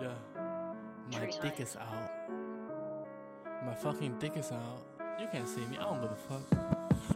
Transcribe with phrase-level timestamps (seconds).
[0.00, 0.14] Yeah.
[1.12, 2.10] My dick is out.
[3.66, 4.84] My fucking dick is out.
[5.18, 6.42] You can't see me, I don't give a fuck.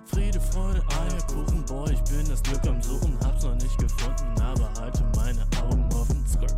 [0.07, 4.69] Friede, Freude, Eierkuchen, boy, ich bin das Glück am Suchen, hab's noch nicht gefunden, aber
[4.81, 6.27] halte meine Augen offen.
[6.27, 6.57] Skirt.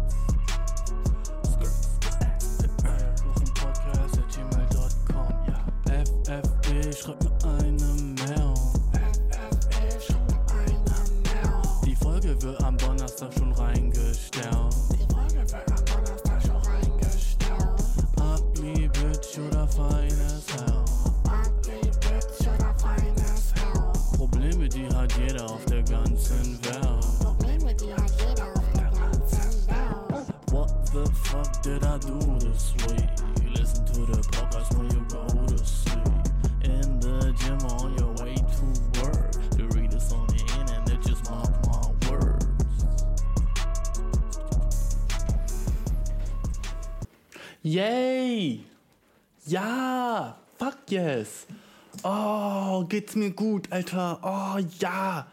[52.95, 54.21] Geht's mir gut, Alter.
[54.23, 55.27] Oh, ja!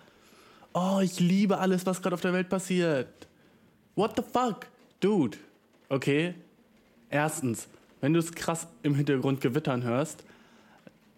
[0.73, 3.27] Oh, ich liebe alles, was gerade auf der Welt passiert.
[3.93, 4.65] What the fuck?
[4.99, 5.37] Dude.
[5.87, 6.33] Okay.
[7.11, 7.67] Erstens,
[7.99, 10.23] wenn du es krass im Hintergrund gewittern hörst,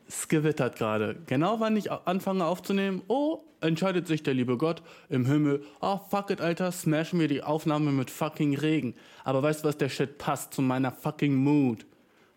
[0.05, 1.15] es gewittert gerade.
[1.27, 6.29] Genau wann ich anfange aufzunehmen, oh, entscheidet sich der liebe Gott im Himmel, oh fuck
[6.29, 8.95] it, Alter, smashen wir die Aufnahme mit fucking Regen.
[9.23, 11.85] Aber weißt du was, der Shit passt zu meiner fucking Mood.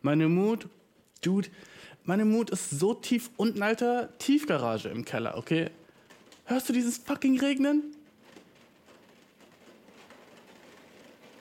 [0.00, 0.68] Meine Mood,
[1.22, 1.48] Dude,
[2.06, 5.70] meine Mood ist so tief unten, Alter, Tiefgarage im Keller, okay?
[6.44, 7.82] Hörst du dieses fucking Regnen?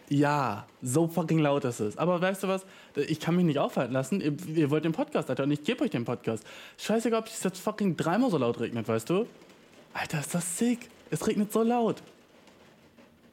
[0.10, 1.98] Ja, so fucking laut ist es.
[1.98, 2.66] Aber weißt du was?
[2.96, 4.22] Ich kann mich nicht aufhalten lassen.
[4.22, 6.44] Ihr, ihr wollt den Podcast, Alter, und ich gebe euch den Podcast.
[6.78, 9.26] Scheißegal, ob es jetzt fucking dreimal so laut regnet, weißt du?
[9.94, 10.90] Alter, ist das sick.
[11.10, 12.04] Es regnet so laut.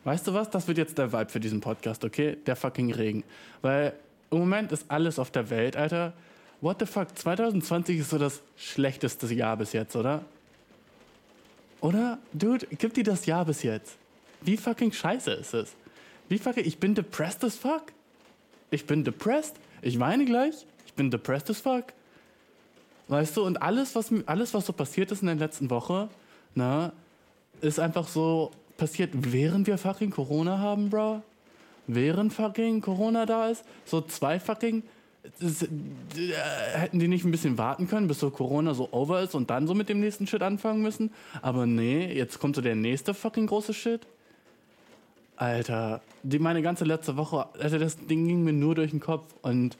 [0.04, 0.50] Weißt du was?
[0.50, 2.37] Das wird jetzt der Vibe für diesen Podcast, okay?
[2.47, 3.22] Der fucking Regen.
[3.60, 3.94] Weil
[4.31, 6.14] im Moment ist alles auf der Welt, Alter.
[6.62, 7.09] What the fuck?
[7.15, 10.25] 2020 ist so das schlechteste Jahr bis jetzt, oder?
[11.81, 12.19] Oder?
[12.33, 13.97] Dude, gib dir das Jahr bis jetzt.
[14.43, 15.75] Wie fucking scheiße ist es?
[16.28, 17.93] Wie fucking, ich bin depressed as fuck.
[18.71, 19.56] Ich bin depressed.
[19.83, 20.55] Ich weine gleich.
[20.87, 21.87] Ich bin depressed as fuck.
[23.09, 26.09] Weißt du, und alles, was, alles, was so passiert ist in der letzten Woche,
[26.55, 26.93] na,
[27.61, 31.23] ist einfach so passiert, während wir fucking Corona haben, bro.
[31.89, 33.65] Während fucking Corona da ist.
[33.84, 34.84] So zwei fucking.
[35.25, 39.50] Äh, hätten die nicht ein bisschen warten können, bis so Corona so over ist und
[39.50, 41.10] dann so mit dem nächsten Shit anfangen müssen?
[41.43, 44.06] Aber nee, jetzt kommt so der nächste fucking große Shit.
[45.37, 49.34] Alter, die, meine ganze letzte Woche, Alter, das Ding ging mir nur durch den Kopf
[49.43, 49.77] und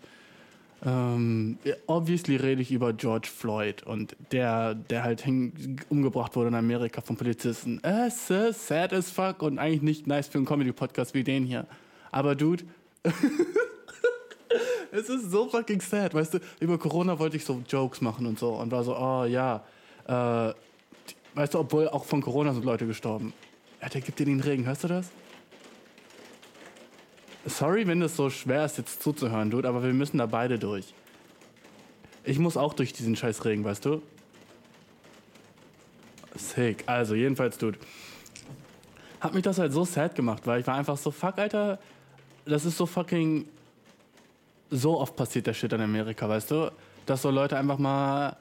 [0.85, 6.55] ähm, obviously rede ich über George Floyd und der, der halt hing, umgebracht wurde in
[6.55, 7.79] Amerika von Polizisten.
[7.83, 11.67] Es ist sad as fuck und eigentlich nicht nice für einen Comedy-Podcast wie den hier.
[12.11, 12.65] Aber Dude,
[14.93, 18.39] es ist so fucking sad, weißt du, über Corona wollte ich so Jokes machen und
[18.39, 19.65] so und war so, oh ja,
[20.07, 20.55] äh,
[21.35, 23.33] weißt du, obwohl auch von Corona sind Leute gestorben.
[23.81, 25.11] Alter, gibt dir den Regen, hörst du das?
[27.47, 30.95] Sorry, wenn es so schwer ist, jetzt zuzuhören, Dude, aber wir müssen da beide durch.
[32.23, 34.03] Ich muss auch durch diesen scheiß Regen, weißt du?
[36.37, 36.85] Sick.
[36.87, 37.79] Also, jedenfalls, Dude.
[39.21, 41.81] Hat mich das halt so sad gemacht, weil ich war einfach so, fuck, Alter,
[42.45, 43.49] das ist so fucking.
[44.75, 46.73] So oft passiert der Shit in Amerika, weißt du?
[47.05, 48.37] Dass so Leute einfach mal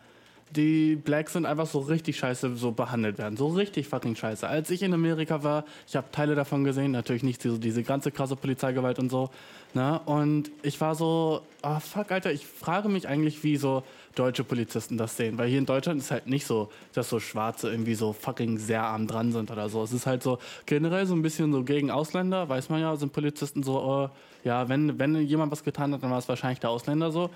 [0.56, 3.38] die Blacks sind einfach so richtig scheiße so behandelt werden.
[3.38, 4.48] So richtig fucking scheiße.
[4.48, 8.12] Als ich in Amerika war, ich habe Teile davon gesehen, natürlich nicht so diese ganze
[8.12, 9.30] krasse Polizeigewalt und so.
[9.74, 10.00] Ne?
[10.06, 13.84] Und ich war so, ah oh, fuck, Alter, ich frage mich eigentlich, wie so
[14.16, 15.38] deutsche Polizisten das sehen.
[15.38, 18.84] Weil hier in Deutschland ist halt nicht so, dass so Schwarze irgendwie so fucking sehr
[18.84, 19.84] arm dran sind oder so.
[19.84, 23.14] Es ist halt so generell so ein bisschen so gegen Ausländer, weiß man ja, sind
[23.14, 24.10] Polizisten so, oh,
[24.44, 27.30] ja, wenn, wenn jemand was getan hat, dann war es wahrscheinlich der Ausländer so.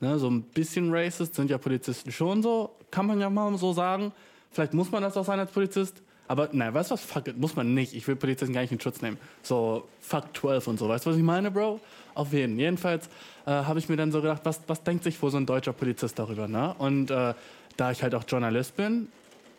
[0.00, 3.74] Ne, so ein bisschen racist sind ja Polizisten schon so, kann man ja mal so
[3.74, 4.12] sagen.
[4.50, 6.02] Vielleicht muss man das auch sein als Polizist.
[6.30, 7.02] Aber nein, weißt du was?
[7.02, 7.92] Fuck it, muss man nicht.
[7.92, 9.18] Ich will Polizisten gar nicht in Schutz nehmen.
[9.42, 10.88] So, fuck 12 und so.
[10.88, 11.80] Weißt du, was ich meine, Bro?
[12.14, 12.56] Auf jeden.
[12.56, 13.08] Jedenfalls
[13.46, 15.72] äh, habe ich mir dann so gedacht, was, was denkt sich wohl so ein deutscher
[15.72, 16.72] Polizist darüber, ne?
[16.78, 17.34] Und äh,
[17.76, 19.08] da ich halt auch Journalist bin,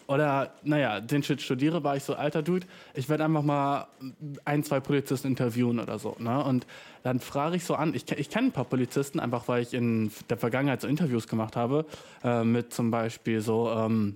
[0.07, 3.87] oder naja, den Shit studiere, war ich so, alter Dude, ich werde einfach mal
[4.45, 6.15] ein, zwei Polizisten interviewen oder so.
[6.19, 6.41] Ne?
[6.41, 6.65] Und
[7.03, 10.09] dann frage ich so an, ich, ich kenne ein paar Polizisten, einfach weil ich in
[10.29, 11.85] der Vergangenheit so Interviews gemacht habe,
[12.23, 14.15] äh, mit zum Beispiel so ähm,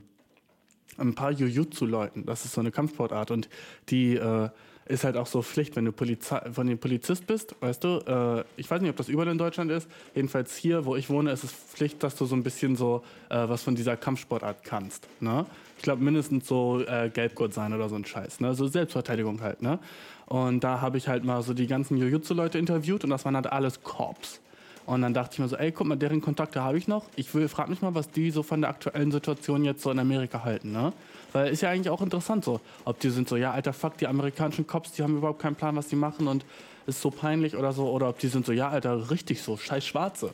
[0.97, 2.25] ein paar Jujutsu-Leuten.
[2.25, 3.49] Das ist so eine Kampfsportart und
[3.89, 4.49] die äh,
[4.87, 7.97] ist halt auch so Pflicht, wenn du Polizei von den Polizist bist, weißt du.
[8.07, 9.89] Äh, ich weiß nicht, ob das überall in Deutschland ist.
[10.13, 13.49] Jedenfalls hier, wo ich wohne, ist es Pflicht, dass du so ein bisschen so äh,
[13.49, 15.07] was von dieser Kampfsportart kannst.
[15.19, 15.45] Ne?
[15.77, 18.41] Ich glaube mindestens so äh, Gelbgurt sein oder so ein Scheiß.
[18.41, 18.53] Ne?
[18.53, 19.61] So Selbstverteidigung halt.
[19.61, 19.79] Ne?
[20.27, 23.47] Und da habe ich halt mal so die ganzen Jujutsu-Leute interviewt und das waren halt
[23.47, 24.39] alles Cops.
[24.85, 27.05] Und dann dachte ich mir so, ey, guck mal, deren Kontakte habe ich noch.
[27.15, 29.97] Ich will, frag mich mal, was die so von der aktuellen Situation jetzt so in
[29.97, 30.93] Amerika halten, ne?
[31.33, 34.07] Weil ist ja eigentlich auch interessant so, ob die sind so, ja, alter Fuck, die
[34.07, 36.45] amerikanischen Cops, die haben überhaupt keinen Plan, was die machen und
[36.85, 39.85] ist so peinlich oder so, oder ob die sind so, ja, alter, richtig so, scheiß
[39.85, 40.31] Schwarze.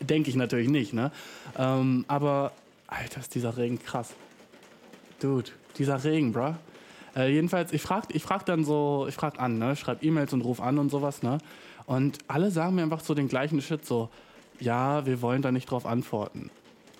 [0.00, 1.10] Denke ich natürlich nicht, ne?
[1.58, 2.52] Ähm, aber,
[2.86, 4.14] alter, ist dieser Regen krass.
[5.20, 6.54] Dude, dieser Regen, bruh.
[7.16, 9.74] Äh, jedenfalls, ich frag, ich frag dann so, ich frag an, ne?
[9.74, 11.38] Schreib E-Mails und ruf an und sowas, ne?
[11.86, 14.08] Und alle sagen mir einfach so den gleichen Shit, so,
[14.60, 16.50] ja, wir wollen da nicht drauf antworten.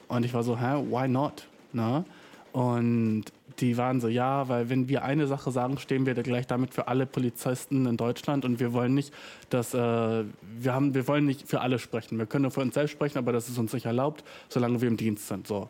[0.09, 1.49] Und ich war so, hä, why not?
[1.73, 2.05] Ne?
[2.53, 3.25] Und
[3.59, 6.73] die waren so, ja, weil wenn wir eine Sache sagen, stehen wir da gleich damit
[6.73, 9.12] für alle Polizisten in Deutschland und wir wollen nicht,
[9.50, 12.19] dass äh, wir haben, wir wollen nicht für alle sprechen.
[12.19, 14.88] Wir können nur für uns selbst sprechen, aber das ist uns nicht erlaubt, solange wir
[14.88, 15.47] im Dienst sind.
[15.47, 15.69] So.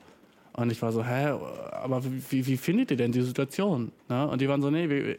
[0.52, 1.34] Und ich war so, hä,
[1.72, 3.92] aber wie, wie findet ihr denn die Situation?
[4.08, 4.26] Ne?
[4.28, 5.16] Und die waren so, nee, wir,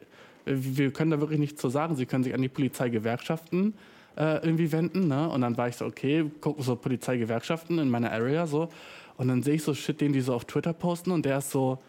[0.47, 1.95] wir können da wirklich nichts zu sagen.
[1.95, 3.73] Sie können sich an die Polizeigewerkschaften
[4.17, 5.07] äh, irgendwie wenden.
[5.07, 5.29] Ne?
[5.29, 8.69] Und dann war ich so, okay, guck so Polizeigewerkschaften in meiner Area so.
[9.17, 11.51] Und dann sehe ich so Shit, den die so auf Twitter posten und der ist
[11.51, 11.79] so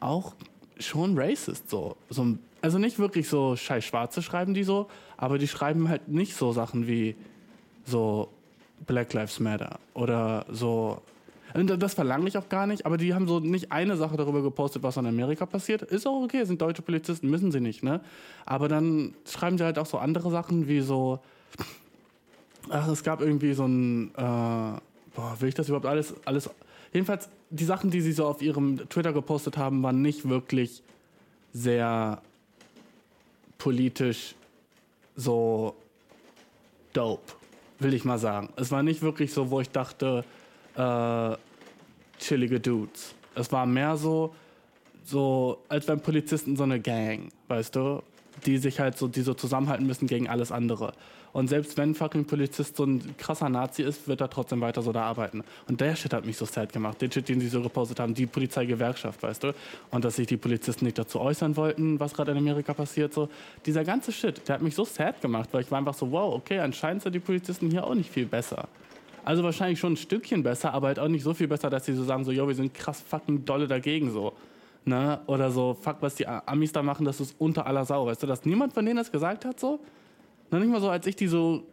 [0.00, 0.34] auch
[0.78, 1.96] schon racist so.
[2.10, 6.34] so also nicht wirklich so scheiß Schwarze schreiben die so, aber die schreiben halt nicht
[6.34, 7.14] so Sachen wie
[7.84, 8.28] so
[8.86, 11.00] Black Lives Matter oder so.
[11.54, 14.82] Das verlange ich auch gar nicht, aber die haben so nicht eine Sache darüber gepostet,
[14.82, 15.82] was in Amerika passiert.
[15.82, 18.00] Ist auch okay, sind deutsche Polizisten, müssen sie nicht, ne?
[18.44, 21.20] Aber dann schreiben sie halt auch so andere Sachen wie so.
[22.70, 24.08] Ach, es gab irgendwie so ein.
[24.16, 26.50] Äh, boah, will ich das überhaupt alles, alles.
[26.92, 30.82] Jedenfalls, die Sachen, die sie so auf ihrem Twitter gepostet haben, waren nicht wirklich
[31.52, 32.20] sehr
[33.58, 34.34] politisch
[35.14, 35.76] so
[36.92, 37.32] dope,
[37.78, 38.48] will ich mal sagen.
[38.56, 40.24] Es war nicht wirklich so, wo ich dachte,
[40.76, 41.36] äh,
[42.18, 43.14] chillige Dudes.
[43.34, 44.34] Es war mehr so,
[45.04, 48.02] so, als wären Polizisten so eine Gang, weißt du?
[48.46, 50.92] Die sich halt so, die so zusammenhalten müssen gegen alles andere.
[51.34, 54.92] Und selbst wenn fucking Polizist so ein krasser Nazi ist, wird er trotzdem weiter so
[54.92, 55.42] da arbeiten.
[55.66, 57.02] Und der Shit hat mich so sad gemacht.
[57.02, 59.54] Den Shit, den sie so gepostet haben, die Polizeigewerkschaft, weißt du?
[59.90, 63.28] Und dass sich die Polizisten nicht dazu äußern wollten, was gerade in Amerika passiert, so.
[63.66, 66.34] Dieser ganze Shit, der hat mich so sad gemacht, weil ich war einfach so, wow,
[66.34, 68.68] okay, anscheinend sind die Polizisten hier auch nicht viel besser.
[69.24, 71.94] Also wahrscheinlich schon ein Stückchen besser, aber halt auch nicht so viel besser, dass sie
[71.94, 74.34] so sagen, so, yo, wir sind krass fucking dolle dagegen, so.
[74.84, 75.18] Ne?
[75.26, 78.26] Oder so, fuck, was die Amis da machen, das ist unter aller Sau, weißt du,
[78.26, 79.80] dass niemand von denen das gesagt hat, so.
[80.50, 81.64] Noch nicht mal so, als ich die so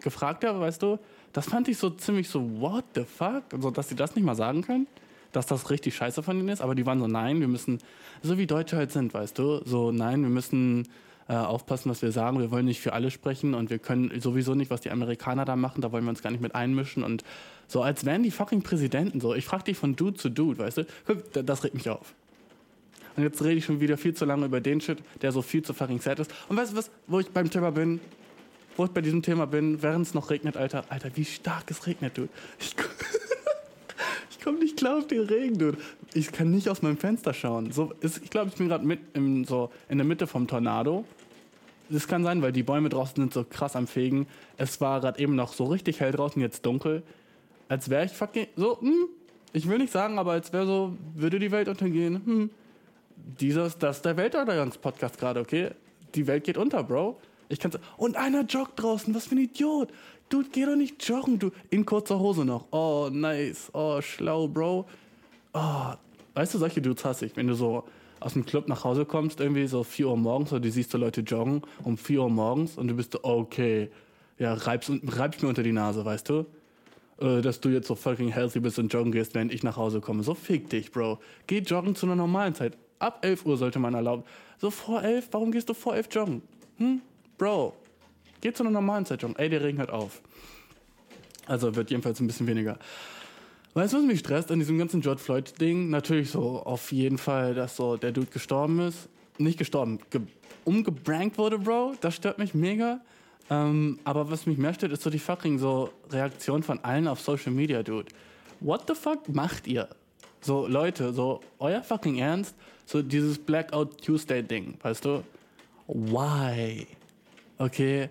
[0.00, 0.98] gefragt habe, weißt du,
[1.32, 3.44] das fand ich so ziemlich so, what the fuck?
[3.58, 4.86] So, dass sie das nicht mal sagen können,
[5.32, 7.78] dass das richtig scheiße von ihnen ist, aber die waren so, nein, wir müssen,
[8.22, 10.86] so wie Deutsche halt sind, weißt du, so, nein, wir müssen
[11.28, 14.54] äh, aufpassen, was wir sagen, wir wollen nicht für alle sprechen und wir können sowieso
[14.54, 17.24] nicht, was die Amerikaner da machen, da wollen wir uns gar nicht mit einmischen und
[17.66, 19.34] so, als wären die fucking Präsidenten so.
[19.34, 22.14] Ich frag dich von Dude zu Dude, weißt du, guck, da- das regt mich auf.
[23.16, 25.62] Und jetzt rede ich schon wieder viel zu lange über den Shit, der so viel
[25.62, 26.32] zu fucking sad ist.
[26.48, 28.00] Und weißt du was, wo ich beim Thema bin,
[28.76, 31.86] wo ich bei diesem Thema bin, während es noch regnet, Alter, Alter, wie stark es
[31.86, 32.28] regnet, Dude.
[32.58, 32.74] Ich
[34.44, 35.78] komme nicht klar auf den Regen, Dude.
[36.12, 37.72] Ich kann nicht aus meinem Fenster schauen.
[37.72, 41.04] So, ist, ich glaube, ich bin gerade mit im, so in der Mitte vom Tornado.
[41.88, 44.26] Das kann sein, weil die Bäume draußen sind so krass am Fegen.
[44.56, 47.02] Es war gerade eben noch so richtig hell draußen, jetzt dunkel.
[47.68, 49.08] Als wäre ich fucking so, hm,
[49.52, 52.20] ich will nicht sagen, aber als wäre so, würde die Welt untergehen.
[52.24, 52.50] Hm,
[53.16, 55.70] dieses, das ist der Weltuntergangs-Podcast gerade, okay?
[56.14, 57.18] Die Welt geht unter, Bro.
[57.48, 57.78] Ich kann's.
[57.96, 59.90] Und einer joggt draußen, was für ein Idiot.
[60.28, 61.50] Dude, geh doch nicht joggen, du.
[61.70, 62.66] In kurzer Hose noch.
[62.70, 63.70] Oh, nice.
[63.72, 64.86] Oh, schlau, Bro.
[65.52, 65.92] Oh,
[66.34, 67.36] weißt du, solche Dudes hasse ich.
[67.36, 67.84] Wenn du so
[68.20, 70.98] aus dem Club nach Hause kommst, irgendwie so 4 Uhr morgens, oder du siehst so
[70.98, 73.90] Leute joggen um 4 Uhr morgens und du bist so, okay,
[74.38, 76.46] ja, reib's, reib's mir unter die Nase, weißt du?
[77.20, 80.00] Äh, dass du jetzt so fucking healthy bist und joggen gehst, während ich nach Hause
[80.00, 80.22] komme.
[80.22, 81.18] So fick dich, Bro.
[81.46, 82.76] Geh joggen zu einer normalen Zeit.
[82.98, 84.24] Ab 11 Uhr sollte man erlauben.
[84.58, 86.42] So vor 11, warum gehst du vor 11 joggen?
[86.78, 87.02] Hm?
[87.38, 87.74] Bro,
[88.40, 89.36] geh zu einer normalen Zeit joggen.
[89.36, 90.20] Ey, der Regen hört auf.
[91.46, 92.78] Also wird jedenfalls ein bisschen weniger.
[93.74, 95.90] Weißt du, was mich stresst an diesem ganzen George Floyd-Ding?
[95.90, 99.08] Natürlich so auf jeden Fall, dass so der Dude gestorben ist.
[99.38, 100.20] Nicht gestorben, ge
[100.64, 101.96] umgebrankt wurde, Bro.
[102.00, 103.00] Das stört mich mega.
[103.50, 107.20] Ähm, aber was mich mehr stört, ist so die fucking so Reaktion von allen auf
[107.20, 108.06] Social Media, Dude.
[108.60, 109.88] What the fuck macht ihr?
[110.40, 112.54] So, Leute, so euer fucking Ernst?
[112.86, 115.24] So dieses Blackout Tuesday-Ding, weißt du?
[115.86, 116.86] Why?
[117.58, 118.08] Okay,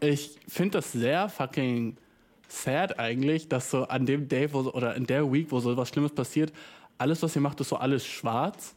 [0.00, 1.96] ich finde das sehr fucking
[2.48, 5.88] sad eigentlich, dass so an dem Day wo oder in der Week, wo so was
[5.88, 6.52] Schlimmes passiert,
[6.96, 8.74] alles, was ihr macht, ist so alles schwarz.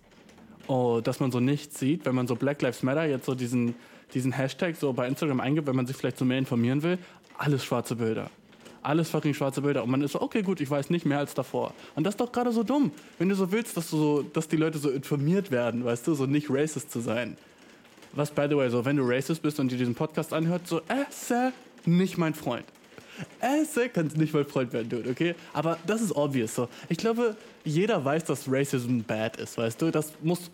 [0.68, 3.76] Oh, dass man so nichts sieht, wenn man so Black Lives Matter jetzt so diesen,
[4.14, 6.98] diesen Hashtag so bei Instagram eingibt, wenn man sich vielleicht so mehr informieren will,
[7.38, 8.30] alles schwarze Bilder.
[8.84, 9.84] Alles fucking schwarze Bilder.
[9.84, 11.74] Und man ist so, okay, gut, ich weiß nicht mehr als davor.
[11.96, 14.48] Und das ist doch gerade so dumm, wenn du so willst, dass, du so, dass
[14.48, 17.38] die Leute so informiert werden, weißt du, so nicht racist zu sein.
[18.14, 20.82] Was by the way, so wenn du racist bist und dir diesen Podcast anhört, so,
[20.88, 21.54] esse
[21.86, 22.66] nicht mein Freund.
[23.40, 25.36] Esse kannst nicht mein Freund werden, Dude, okay?
[25.54, 26.68] Aber das ist obvious, so.
[26.90, 29.92] Ich glaube, jeder weiß, dass Racism bad ist, weißt du?
[29.92, 30.50] Das muss,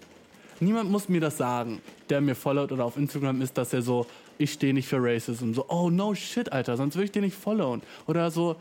[0.59, 4.05] niemand muss mir das sagen, der mir followt oder auf Instagram ist, dass er so,
[4.37, 5.53] ich stehe nicht für Racism.
[5.53, 7.81] So, oh no shit, Alter, sonst würde ich dir nicht followen.
[8.05, 8.55] Oder so,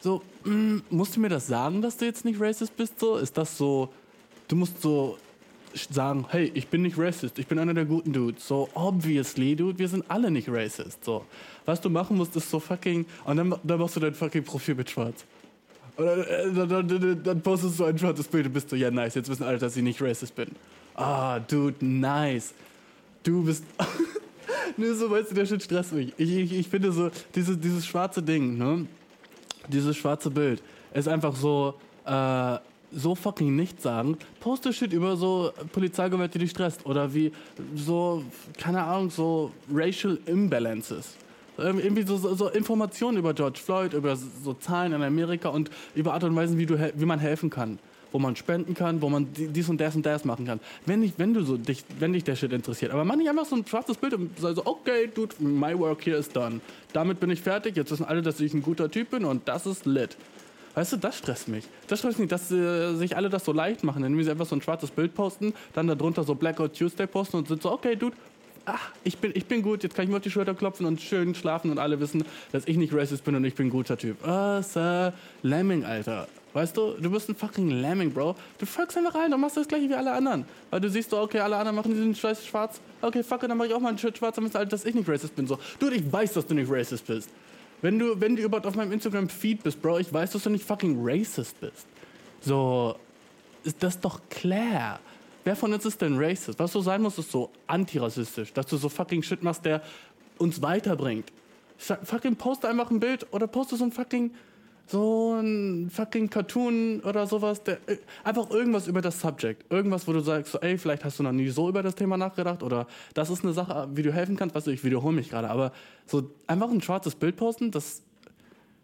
[0.00, 2.98] so, mm, musst du mir das sagen, dass du jetzt nicht racist bist?
[2.98, 3.90] So, ist das so,
[4.48, 5.18] du musst so
[5.90, 8.46] sagen, hey, ich bin nicht racist, ich bin einer der guten Dudes.
[8.46, 11.04] So, obviously, dude, wir sind alle nicht racist.
[11.04, 11.24] So,
[11.66, 14.74] was du machen musst, ist so fucking, und dann, dann machst du dein fucking Profil
[14.74, 15.24] mit schwarz.
[15.96, 18.90] Oder äh, dann, dann, dann, dann postest du ein schwarzes Bild und bist so, ja,
[18.90, 20.48] nice, jetzt wissen alle, dass ich nicht racist bin.
[20.94, 22.54] Ah, dude, nice.
[23.22, 23.64] Du bist.
[24.76, 26.12] Nur so, weißt du, der Shit stresst mich.
[26.16, 28.86] Ich, ich, ich finde so, dieses, dieses schwarze Ding, ne?
[29.68, 30.62] Dieses schwarze Bild
[30.94, 31.74] ist einfach so,
[32.06, 32.58] äh,
[32.92, 34.16] so fucking nichts sagen.
[34.40, 36.84] Poste Shit über so Polizeigewalt, die dich stresst.
[36.86, 37.32] Oder wie
[37.74, 38.24] so,
[38.58, 41.16] keine Ahnung, so Racial Imbalances.
[41.58, 46.14] Ähm, Irgendwie so, so, Informationen über George Floyd, über so Zahlen in Amerika und über
[46.14, 47.78] Art und Weise, wie, du, wie man helfen kann.
[48.12, 50.58] Wo man spenden kann, wo man di- dies und das und das machen kann.
[50.84, 52.90] Wenn, ich, wenn, du so dich, wenn dich der Shit interessiert.
[52.90, 56.04] Aber mach nicht einfach so ein schwarzes Bild und sei so, okay, dude, my work
[56.04, 56.60] here is done.
[56.92, 59.64] Damit bin ich fertig, jetzt wissen alle, dass ich ein guter Typ bin und das
[59.64, 60.16] ist lit.
[60.74, 61.64] Weißt du, das stresst mich.
[61.88, 64.54] Das stresst mich, dass äh, sich alle das so leicht machen, indem sie einfach so
[64.54, 68.16] ein schwarzes Bild posten, dann darunter so Blackout Tuesday posten und sind so, okay, Dude,
[68.66, 71.00] ach, ich bin, ich bin gut, jetzt kann ich mir auf die Schulter klopfen und
[71.00, 73.96] schön schlafen und alle wissen, dass ich nicht racist bin und ich bin ein guter
[73.96, 74.24] Typ.
[74.26, 75.12] Ah, Sir
[75.42, 76.28] Lemming, Alter.
[76.52, 78.34] Weißt du, du bist ein fucking Lemming, Bro.
[78.58, 80.44] Du folgst einfach rein und machst das gleiche wie alle anderen.
[80.70, 82.80] Weil du siehst so, okay, alle anderen machen diesen Scheiß schwarz.
[83.00, 85.08] Okay, fuck, dann mach ich auch mal einen Shit schwarz, damit alle, dass ich nicht
[85.08, 85.46] racist bin.
[85.46, 87.30] So, Dude, ich weiß, dass du nicht racist bist.
[87.82, 90.64] Wenn du, wenn du überhaupt auf meinem Instagram-Feed bist, Bro, ich weiß, dass du nicht
[90.64, 91.86] fucking racist bist.
[92.40, 92.96] So,
[93.64, 95.00] ist das doch klar.
[95.44, 96.58] Wer von uns ist denn racist?
[96.58, 98.52] Was so sein muss, ist so antirassistisch.
[98.52, 99.82] Dass du so fucking Shit machst, der
[100.38, 101.32] uns weiterbringt.
[101.78, 104.32] Fucking poste einfach ein Bild oder poste so ein fucking
[104.90, 109.70] so ein fucking Cartoon oder sowas, der, äh, einfach irgendwas über das Subject.
[109.72, 112.16] Irgendwas, wo du sagst, so, ey, vielleicht hast du noch nie so über das Thema
[112.16, 114.54] nachgedacht oder das ist eine Sache, wie du helfen kannst.
[114.54, 115.72] Weißt du, ich wiederhole mich gerade, aber
[116.06, 118.02] so einfach ein schwarzes Bild posten, das,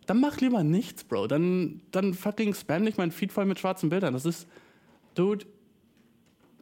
[0.06, 1.26] dann mach lieber nichts, Bro.
[1.26, 4.14] Dann, dann fucking spam nicht mein Feed voll mit schwarzen Bildern.
[4.14, 4.46] Das ist,
[5.16, 5.44] dude,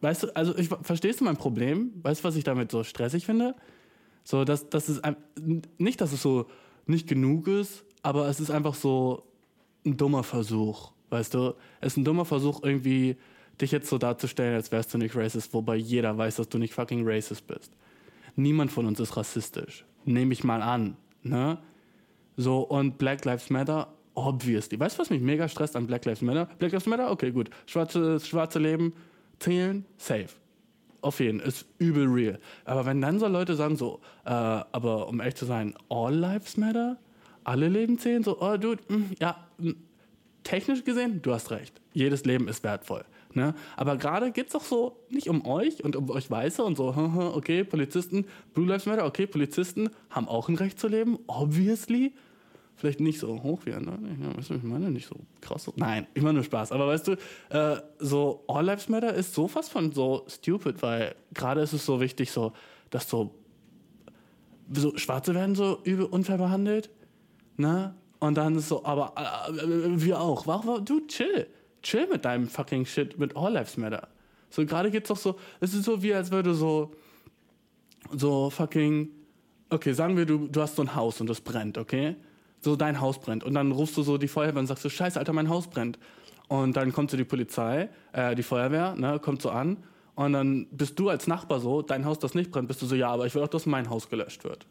[0.01, 1.93] weißt du, also ich, verstehst du mein Problem?
[2.03, 3.55] Weißt du, was ich damit so stressig finde?
[4.23, 5.17] So, dass, es ein-
[5.77, 6.47] nicht, dass es so
[6.87, 9.25] nicht genug ist, aber es ist einfach so
[9.85, 11.55] ein dummer Versuch, weißt du?
[11.81, 13.17] Es ist ein dummer Versuch, irgendwie
[13.61, 16.75] dich jetzt so darzustellen, als wärst du nicht racist, wobei jeder weiß, dass du nicht
[16.75, 17.73] fucking racist bist.
[18.37, 19.85] Niemand von uns ist rassistisch.
[20.05, 21.59] Nehme ich mal an, ne?
[22.37, 24.79] So, und Black Lives Matter, obviously.
[24.79, 26.47] Weißt du, was mich mega stresst an Black Lives Matter?
[26.59, 27.49] Black Lives Matter, okay, gut.
[27.67, 28.93] Schwarze, schwarze Leben
[29.39, 30.31] zählen, safe.
[31.01, 32.41] Auf jeden, ist übel real.
[32.65, 36.57] Aber wenn dann so Leute sagen, so, äh, aber um ehrlich zu sein, all lives
[36.57, 36.97] matter?
[37.45, 38.23] Alle Leben zählen?
[38.23, 39.73] So, oh, dude, mm, ja, mm,
[40.43, 41.81] technisch gesehen, du hast recht.
[41.93, 43.05] Jedes Leben ist wertvoll.
[43.35, 43.55] Ne?
[43.77, 46.95] Aber gerade geht es doch so nicht um euch und um euch Weiße und so,
[47.35, 52.13] okay, Polizisten, Blue Lives Matter, okay, Polizisten haben auch ein Recht zu leben, obviously.
[52.77, 53.99] Vielleicht nicht so hoch wie andere.
[54.21, 55.71] Ja, weißt du, ich meine, nicht so krass.
[55.77, 56.73] Nein, ich meine nur Spaß.
[56.73, 57.13] Aber weißt du,
[57.51, 61.87] äh, so All Lives Matter ist so fast von so stupid, weil gerade ist es
[61.87, 62.53] so wichtig, so,
[62.91, 63.33] dass so,
[64.73, 66.91] so Schwarze werden so übel unfair behandelt.
[67.57, 67.95] Ne?
[68.19, 70.45] Und dann ist so, aber äh, wir auch.
[70.81, 71.47] Du chill.
[71.83, 74.09] Chill mit deinem fucking Shit mit All Lives Matter.
[74.49, 76.93] So gerade geht's doch so, es ist so wie als würde so,
[78.13, 79.09] so fucking,
[79.69, 82.17] okay, sagen wir, du, du hast so ein Haus und das brennt, okay?
[82.61, 83.45] So dein Haus brennt.
[83.45, 85.99] Und dann rufst du so die Feuerwehr und sagst so, scheiße, Alter, mein Haus brennt.
[86.49, 89.79] Und dann kommt so die Polizei, äh, die Feuerwehr, ne, kommt so an.
[90.15, 92.95] Und dann bist du als Nachbar so, dein Haus, das nicht brennt, bist du so,
[92.95, 94.67] ja, aber ich will auch, dass mein Haus gelöscht wird.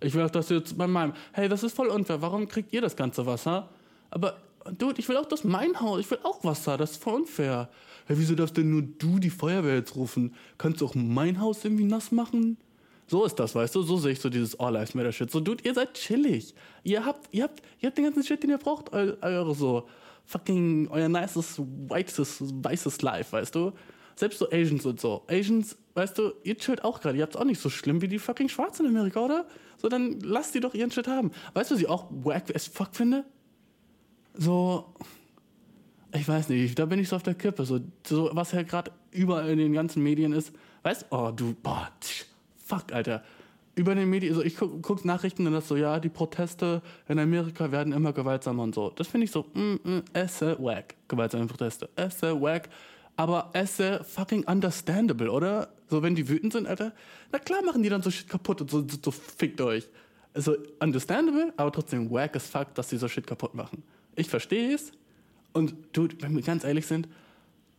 [0.00, 2.96] Ich auch, dass jetzt bei meinem, hey, das ist voll unfair, warum kriegt ihr das
[2.96, 3.70] ganze Wasser?
[4.10, 4.36] Aber,
[4.78, 7.68] Dude, ich will auch, dass mein Haus, ich will auch Wasser, das ist voll unfair.
[8.06, 10.34] Hey, wieso darfst denn nur du die Feuerwehr jetzt rufen?
[10.58, 12.58] Kannst du auch mein Haus irgendwie nass machen?
[13.06, 13.82] So ist das, weißt du?
[13.82, 15.30] So sehe ich so dieses All Lives Matter Shit.
[15.30, 16.54] So, Dude, ihr seid chillig.
[16.82, 19.86] Ihr habt, ihr habt, ihr habt den ganzen Shit, den ihr braucht, eu, eure so
[20.24, 23.72] fucking, euer nices, whites, weißes Life, weißt du?
[24.16, 25.22] Selbst so Asians und so.
[25.28, 27.18] Asians, weißt du, ihr chillt auch gerade.
[27.18, 29.46] Ihr habt auch nicht so schlimm wie die fucking Schwarzen in Amerika, oder?
[29.84, 31.30] So, dann lasst die doch ihren Shit haben.
[31.52, 33.26] Weißt du, was ich auch wack as fuck finde?
[34.32, 34.94] So,
[36.14, 37.66] ich weiß nicht, da bin ich so auf der Kippe.
[37.66, 40.54] So, so was ja gerade überall in den ganzen Medien ist.
[40.84, 42.24] Weißt oh, du, boah, tsch,
[42.64, 43.22] fuck, Alter.
[43.74, 47.18] Über den Medien, so ich guck, guck Nachrichten und das so, ja, die Proteste in
[47.18, 48.88] Amerika werden immer gewaltsamer und so.
[48.88, 50.94] Das finde ich so, mm, mm, esse, wack.
[51.08, 51.90] Gewaltsame Proteste.
[51.94, 52.70] Esse, wack.
[53.16, 55.68] Aber esse fucking understandable, oder?
[55.94, 56.90] So, wenn die wütend sind, Alter,
[57.30, 59.86] na klar machen die dann so Shit kaputt und so, so, so fickt euch.
[60.32, 63.84] Also, understandable, aber trotzdem wack as fuck, dass die so Shit kaputt machen.
[64.16, 64.90] Ich verstehe es.
[65.52, 67.06] Und, dude, wenn wir ganz ehrlich sind,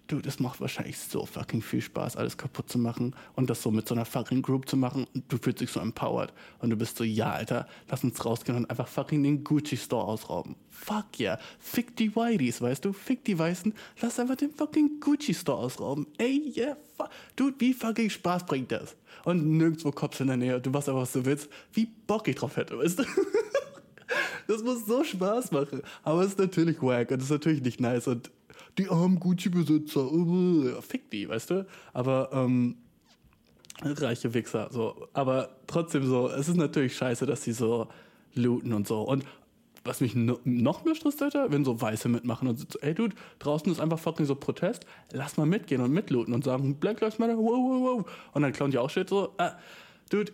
[0.07, 3.71] du, das macht wahrscheinlich so fucking viel Spaß, alles kaputt zu machen und das so
[3.71, 6.75] mit so einer fucking Group zu machen und du fühlst dich so empowered und du
[6.75, 10.55] bist so, ja, Alter, lass uns rausgehen und einfach fucking den Gucci Store ausrauben.
[10.69, 11.39] Fuck yeah.
[11.59, 12.93] Fick die Whiteys, weißt du?
[12.93, 16.07] Fick die Weißen, lass einfach den fucking Gucci Store ausrauben.
[16.17, 17.09] Ey, yeah, fuck.
[17.35, 18.95] Dude, wie fucking Spaß bringt das?
[19.24, 21.50] Und nirgendwo Cops in der Nähe, du machst einfach, was du willst.
[21.74, 23.03] Wie Bock ich drauf hätte, weißt du?
[24.47, 25.81] Das muss so Spaß machen.
[26.03, 28.07] Aber es ist natürlich wack und es ist natürlich nicht nice.
[28.07, 28.29] Und
[28.77, 31.67] die armen Gucci-Besitzer, uh, fick die, weißt du?
[31.94, 32.77] Aber, ähm,
[33.84, 35.08] reiche Wichser, so.
[35.13, 37.88] Aber trotzdem so, es ist natürlich scheiße, dass sie so
[38.34, 39.01] looten und so.
[39.01, 39.25] Und
[39.84, 43.15] was mich no, noch mehr stresst, Alter, wenn so Weiße mitmachen und so, ey, Dude,
[43.39, 47.20] draußen ist einfach fucking so Protest, lass mal mitgehen und mitlooten und sagen, Black Lives
[47.20, 48.12] Matter, wow, wow, wow.
[48.34, 49.53] Und dann klauen die auch Shit so, ah,
[50.10, 50.34] Dude,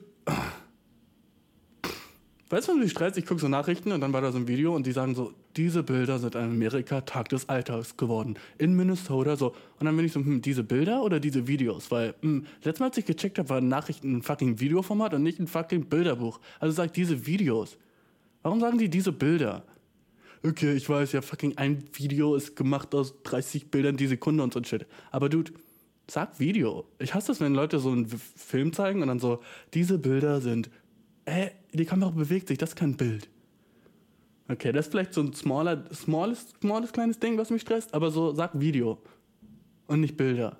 [2.52, 3.16] Weißt du, wie Stress?
[3.16, 5.32] Ich gucke so Nachrichten und dann war da so ein Video und die sagen so,
[5.56, 8.38] diese Bilder sind in Amerika Tag des Alltags geworden.
[8.58, 9.56] In Minnesota so.
[9.80, 11.92] Und dann bin ich so, hm, diese Bilder oder diese Videos?
[11.92, 15.40] Weil, hm, letztes Mal, als ich gecheckt habe, waren Nachrichten ein fucking Videoformat und nicht
[15.40, 16.42] ein fucking Bilderbuch.
[16.60, 17.78] Also sag diese Videos.
[18.44, 19.64] Warum sagen die diese Bilder?
[20.44, 24.52] Okay, ich weiß ja, fucking ein Video ist gemacht aus 30 Bildern die Sekunde und
[24.52, 24.88] so ein Shit.
[25.12, 25.54] Aber dude,
[26.10, 26.84] sag Video.
[27.00, 29.40] Ich hasse das, wenn Leute so einen Film zeigen und dann so,
[29.74, 30.70] diese Bilder sind
[31.32, 33.30] hä, die Kamera bewegt sich, das ist kein Bild.
[34.48, 38.12] Okay, das ist vielleicht so ein smaller, smalles, smalles kleines Ding, was mich stresst, aber
[38.12, 39.02] so sag Video
[39.88, 40.58] und nicht Bilder.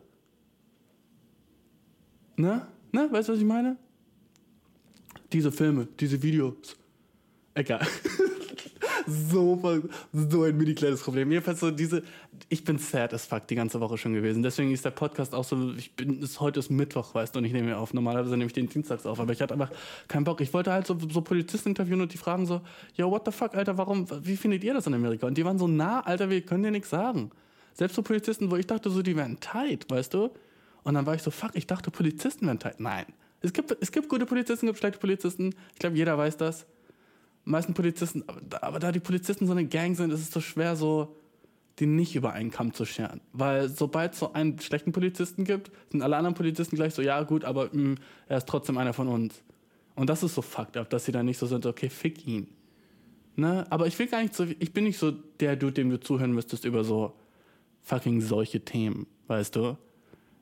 [2.38, 2.66] Ne?
[2.92, 3.10] Ne?
[3.12, 3.78] Weißt du, was ich meine?
[5.34, 6.78] Diese Filme, diese Videos.
[7.54, 7.86] Egal.
[9.08, 9.82] so,
[10.14, 11.32] so ein mini kleines Problem.
[11.32, 12.04] Jedenfalls so diese,
[12.50, 14.44] ich bin sad as fuck die ganze Woche schon gewesen.
[14.44, 17.46] Deswegen ist der Podcast auch so, ich bin, ist, heute ist Mittwoch, weißt du, und
[17.46, 17.94] ich nehme mir auf.
[17.94, 19.72] Normalerweise nehme ich den Dienstags auf, aber ich hatte einfach
[20.08, 20.42] keinen Bock.
[20.42, 22.62] Ich wollte halt so, so Polizisten interviewen und die fragen so,
[22.96, 25.28] yo, what the fuck, Alter, warum, wie findet ihr das in Amerika?
[25.28, 27.32] Und die waren so nah, Alter, wir können dir nichts sagen.
[27.74, 30.30] Selbst so Polizisten, wo ich dachte so, die wären tight, weißt du?
[30.84, 32.80] Und dann war ich so, fuck, ich dachte, Polizisten wären tight.
[32.80, 33.06] Nein.
[33.42, 35.56] Es gibt, es gibt gute Polizisten, es gibt schlechte Polizisten.
[35.74, 36.66] Ich glaube, jeder weiß das
[37.44, 38.24] meisten Polizisten,
[38.62, 41.16] aber da, die Polizisten so eine Gang sind, ist es so schwer, so
[41.80, 43.22] die nicht über einen Kamm zu scheren.
[43.34, 47.24] Weil sobald es so einen schlechten Polizisten gibt, sind alle anderen Polizisten gleich so, ja
[47.24, 47.96] gut, aber mh,
[48.28, 49.42] er ist trotzdem einer von uns.
[49.96, 52.48] Und das ist so fucked up, dass sie dann nicht so sind, okay, fick ihn.
[53.36, 53.66] Ne?
[53.70, 56.34] Aber ich will gar nicht so, ich bin nicht so der Dude, dem du zuhören
[56.34, 57.14] müsstest über so
[57.82, 59.78] fucking solche Themen, weißt du?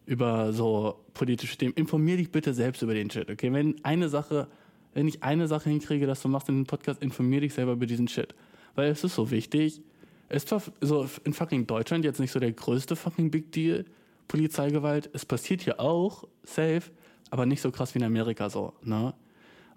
[0.06, 1.74] Über so politische Themen.
[1.76, 3.54] Informier dich bitte selbst über den Shit, okay?
[3.54, 4.48] Wenn eine Sache
[4.94, 7.86] wenn ich eine Sache hinkriege, dass du machst in dem Podcast, informier dich selber über
[7.86, 8.34] diesen Shit.
[8.76, 9.82] Weil es ist so wichtig.
[10.30, 13.86] Es ist zwar so in fucking Deutschland jetzt nicht so der größte fucking Big Deal,
[14.28, 15.10] Polizeigewalt.
[15.14, 16.84] Es passiert hier auch, safe,
[17.32, 18.74] aber nicht so krass wie in Amerika so.
[18.84, 19.14] Ne?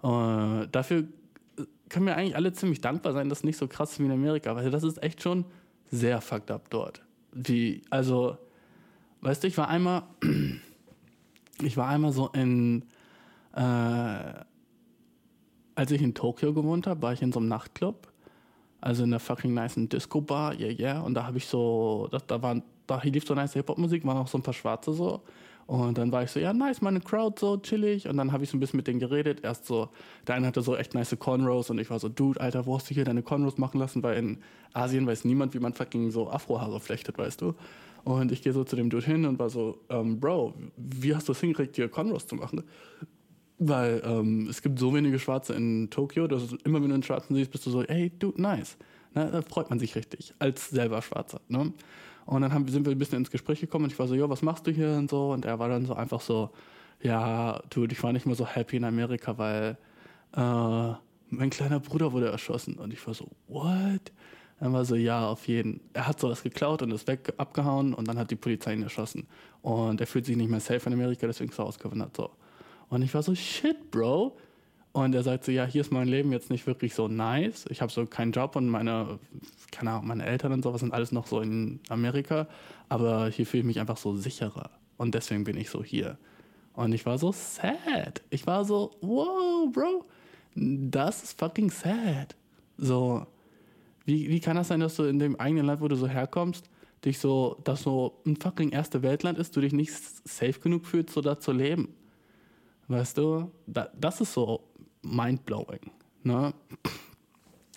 [0.03, 1.05] Uh, dafür
[1.89, 4.11] können wir eigentlich alle ziemlich dankbar sein, dass es nicht so krass ist wie in
[4.11, 5.45] Amerika, weil das ist echt schon
[5.91, 7.01] sehr fucked up dort.
[7.31, 8.37] Wie, also,
[9.21, 10.03] weißt du, ich war einmal,
[11.61, 12.83] ich war einmal so in,
[13.55, 14.33] äh,
[15.75, 18.07] als ich in Tokio gewohnt habe, war ich in so einem Nachtclub.
[18.81, 21.01] Also in einer fucking nice Disco-Bar, yeah, yeah.
[21.01, 24.27] Und da habe ich so, da, da, waren, da lief so nice Hip-Hop-Musik, waren auch
[24.27, 25.21] so ein paar Schwarze so.
[25.65, 28.07] Und dann war ich so, ja, nice, meine Crowd so chillig.
[28.09, 29.39] Und dann habe ich so ein bisschen mit denen geredet.
[29.43, 29.89] Erst so,
[30.27, 32.89] der eine hatte so echt nice Cornrows und ich war so, Dude, Alter, wo hast
[32.89, 34.03] du hier deine Cornrows machen lassen?
[34.03, 34.37] Weil in
[34.73, 37.55] Asien weiß niemand, wie man fucking so Afrohaare flechtet, weißt du?
[38.03, 41.29] Und ich gehe so zu dem Dude hin und war so, ähm, Bro, wie hast
[41.29, 42.63] du es hingekriegt, hier Cornrows zu machen?
[43.59, 47.35] Weil ähm, es gibt so wenige Schwarze in Tokio, dass immer wenn du einen Schwarzen
[47.35, 48.77] siehst, bist du so, hey, dude, nice.
[49.13, 51.39] Ne, da freut man sich richtig, als selber Schwarzer.
[51.47, 51.71] Ne?
[52.25, 54.29] Und dann haben, sind wir ein bisschen ins Gespräch gekommen und ich war so, jo,
[54.29, 55.31] was machst du hier und so?
[55.31, 56.49] Und er war dann so einfach so,
[57.01, 59.77] ja, dude, ich war nicht mehr so happy in Amerika, weil
[60.35, 60.93] äh,
[61.29, 62.75] mein kleiner Bruder wurde erschossen.
[62.75, 64.11] Und ich war so, what?
[64.59, 65.81] Dann war so, ja, auf jeden.
[65.93, 69.27] Er hat sowas geklaut und ist weg, abgehauen und dann hat die Polizei ihn erschossen.
[69.61, 72.15] Und er fühlt sich nicht mehr safe in Amerika, deswegen ist er ausgewandert.
[72.15, 72.29] So.
[72.93, 74.37] Und ich war so, shit, Bro.
[74.91, 77.65] Und er sagt so, ja, hier ist mein Leben jetzt nicht wirklich so nice.
[77.71, 79.17] Ich habe so keinen Job und meine,
[79.71, 82.47] keine Ahnung, meine Eltern und sowas sind alles noch so in Amerika.
[82.89, 84.69] Aber hier fühle ich mich einfach so sicherer.
[84.97, 86.19] Und deswegen bin ich so hier.
[86.73, 88.21] Und ich war so sad.
[88.29, 90.05] Ich war so, wow, Bro,
[90.53, 92.35] das ist fucking sad.
[92.77, 93.25] So,
[94.05, 96.69] wie, wie kann das sein, dass du in dem eigenen Land, wo du so herkommst,
[97.03, 99.93] dich so, dass so ein fucking erste Weltland ist, du dich nicht
[100.29, 101.89] safe genug fühlst, so da zu leben?
[102.87, 104.63] Weißt du, da, das ist so
[105.01, 105.91] mindblowing.
[106.23, 106.53] Ne?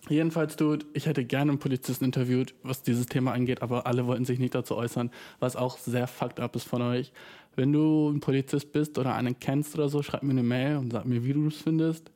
[0.09, 4.25] Jedenfalls, Dude, ich hätte gerne einen Polizisten interviewt, was dieses Thema angeht, aber alle wollten
[4.25, 7.13] sich nicht dazu äußern, was auch sehr fucked up ist von euch.
[7.57, 10.93] Wenn du ein Polizist bist oder einen kennst oder so, schreib mir eine Mail und
[10.93, 12.13] sag mir, wie du es findest.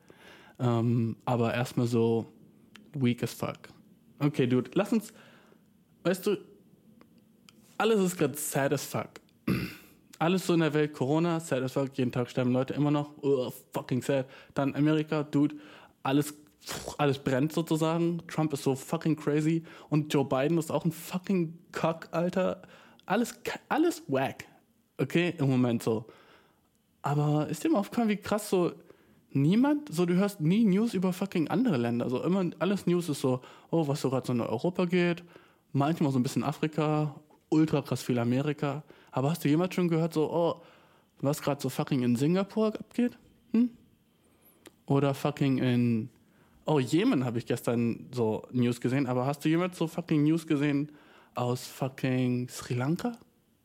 [0.61, 2.27] Ähm, aber erstmal so
[2.93, 3.59] weak as fuck.
[4.21, 5.13] Okay, Dude, lass uns.
[6.05, 6.37] Weißt du,
[7.79, 9.09] alles ist gerade sad as fuck.
[10.21, 13.11] Alles so in der Welt, Corona, sad as fuck, jeden Tag sterben Leute immer noch,
[13.23, 14.27] oh, fucking sad.
[14.53, 15.57] Dann Amerika, Dude,
[16.03, 16.35] alles,
[16.99, 18.21] alles brennt sozusagen.
[18.27, 22.61] Trump ist so fucking crazy und Joe Biden ist auch ein fucking Cock, Alter.
[23.07, 23.35] Alles,
[23.71, 24.45] alles wack.
[24.99, 26.05] Okay, im Moment so.
[27.01, 28.73] Aber ist dir mal aufgefallen, wie krass so
[29.31, 32.11] niemand, so du hörst nie News über fucking andere Länder.
[32.11, 35.25] So immer alles News ist so, oh, was so gerade so in Europa geht,
[35.73, 37.15] manchmal so ein bisschen Afrika,
[37.49, 38.83] ultra krass viel Amerika.
[39.13, 40.63] Aber hast du jemals schon gehört, so, oh,
[41.21, 43.19] was gerade so fucking in Singapur abgeht?
[43.53, 43.71] Hm?
[44.87, 46.09] Oder fucking in,
[46.65, 50.47] oh, Jemen habe ich gestern so News gesehen, aber hast du jemals so fucking News
[50.47, 50.91] gesehen
[51.35, 53.13] aus fucking Sri Lanka?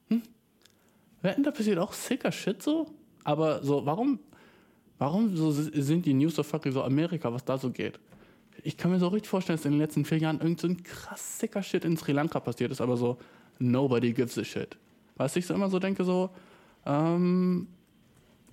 [0.10, 0.23] Hm?
[1.21, 2.88] Wetten, da passiert auch sicker Shit so?
[3.23, 4.19] Aber so, warum,
[4.97, 7.99] warum so sind die News so fucking so Amerika, was da so geht?
[8.63, 10.81] Ich kann mir so richtig vorstellen, dass in den letzten vier Jahren irgend so ein
[10.81, 13.17] krass sicker Shit in Sri Lanka passiert ist, aber so,
[13.60, 14.77] nobody gives a shit.
[15.17, 16.30] Weißt ich so immer so denke, so,
[16.86, 17.67] ähm,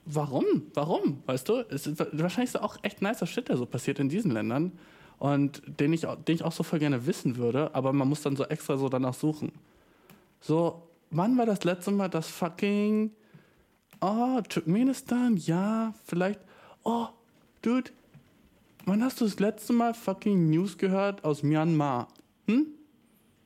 [0.05, 0.45] warum?
[0.75, 1.23] Warum?
[1.27, 4.31] Weißt du, es ist wahrscheinlich so auch echt nicer Shit, der so passiert in diesen
[4.31, 4.73] Ländern
[5.19, 8.37] und den ich, den ich auch so voll gerne wissen würde, aber man muss dann
[8.37, 9.53] so extra so danach suchen.
[10.41, 13.13] So, wann war das letzte Mal das fucking,
[14.01, 16.41] oh, Turkmenistan, ja, vielleicht,
[16.83, 17.07] oh,
[17.63, 17.91] dude,
[18.85, 22.09] wann hast du das letzte Mal fucking News gehört aus Myanmar?
[22.49, 22.67] Hm?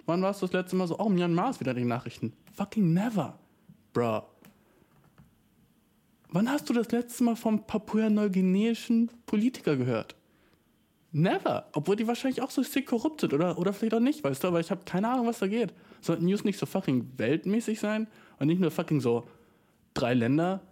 [0.06, 2.32] Wann warst du das letzte Mal so, oh, Myanmar ist wieder in den Nachrichten?
[2.56, 3.38] Fucking never,
[3.92, 4.22] bro.
[6.30, 10.16] Wann hast du das letzte Mal vom papua-neuguineischen Politiker gehört?
[11.12, 11.66] Never.
[11.72, 14.48] Obwohl die wahrscheinlich auch so sick korrupt sind oder, oder vielleicht auch nicht, weißt du,
[14.48, 15.74] aber ich habe keine Ahnung, was da geht.
[16.00, 18.06] Sollten News nicht so fucking weltmäßig sein
[18.38, 19.28] und nicht nur fucking so
[19.92, 20.62] drei Länder,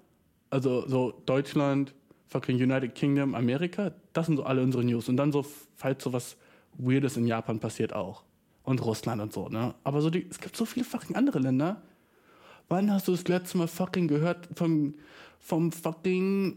[0.49, 1.95] also so Deutschland,
[2.29, 5.11] fucking United Kingdom, Amerika, das sind so alle unsere News.
[5.11, 5.45] Und dann so,
[5.77, 6.39] falls so was
[6.79, 8.25] Weirdes in Japan passiert auch.
[8.65, 9.75] Und Russland und so, ne?
[9.85, 11.83] Aber so die, es gibt so viele fucking andere Länder.
[12.69, 14.95] Wann hast du das letzte Mal fucking gehört vom,
[15.39, 16.57] vom fucking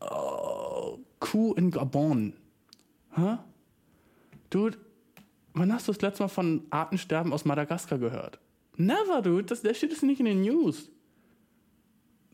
[0.00, 2.34] oh, Kuh in Gabon?
[3.14, 3.38] Hä?
[4.50, 4.76] Dude,
[5.54, 8.38] wann hast du das letzte Mal von Artensterben aus Madagaskar gehört?
[8.76, 9.44] Never, dude.
[9.44, 10.90] Das, der steht ist nicht in den News.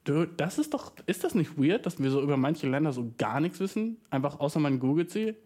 [0.05, 3.13] Dude, das ist doch, ist das nicht weird, dass wir so über manche Länder so
[3.19, 3.99] gar nichts wissen?
[4.11, 5.37] Einfach außer man googelt sie?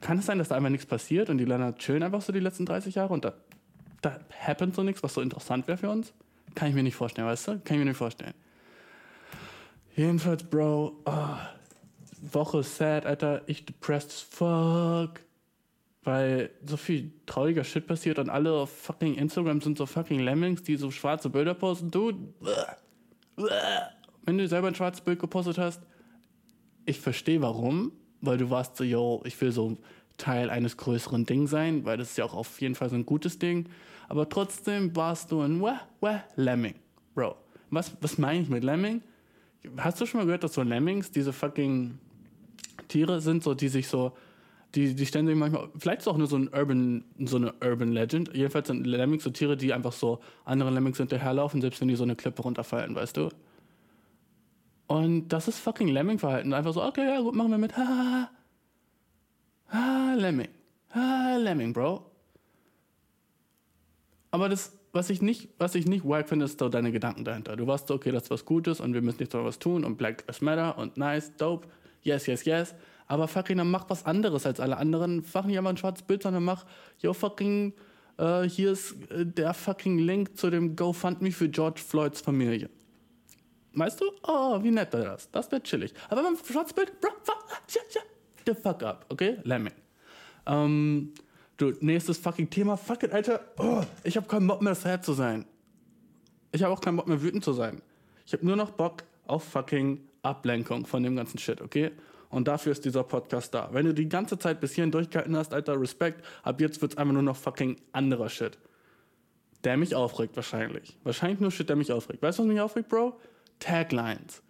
[0.00, 2.40] Kann es sein, dass da einfach nichts passiert und die Länder chillen einfach so die
[2.40, 3.34] letzten 30 Jahre und da,
[4.00, 6.12] da happens so nichts, was so interessant wäre für uns?
[6.54, 7.60] Kann ich mir nicht vorstellen, weißt du?
[7.60, 8.34] Kann ich mir nicht vorstellen.
[9.94, 11.36] Jedenfalls, Bro, oh,
[12.20, 15.20] Woche sad, Alter, ich depressed as fuck.
[16.04, 20.62] Weil so viel trauriger Shit passiert und alle auf fucking Instagram sind so fucking Lemmings,
[20.64, 21.92] die so schwarze Bilder posten.
[21.92, 22.12] Du,
[24.24, 25.80] wenn du selber ein schwarzes Bild gepostet hast,
[26.86, 29.76] ich verstehe warum, weil du warst so, yo, ich will so
[30.16, 33.04] Teil eines größeren Dings sein, weil das ist ja auch auf jeden Fall so ein
[33.04, 33.66] gutes Ding.
[34.08, 36.74] Aber trotzdem warst du ein wah, wah, Lemming,
[37.14, 37.36] Bro.
[37.70, 39.02] Was, was meine ich mit Lemming?
[39.78, 41.98] Hast du schon mal gehört, dass so Lemmings, diese fucking
[42.88, 44.12] Tiere sind, so, die sich so,
[44.74, 47.92] die, die stellen sich manchmal, vielleicht ist auch nur so ein Urban, so eine Urban
[47.92, 48.30] Legend.
[48.34, 52.04] Jedenfalls sind Lemmings so Tiere, die einfach so anderen Lemmings hinterherlaufen, selbst wenn die so
[52.04, 53.28] eine Klippe runterfallen, weißt du?
[54.92, 56.52] Und das ist fucking Lemming-Verhalten.
[56.52, 57.74] Einfach so, okay, ja, gut, machen wir mit.
[57.78, 58.30] Ha, ha,
[59.70, 60.14] ha.
[60.16, 60.50] Lemming.
[60.94, 62.04] Ha, Lemming, Bro.
[64.32, 67.56] Aber das, was ich nicht, was ich nicht wack finde, ist so deine Gedanken dahinter.
[67.56, 69.86] Du warst so, okay, das ist was Gutes und wir müssen jetzt noch was tun
[69.86, 71.68] und Black Lives Matter und nice, dope,
[72.02, 72.74] yes, yes, yes.
[73.06, 75.24] Aber fucking, dann mach was anderes als alle anderen.
[75.32, 76.66] Mach nicht einfach ein schwarzes Bild, sondern mach,
[76.98, 77.72] yo, fucking,
[78.18, 82.68] äh, hier ist äh, der fucking Link zu dem GoFundMe für George Floyds Familie.
[83.74, 84.04] Weißt du?
[84.22, 85.30] Oh, wie nett wäre das.
[85.30, 85.94] Das wäre chillig.
[86.08, 88.02] Aber beim schwarzes Bild, bro, fuck, shit,
[88.46, 89.38] the fuck up, okay?
[89.44, 89.72] Lemming.
[90.46, 91.12] Ähm,
[91.56, 92.76] du, nächstes fucking Thema.
[92.76, 93.40] Fuck it, Alter.
[93.58, 95.46] Oh, ich habe keinen Bock mehr sad zu sein.
[96.52, 97.80] Ich habe auch keinen Bock mehr wütend zu sein.
[98.26, 101.92] Ich habe nur noch Bock auf fucking Ablenkung von dem ganzen Shit, okay?
[102.28, 103.68] Und dafür ist dieser Podcast da.
[103.72, 106.24] Wenn du die ganze Zeit bis hierhin durchgehalten hast, Alter, Respekt.
[106.42, 108.58] Ab jetzt wird's einfach nur noch fucking anderer Shit.
[109.64, 110.96] Der mich aufregt, wahrscheinlich.
[111.04, 112.22] Wahrscheinlich nur Shit, der mich aufregt.
[112.22, 113.18] Weißt du, was mich aufregt, Bro?
[113.62, 114.42] Taglines.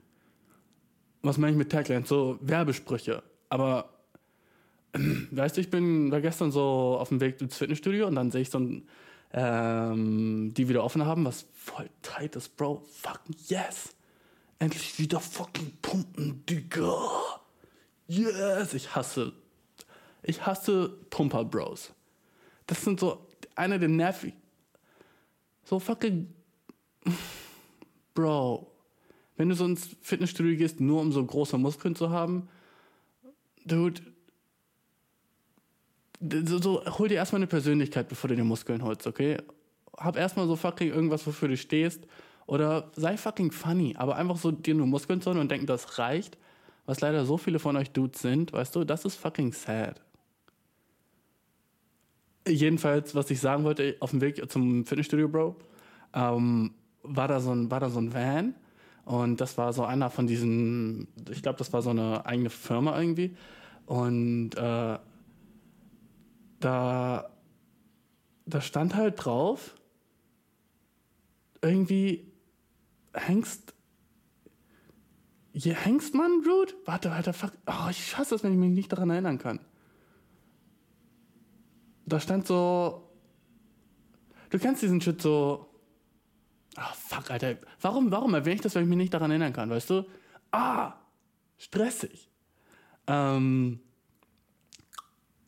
[1.23, 2.09] Was meine ich mit Taglines?
[2.09, 3.23] So Werbesprüche.
[3.51, 3.91] Aber
[4.93, 8.41] weißt du, ich bin da gestern so auf dem Weg ins Fitnessstudio und dann sehe
[8.41, 8.89] ich so ein,
[9.35, 12.83] ähm, die wieder offen haben, was voll tight ist, Bro.
[13.03, 13.95] Fucking yes.
[14.59, 17.41] Endlich wieder fucking pumpen, Digga.
[18.07, 18.73] Yes.
[18.73, 19.33] Ich hasse,
[20.23, 21.93] ich hasse Pumper, Bros.
[22.67, 24.35] Das sind so eine der nervig,
[25.65, 26.33] so fucking
[28.15, 28.72] Bro,
[29.43, 32.49] wenn du so ins Fitnessstudio gehst, nur um so große Muskeln zu haben,
[33.65, 34.01] Dude,
[36.47, 39.39] so, so, hol dir erstmal eine Persönlichkeit, bevor du dir Muskeln holst, okay?
[39.97, 42.07] Hab erstmal so fucking irgendwas, wofür du stehst.
[42.47, 45.99] Oder sei fucking funny, aber einfach so dir nur Muskeln zu holen und denken, das
[45.99, 46.39] reicht,
[46.87, 50.01] was leider so viele von euch Dudes sind, weißt du, das ist fucking sad.
[52.47, 55.57] Jedenfalls, was ich sagen wollte, auf dem Weg zum Fitnessstudio, Bro,
[56.15, 58.55] ähm, war, da so ein, war da so ein Van
[59.05, 62.99] und das war so einer von diesen, ich glaube, das war so eine eigene Firma
[62.99, 63.37] irgendwie
[63.87, 64.99] und äh,
[66.61, 67.31] da,
[68.47, 69.75] da stand halt drauf,
[71.61, 72.33] irgendwie
[73.15, 73.75] Hengst,
[75.53, 76.73] Hengstmann, Dude?
[76.87, 79.61] Warte, warte, fuck, oh, ich hasse es, wenn ich mich nicht daran erinnern kann
[82.07, 83.09] da stand so.
[84.51, 85.69] Du kennst diesen Shit so.
[86.77, 87.57] Ah, fuck, Alter.
[87.81, 90.07] Warum, warum erwähne ich das, wenn ich mich nicht daran erinnern kann, weißt du?
[90.51, 90.95] Ah,
[91.59, 92.29] stressig.
[93.07, 93.81] Ähm,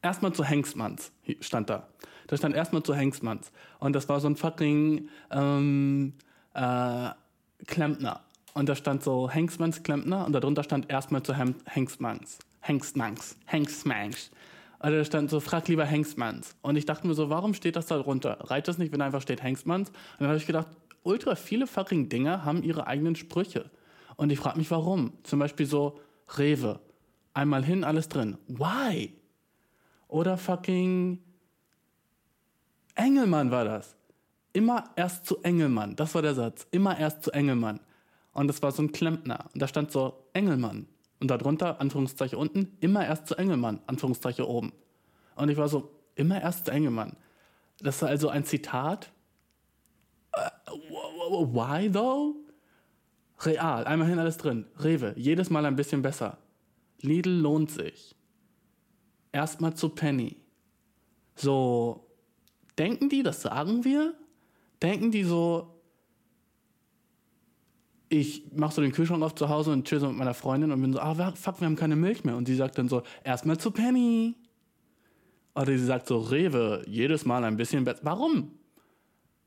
[0.02, 1.88] erstmal zu Hengstmanns stand da.
[2.26, 3.52] Da stand erstmal zu Hengstmanns.
[3.78, 6.14] Und das war so ein fucking ähm,
[6.54, 7.10] äh,
[7.66, 8.20] Klempner.
[8.54, 12.38] Und da stand so Hengstmanns Klempner und darunter stand erstmal zu Hem Hengstmanns.
[12.60, 13.36] Hengstmanns.
[13.46, 14.30] Hengstmanns.
[14.78, 16.56] Also da stand so, frag lieber Hengstmanns.
[16.62, 18.38] Und ich dachte mir so, warum steht das da drunter?
[18.40, 19.88] Reicht das nicht, wenn einfach steht Hengstmanns?
[19.88, 20.68] Und dann habe ich gedacht,
[21.04, 23.70] ultra viele fucking Dinger haben ihre eigenen Sprüche.
[24.16, 25.12] Und ich frage mich, warum?
[25.22, 26.00] Zum Beispiel so,
[26.36, 26.80] Rewe.
[27.32, 28.38] Einmal hin, alles drin.
[28.48, 29.12] Why?
[30.08, 31.18] Oder fucking
[32.94, 33.96] Engelmann war das.
[34.52, 35.96] Immer erst zu Engelmann.
[35.96, 36.66] Das war der Satz.
[36.70, 37.80] Immer erst zu Engelmann.
[38.32, 39.46] Und das war so ein Klempner.
[39.52, 40.86] Und da stand so Engelmann.
[41.20, 44.72] Und darunter, Anführungszeichen unten, immer erst zu Engelmann, Anführungszeichen oben.
[45.36, 47.16] Und ich war so, immer erst zu Engelmann.
[47.80, 49.10] Das war also ein Zitat.
[50.36, 52.36] Äh, Why though?
[53.40, 54.66] Real, einmal hin alles drin.
[54.78, 56.38] Rewe, jedes Mal ein bisschen besser.
[57.00, 58.14] Lidl lohnt sich.
[59.32, 60.36] Erstmal zu Penny.
[61.34, 62.06] So,
[62.78, 64.14] denken die, das sagen wir?
[64.80, 65.74] Denken die so,
[68.08, 70.80] ich mach so den Kühlschrank auf zu Hause und chill so mit meiner Freundin und
[70.80, 72.36] bin so, ah, fuck, wir haben keine Milch mehr.
[72.36, 74.36] Und die sagt dann so, erstmal zu Penny.
[75.54, 78.00] Oder sie sagt so, Rewe, jedes Mal ein bisschen besser.
[78.04, 78.52] Warum?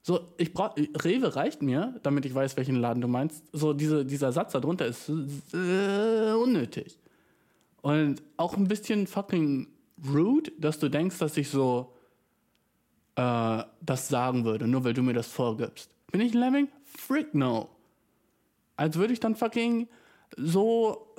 [0.07, 3.43] So, ich brauch, Rewe reicht mir, damit ich weiß, welchen Laden du meinst.
[3.51, 6.97] So, diese, dieser Satz da drunter ist äh, unnötig.
[7.81, 9.67] Und auch ein bisschen fucking
[10.09, 11.93] rude, dass du denkst, dass ich so
[13.15, 15.91] äh, das sagen würde, nur weil du mir das vorgibst.
[16.09, 16.69] Bin ich ein Lemming?
[16.85, 17.67] Frick no.
[18.77, 19.89] Als würde ich dann fucking
[20.37, 21.13] so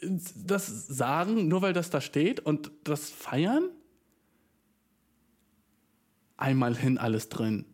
[0.00, 0.08] äh,
[0.44, 3.70] das sagen, nur weil das da steht und das feiern?
[6.36, 7.64] Einmal hin, alles drin.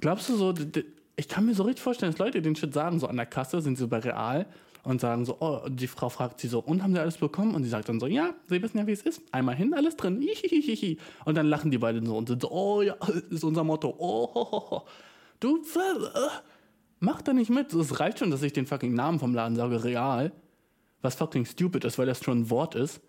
[0.00, 0.54] Glaubst du so,
[1.16, 3.60] ich kann mir so richtig vorstellen, dass Leute den Shit sagen, so an der Kasse
[3.60, 4.46] sind sie bei Real
[4.82, 7.54] und sagen so, oh, die Frau fragt sie so, und haben sie alles bekommen?
[7.54, 9.22] Und sie sagt dann so, ja, sie wissen ja, wie es ist.
[9.32, 10.20] Einmal hin, alles drin.
[10.22, 10.98] Hihihihi.
[11.24, 12.96] Und dann lachen die beiden so und sind so, oh ja,
[13.30, 13.94] ist unser Motto.
[13.98, 14.82] Oh.
[15.38, 16.28] Du, äh,
[17.00, 17.72] mach da nicht mit.
[17.74, 20.32] Es reicht schon, dass ich den fucking Namen vom Laden sage, Real.
[21.02, 23.00] Was fucking stupid ist, weil das schon ein Wort ist.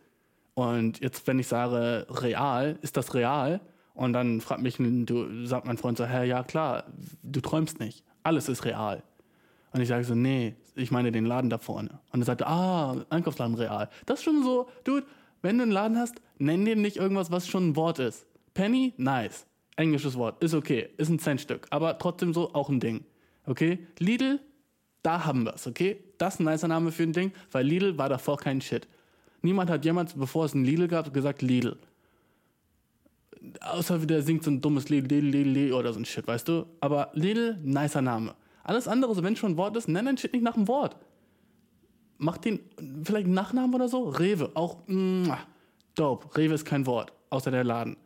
[0.53, 3.61] Und jetzt, wenn ich sage real, ist das real?
[3.93, 6.85] Und dann fragt mich, du, sagt mein Freund so, hä, ja klar,
[7.23, 8.03] du träumst nicht.
[8.23, 9.03] Alles ist real.
[9.73, 11.99] Und ich sage so, nee, ich meine den Laden da vorne.
[12.11, 13.89] Und er sagt, ah, Einkaufsladen real.
[14.05, 15.05] Das ist schon so, dude,
[15.41, 18.25] wenn du einen Laden hast, nenn den nicht irgendwas, was schon ein Wort ist.
[18.53, 19.45] Penny, nice.
[19.77, 23.05] Englisches Wort, ist okay, ist ein Centstück, aber trotzdem so auch ein Ding.
[23.45, 23.79] Okay?
[23.99, 24.39] Lidl,
[25.01, 26.03] da haben wir es, okay?
[26.17, 28.87] Das ist ein nicer Name für ein Ding, weil Lidl war davor kein Shit.
[29.41, 31.77] Niemand hat jemals, bevor es ein Lidl gab, gesagt Lidl.
[33.61, 36.65] Außer der singt so ein dummes Lidl, Lidl, oder so ein Shit, weißt du?
[36.79, 38.35] Aber Lidl, nicer Name.
[38.63, 40.95] Alles andere, so wenn schon ein Wort ist, nenn dein Shit nicht nach dem Wort.
[42.17, 42.59] Mach den
[43.03, 44.09] vielleicht einen Nachnamen oder so.
[44.09, 45.39] Rewe, auch mwah,
[45.95, 46.37] dope.
[46.37, 47.97] Rewe ist kein Wort, außer der Laden.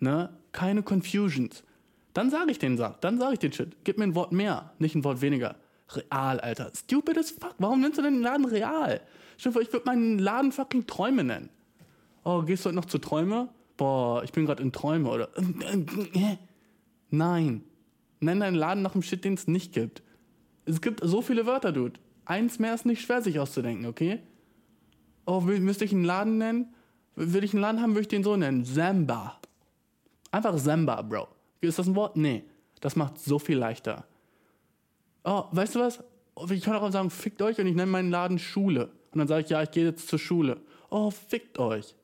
[0.00, 0.30] Ne?
[0.52, 1.62] Keine Confusions.
[2.14, 3.76] Dann sage ich den Satz, dann sage ich den Shit.
[3.84, 5.56] Gib mir ein Wort mehr, nicht ein Wort weniger.
[5.90, 6.70] Real, Alter.
[6.74, 7.54] Stupid as fuck.
[7.58, 9.02] Warum nennst du den Laden real?
[9.36, 11.50] Vor, ich würde meinen Laden fucking Träume nennen.
[12.24, 13.48] Oh, gehst du heute noch zu Träume?
[13.76, 15.28] Boah, ich bin gerade in Träume oder.
[17.10, 17.64] Nein.
[18.20, 20.02] Nenn deinen Laden nach dem Shit, den es nicht gibt.
[20.64, 22.00] Es gibt so viele Wörter, Dude.
[22.24, 24.20] Eins mehr ist nicht schwer, sich auszudenken, okay?
[25.26, 26.74] Oh, müsste ich einen Laden nennen?
[27.16, 28.64] Will ich einen Laden haben, würde ich den so nennen.
[28.64, 29.40] Samba.
[30.30, 31.28] Einfach Samba, Bro.
[31.60, 32.16] Ist das ein Wort?
[32.16, 32.44] Nee.
[32.80, 34.04] Das macht so viel leichter.
[35.22, 36.02] Oh, weißt du was?
[36.34, 38.90] Oh, Ich kann auch sagen, fickt euch und ich nenne meinen Laden Schule.
[39.12, 40.60] Und dann sage ich, ja, ich gehe jetzt zur Schule.
[40.90, 41.94] Oh, fickt euch.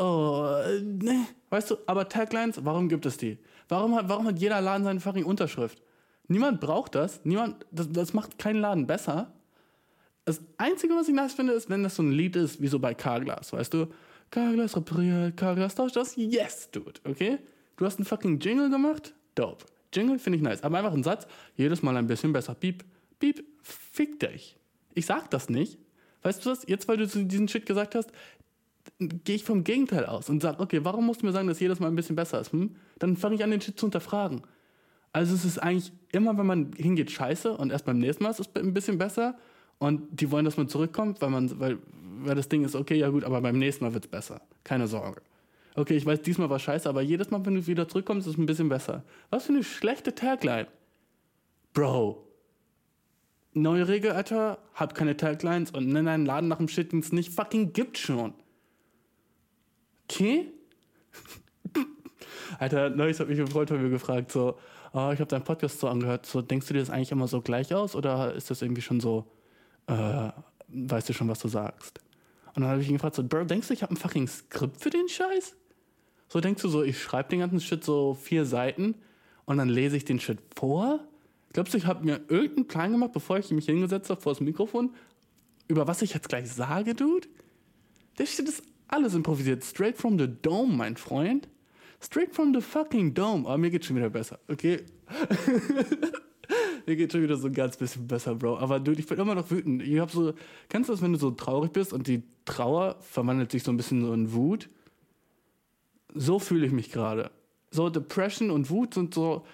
[0.00, 1.26] Oh, ne.
[1.50, 3.36] Weißt du, aber Taglines, warum gibt es die?
[3.68, 5.82] Warum hat, warum hat jeder Laden seine fucking Unterschrift?
[6.26, 7.22] Niemand braucht das.
[7.24, 9.30] Niemand, das, das macht keinen Laden besser.
[10.24, 12.78] Das Einzige, was ich nice finde, ist, wenn das so ein Lied ist, wie so
[12.78, 13.88] bei Carglass, weißt du?
[14.30, 16.16] Carglass repariert, Carglass tauscht das.
[16.16, 17.38] Yes, dude, okay?
[17.76, 19.12] Du hast einen fucking Jingle gemacht?
[19.34, 19.66] Dope.
[19.92, 20.62] Jingle finde ich nice.
[20.62, 22.54] Aber einfach ein Satz, jedes Mal ein bisschen besser.
[22.54, 22.84] Piep,
[23.18, 24.56] piep, fick dich.
[24.94, 25.78] Ich sag das nicht.
[26.22, 26.66] Weißt du was?
[26.66, 28.10] Jetzt, weil du diesen Shit gesagt hast,
[28.98, 31.80] gehe ich vom Gegenteil aus und sage, okay, warum musst du mir sagen, dass jedes
[31.80, 32.52] Mal ein bisschen besser ist?
[32.52, 32.76] Hm?
[32.98, 34.42] Dann fange ich an, den Shit zu hinterfragen.
[35.12, 38.40] Also es ist eigentlich immer, wenn man hingeht, scheiße und erst beim nächsten Mal ist
[38.40, 39.36] es ein bisschen besser
[39.78, 41.78] und die wollen, dass man zurückkommt, weil man, weil,
[42.20, 44.40] weil das Ding ist, okay, ja gut, aber beim nächsten Mal wird es besser.
[44.62, 45.22] Keine Sorge.
[45.74, 48.38] Okay, ich weiß, diesmal war scheiße, aber jedes Mal, wenn du wieder zurückkommst, ist es
[48.38, 49.04] ein bisschen besser.
[49.30, 50.66] Was für eine schlechte Tagline.
[51.72, 52.26] Bro.
[53.52, 57.12] Neue Regel, Alter, hab keine Taglines und nenn einen Laden nach dem Shit, den es
[57.12, 58.34] nicht fucking gibt schon.
[60.10, 60.52] Okay?
[62.58, 64.58] Alter, neulich hat mich ein Freund von mir gefragt, so,
[64.92, 67.40] oh, ich habe deinen Podcast so angehört, so, denkst du dir das eigentlich immer so
[67.40, 69.30] gleich aus oder ist das irgendwie schon so,
[69.86, 70.30] äh,
[70.68, 72.00] weißt du schon, was du sagst?
[72.54, 74.80] Und dann habe ich ihn gefragt, so, Bro, denkst du, ich habe ein fucking Skript
[74.80, 75.56] für den Scheiß?
[76.28, 78.96] So denkst du so, ich schreibe den ganzen Shit so vier Seiten
[79.44, 81.00] und dann lese ich den Shit vor?
[81.52, 84.40] Glaubst du, ich habe mir irgendeinen Plan gemacht, bevor ich mich hingesetzt habe vor das
[84.40, 84.94] Mikrofon,
[85.68, 87.28] über was ich jetzt gleich sage, Dude?
[88.18, 89.64] Der Shit ist alles improvisiert.
[89.64, 91.48] Straight from the dome, mein Freund.
[92.02, 93.46] Straight from the fucking dome.
[93.46, 94.84] Aber mir geht schon wieder besser, okay?
[96.86, 98.58] mir geht schon wieder so ein ganz bisschen besser, Bro.
[98.58, 99.82] Aber dude, ich bin immer noch wütend.
[99.82, 100.34] Ich hab so,
[100.68, 103.76] kennst du das, wenn du so traurig bist und die Trauer verwandelt sich so ein
[103.76, 104.68] bisschen so in Wut?
[106.14, 107.30] So fühle ich mich gerade.
[107.70, 109.46] So Depression und Wut sind so,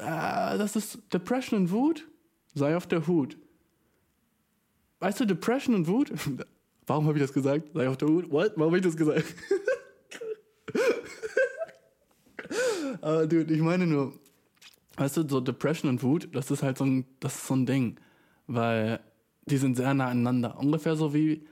[0.00, 2.06] ah, das ist Depression und Wut.
[2.54, 3.36] Sei auf der Hut.
[5.00, 6.12] Weißt du, Depression und Wut?
[6.86, 7.70] Warum habe ich das gesagt?
[7.72, 8.30] Sei auf der Hut.
[8.30, 8.52] What?
[8.56, 9.24] Warum habe ich das gesagt?
[13.00, 14.12] Aber dude, ich meine nur,
[14.96, 17.66] weißt du, so Depression und Wut, das ist halt so ein, das ist so ein
[17.66, 17.98] Ding.
[18.46, 19.00] Weil
[19.46, 20.58] die sind sehr nah aneinander.
[20.58, 21.46] Ungefähr so wie,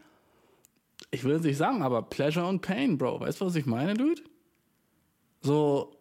[1.11, 3.21] ich will es nicht sagen, aber Pleasure und Pain, Bro.
[3.21, 4.23] Weißt du, was ich meine, Dude?
[5.41, 5.97] So,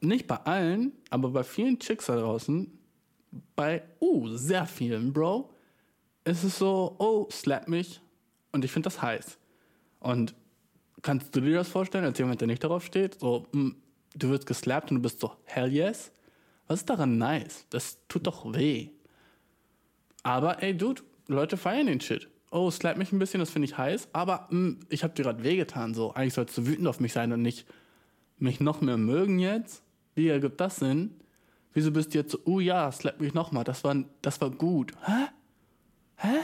[0.00, 2.78] nicht bei allen, aber bei vielen Chicks da draußen,
[3.56, 5.50] bei, uh, sehr vielen, Bro,
[6.24, 8.00] ist es so, oh, slap mich.
[8.54, 9.36] Und ich finde das heiß.
[9.98, 10.36] Und
[11.02, 13.18] kannst du dir das vorstellen, als jemand, der nicht darauf steht?
[13.18, 13.72] So, mh,
[14.14, 16.12] du wirst geslappt und du bist so, hell yes?
[16.68, 17.66] Was ist daran nice?
[17.70, 18.90] Das tut doch weh.
[20.22, 22.28] Aber, ey, Dude, Leute feiern den Shit.
[22.52, 24.10] Oh, slap mich ein bisschen, das finde ich heiß.
[24.12, 25.92] Aber mh, ich habe dir gerade wehgetan.
[25.92, 27.66] So, eigentlich sollst du wütend auf mich sein und nicht
[28.38, 29.82] mich noch mehr mögen jetzt.
[30.14, 31.16] Wie ergibt das Sinn?
[31.72, 34.92] Wieso bist du jetzt so, oh ja, slap mich nochmal, das war, das war gut.
[35.04, 35.26] Hä?
[36.18, 36.38] Hä?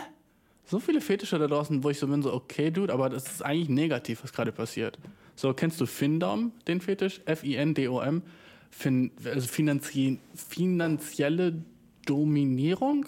[0.70, 3.44] So viele Fetische da draußen, wo ich so bin, so, okay, Dude, aber das ist
[3.44, 5.00] eigentlich negativ, was gerade passiert.
[5.35, 7.20] So, kennst du Findom, den Fetisch?
[7.24, 8.22] F-I-N-D-O-M.
[8.70, 11.64] Fin also finanzie finanzielle
[12.06, 13.06] Dominierung,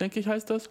[0.00, 0.68] denke ich, heißt das.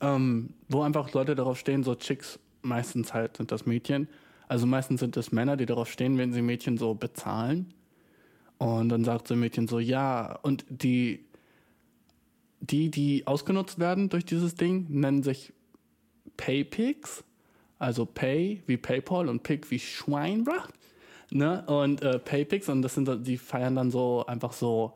[0.00, 4.06] Ähm, wo einfach Leute darauf stehen, so Chicks, meistens halt sind das Mädchen.
[4.46, 7.74] Also meistens sind es Männer, die darauf stehen, wenn sie Mädchen so bezahlen.
[8.58, 11.24] Und dann sagt so ein Mädchen so, ja, und die,
[12.60, 15.52] die, die ausgenutzt werden durch dieses Ding, nennen sich
[16.36, 17.24] Paypigs.
[17.78, 20.54] Also Pay wie PayPal und Pig wie Schwein, bruh.
[21.30, 21.64] Ne?
[21.66, 24.94] Und äh, Paypigs, und das sind die feiern dann so einfach so,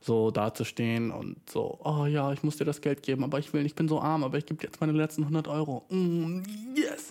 [0.00, 3.64] so dazustehen und so, oh ja, ich muss dir das Geld geben, aber ich will,
[3.64, 5.84] ich bin so arm, aber ich gebe dir jetzt meine letzten 100 Euro.
[5.90, 6.42] Mm,
[6.74, 7.10] yes!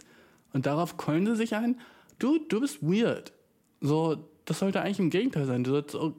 [0.54, 1.80] Und darauf keulen sie sich ein,
[2.17, 3.32] du, du bist weird.
[3.82, 5.63] So, das sollte eigentlich im Gegenteil sein.
[5.63, 6.15] Du sollst so,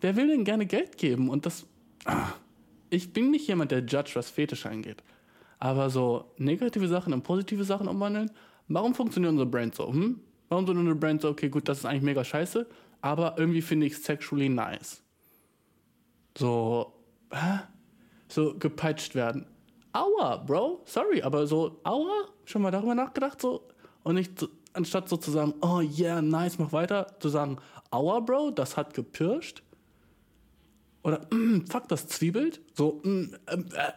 [0.00, 1.28] wer will denn gerne Geld geben?
[1.28, 1.66] Und das,
[2.06, 2.32] ah,
[2.90, 5.02] ich bin nicht jemand, der Judge, was Fetisch angeht.
[5.58, 8.30] Aber so negative Sachen in positive Sachen umwandeln,
[8.68, 9.92] warum funktioniert unsere Brand so?
[9.92, 10.20] Hm?
[10.48, 12.66] Warum sind unsere Brand so, okay, gut, das ist eigentlich mega scheiße,
[13.00, 15.02] aber irgendwie finde ich es sexually nice.
[16.36, 16.92] So,
[17.32, 17.60] hä?
[18.28, 19.46] So gepeitscht werden.
[19.92, 23.62] Aua, Bro, sorry, aber so, aua, schon mal darüber nachgedacht, so?
[24.04, 27.58] Und nicht, so, anstatt so zu sagen, oh yeah, nice, mach weiter, zu sagen,
[27.90, 29.62] aua, Bro, das hat gepirscht.
[31.02, 32.60] Oder, mm, fuck, das zwiebelt.
[32.74, 33.92] So, mm, ähm, äh,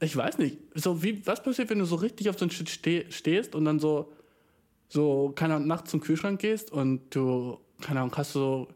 [0.00, 0.58] ich weiß nicht.
[0.74, 3.64] So, wie, was passiert, wenn du so richtig auf so ein Shit ste stehst und
[3.66, 4.12] dann so,
[4.88, 8.68] so, keine Ahnung, nachts zum Kühlschrank gehst und du, keine Ahnung, hast so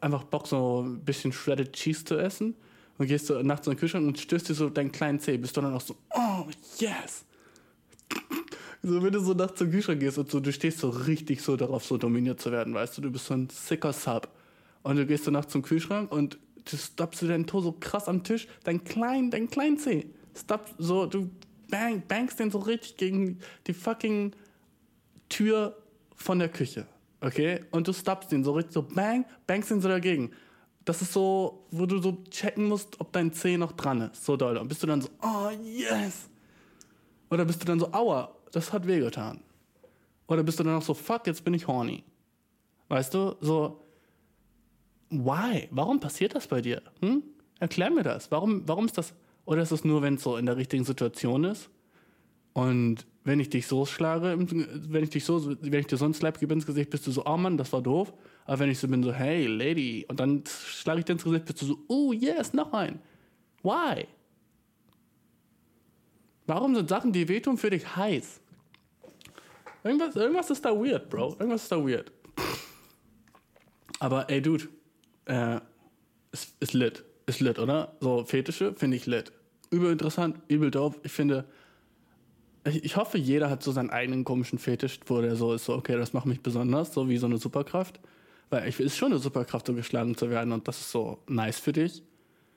[0.00, 2.54] einfach Bock, so ein bisschen Shredded Cheese zu essen
[2.98, 5.56] und gehst so nachts in den Kühlschrank und stößt dir so deinen kleinen Zeh, bist
[5.56, 6.44] du dann auch so, oh,
[6.78, 7.24] yes.
[8.84, 11.56] So, wenn du so nachts zum Kühlschrank gehst und so, du stehst so richtig so
[11.56, 14.28] darauf, so dominiert zu werden, weißt du, du bist so ein sicker Sub.
[14.82, 18.08] Und du gehst so nachts zum Kühlschrank und du stoppst du deinen Toe so krass
[18.08, 20.06] am Tisch, dein klein, dein kleinen Zeh.
[20.34, 21.30] Stopp, so, du
[21.68, 24.32] bang, bangst den so richtig gegen die fucking
[25.28, 25.76] Tür
[26.16, 26.86] von der Küche.
[27.20, 27.64] Okay?
[27.70, 30.30] Und du stoppst den so richtig so bang, bangst den so dagegen.
[30.84, 34.24] Das ist so, wo du so checken musst, ob dein Zeh noch dran ist.
[34.24, 34.56] So doll.
[34.56, 36.28] Und bist du dann so, oh yes.
[37.30, 39.40] Oder bist du dann so, aua, das hat wehgetan.
[40.26, 42.04] Oder bist du dann auch so, fuck, jetzt bin ich horny.
[42.88, 43.84] Weißt du, so,
[45.10, 45.68] why?
[45.70, 46.82] Warum passiert das bei dir?
[47.00, 47.22] Hm?
[47.60, 48.30] Erklär mir das.
[48.30, 49.14] Warum, warum ist das?
[49.44, 51.68] Oder ist es nur, wenn es so in der richtigen Situation ist?
[52.52, 56.14] Und wenn ich dich so schlage, wenn ich dich so, wenn ich dir so einen
[56.14, 58.12] Slap gebe ins Gesicht, bist du so, oh Mann, das war doof.
[58.44, 61.44] Aber wenn ich so bin, so, hey, Lady, und dann schlage ich dir ins Gesicht,
[61.44, 63.00] bist du so, oh yes, noch ein.
[63.62, 64.06] Why?
[66.46, 68.40] Warum sind Sachen, die wehtun, für dich heiß?
[69.84, 71.36] Irgendwas, irgendwas ist da weird, Bro.
[71.38, 72.12] Irgendwas ist da weird.
[74.00, 74.68] Aber ey, Dude,
[75.26, 75.60] äh,
[76.32, 77.04] ist, ist lit.
[77.26, 77.96] Ist lit, oder?
[78.00, 79.32] So Fetische finde ich lit.
[79.70, 81.00] Übel interessant, übel doof.
[81.02, 81.44] Ich finde,
[82.64, 85.74] ich, ich hoffe, jeder hat so seinen eigenen komischen Fetisch, wo der so ist, so,
[85.74, 88.00] okay, das macht mich besonders, so wie so eine Superkraft.
[88.50, 91.58] Weil ich ist schon eine Superkraft, so geschlagen zu werden und das ist so nice
[91.58, 92.02] für dich.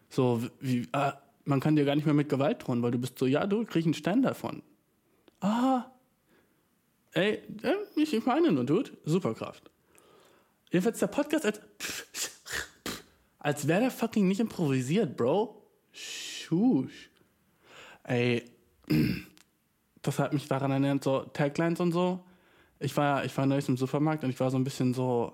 [0.09, 1.13] So wie, ah,
[1.45, 3.63] man kann dir gar nicht mehr mit Gewalt drohen, weil du bist so, ja, du
[3.65, 4.61] kriegst einen Stern davon.
[5.39, 5.85] Ah.
[7.13, 9.71] Ey, äh, ich, ich meine nur, Dude, Superkraft.
[10.69, 11.61] Jedenfalls der Podcast als,
[13.45, 15.61] als wäre der fucking nicht improvisiert, Bro.
[15.91, 17.11] Schusch.
[18.01, 18.43] Ey,
[20.01, 22.23] das hat mich daran erinnert, so Taglines und so.
[22.79, 25.31] Ich war, ich war neulich im Supermarkt und ich war so ein bisschen so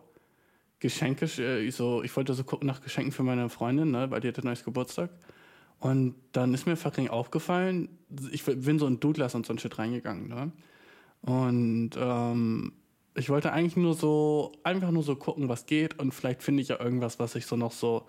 [0.79, 4.27] Geschenke, äh, so, ich wollte so gucken nach Geschenken für meine Freundin, ne, weil die
[4.27, 5.09] hatte neues Geburtstag.
[5.79, 7.87] Und dann ist mir fucking aufgefallen,
[8.33, 10.51] ich bin so in Douglas und so ein Shit reingegangen, ne?
[11.21, 12.73] Und ähm,
[13.15, 16.69] ich wollte eigentlich nur so, einfach nur so gucken, was geht und vielleicht finde ich
[16.69, 18.05] ja irgendwas, was ich so noch so,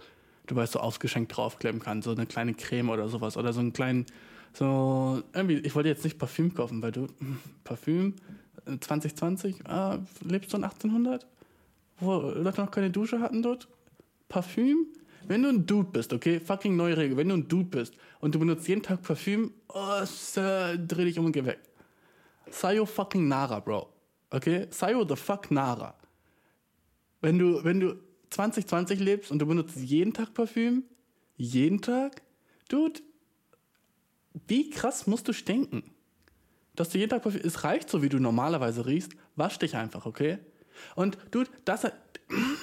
[0.46, 3.72] du weißt, so ausgeschenkt draufkleben kann, so eine kleine Creme oder sowas oder so einen
[3.72, 4.06] kleinen,
[4.52, 7.06] so, irgendwie, ich wollte jetzt nicht Parfüm kaufen, weil du,
[7.64, 8.14] Parfüm,
[8.66, 11.26] äh, 2020, ah, lebst du in 1800?
[11.98, 13.68] Wo Leute noch keine Dusche hatten dort?
[14.28, 14.86] Parfüm?
[15.28, 18.34] Wenn du ein Dude bist, okay, fucking neue Regel, wenn du ein Dude bist und
[18.34, 21.60] du benutzt jeden Tag Parfüm, oh, s- äh, dreh dich um und geh weg.
[22.50, 23.88] Sayo fucking Nara, Bro.
[24.32, 24.66] Okay?
[24.70, 25.94] Sayo the fuck Nara.
[27.20, 27.94] Wenn du, wenn du
[28.30, 30.84] 2020 lebst und du benutzt jeden Tag Parfüm,
[31.36, 32.22] jeden Tag,
[32.68, 33.00] Dude,
[34.48, 35.84] wie krass musst du stinken?
[36.74, 40.06] Dass du jeden Tag Parfüm, es reicht so, wie du normalerweise riechst, wasch dich einfach,
[40.06, 40.38] okay?
[40.96, 41.86] Und Dude, das,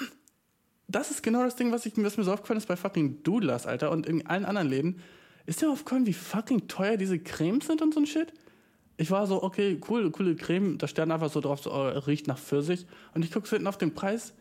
[0.87, 3.67] das ist genau das Ding, was, ich, was mir so aufgefallen ist bei fucking Doodlers,
[3.67, 5.01] Alter, und in allen anderen Läden.
[5.45, 8.33] Ist dir aufgefallen, wie fucking teuer diese Cremes sind und so ein Shit?
[8.99, 12.27] Ich war so, okay, cool, coole Creme, da stand einfach so drauf, so, oh, riecht
[12.27, 12.85] nach Pfirsich.
[13.13, 14.33] Und ich gucke so hinten auf den Preis,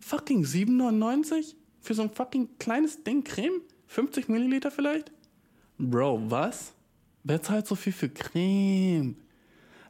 [0.00, 3.62] fucking 7,99 für so ein fucking kleines Ding Creme?
[3.86, 5.10] 50 Milliliter vielleicht?
[5.78, 6.74] Bro, was?
[7.24, 9.16] Wer zahlt so viel für Creme?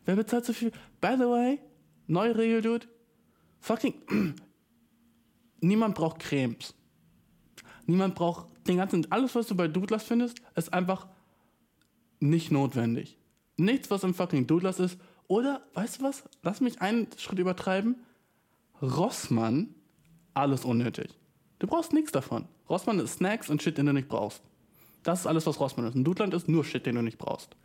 [0.05, 0.71] Wer bezahlt so viel?
[1.01, 1.59] By the way,
[2.07, 2.87] neue Regel, Dude.
[3.59, 3.95] Fucking.
[5.61, 6.77] Niemand braucht Cremes.
[7.87, 9.11] Niemand braucht den ganzen.
[9.11, 11.09] Alles, was du bei Douglas findest, ist einfach
[12.21, 13.19] nicht notwendig.
[13.57, 14.99] Nichts, was im fucking Douglas ist.
[15.29, 16.25] Oder, weißt du was?
[16.43, 17.97] Lass mich einen Schritt übertreiben.
[18.81, 19.75] Rossmann,
[20.35, 21.11] alles unnötig.
[21.59, 22.47] Du brauchst nichts davon.
[22.69, 24.43] Rossmann ist Snacks und Shit, den du nicht brauchst.
[25.03, 25.95] Das ist alles, was Rossmann ist.
[25.95, 27.57] Und Dudland ist nur Shit, den du nicht brauchst.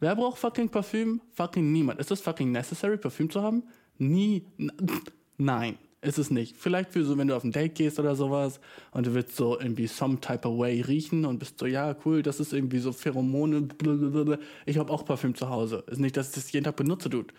[0.00, 1.20] Wer braucht fucking Parfüm?
[1.32, 2.00] Fucking niemand.
[2.00, 3.62] Ist es fucking necessary, Parfüm zu haben?
[3.98, 4.46] Nie.
[5.38, 6.56] Nein, ist es nicht.
[6.56, 8.60] Vielleicht für so, wenn du auf ein Date gehst oder sowas
[8.92, 12.22] und du willst so irgendwie some type of way riechen und bist so, ja, cool,
[12.22, 13.62] das ist irgendwie so Pheromone.
[13.62, 14.38] blablabla.
[14.64, 15.84] Ich habe auch Parfüm zu Hause.
[15.88, 17.34] Ist nicht, dass ich das jeden Tag benutze, Dude.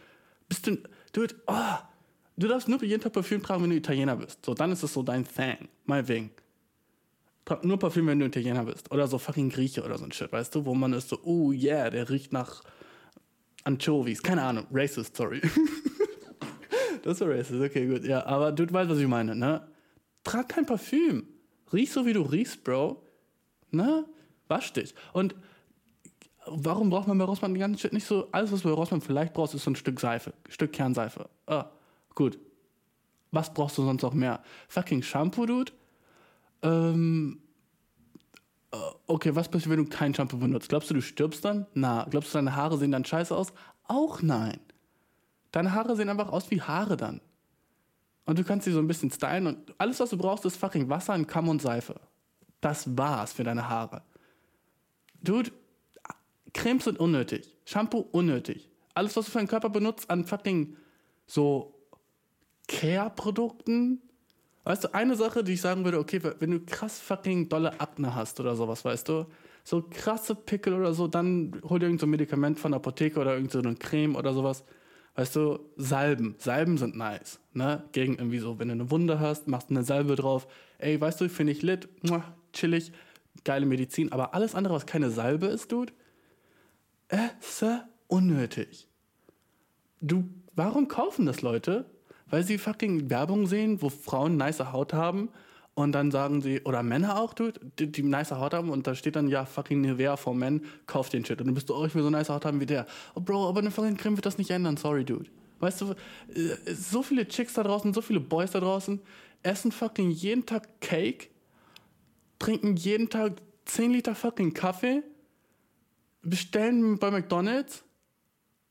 [0.47, 0.78] Bist du.
[1.12, 1.78] Dude, oh,
[2.38, 4.45] du darfst nur jeden Tag Parfüm tragen, wenn du Italiener bist.
[4.45, 5.68] So, dann ist es so dein Thing.
[5.86, 6.30] Meinetwegen.
[7.45, 8.91] Trag nur Parfüm, wenn du Italiener bist.
[8.91, 10.66] Oder so fucking Grieche oder so ein Shit, weißt du?
[10.66, 12.62] Wo man ist so, oh yeah, der riecht nach
[13.64, 14.22] Anchovies.
[14.22, 14.68] Keine Ahnung.
[14.72, 15.41] Racist, sorry.
[17.04, 18.04] das war racist, okay, gut.
[18.04, 19.68] Ja, aber du weißt, was ich meine, ne?
[20.24, 21.28] Trag kein Parfüm.
[21.74, 23.02] Riech so, wie du riechst, Bro.
[23.72, 24.06] Ne?
[24.47, 24.93] Wasch dich.
[25.14, 25.36] Und
[26.45, 28.28] warum braucht man bei Rossmann den ganzen Shit nicht so?
[28.32, 30.34] Alles, was du bei Rossmann vielleicht brauchst, ist so ein Stück Seife.
[30.49, 31.30] Stück Kernseife.
[31.47, 31.68] Ah,
[32.16, 32.38] gut.
[33.32, 34.43] Was brauchst du sonst noch mehr?
[34.68, 35.72] Fucking Shampoo, Dude?
[36.62, 37.41] Ähm,
[38.72, 38.78] äh,
[39.08, 40.70] okay, was passiert, wenn du kein Shampoo benutzt?
[40.70, 41.66] Glaubst du, du stirbst dann?
[41.74, 42.06] Na.
[42.10, 43.54] Glaubst du, deine Haare sehen dann scheiße aus?
[43.88, 44.60] Auch nein.
[45.52, 47.22] Deine Haare sehen einfach aus wie Haare dann.
[48.26, 50.89] Und du kannst sie so ein bisschen stylen und alles, was du brauchst, ist fucking
[50.89, 51.99] Wasser, ein Kamm und Seife.
[52.62, 54.04] Das war's für deine Haare.
[55.22, 55.52] Dude,
[56.54, 57.56] Cremes sind unnötig.
[57.66, 58.70] Shampoo unnötig.
[58.93, 60.76] Alles, was du für deinen Körper benutzt an fucking
[61.26, 61.74] so
[62.68, 64.02] Care-Produkten.
[64.64, 68.14] Weißt du, eine Sache, die ich sagen würde, okay, wenn du krass fucking dolle Akne
[68.14, 69.26] hast oder sowas, weißt du,
[69.64, 73.34] so krasse Pickel oder so, dann hol dir irgendein so Medikament von der Apotheke oder
[73.34, 74.64] irgendeine so Creme oder sowas.
[75.16, 76.36] Weißt du, Salben.
[76.38, 77.39] Salben sind nice.
[77.53, 77.84] Ne?
[77.91, 80.47] Gegen irgendwie so, wenn du eine Wunde hast, machst du eine Salbe drauf.
[80.78, 81.89] Ey, weißt du, finde ich lit,
[82.53, 82.91] chillig,
[83.43, 84.12] geile Medizin.
[84.12, 85.93] Aber alles andere, was keine Salbe ist, Dude,
[87.09, 87.28] äh,
[88.07, 88.88] unnötig.
[89.99, 91.86] Du, warum kaufen das Leute?
[92.28, 95.30] Weil sie fucking Werbung sehen, wo Frauen nice Haut haben
[95.74, 98.95] und dann sagen sie, oder Männer auch, dude, die, die nice Haut haben und da
[98.95, 101.39] steht dann, ja, fucking Nivea for Men, kauf den Shit.
[101.39, 102.86] Und du bist so, oh, ich will so nice Haut haben wie der.
[103.15, 105.30] Oh, Bro, aber eine fucking Creme wird das nicht ändern, sorry, dude.
[105.59, 108.99] Weißt du, äh, so viele Chicks da draußen, so viele Boys da draußen,
[109.43, 111.28] essen fucking jeden Tag Cake,
[112.39, 115.03] trinken jeden Tag 10 Liter fucking Kaffee,
[116.22, 117.84] bestellen bei McDonalds.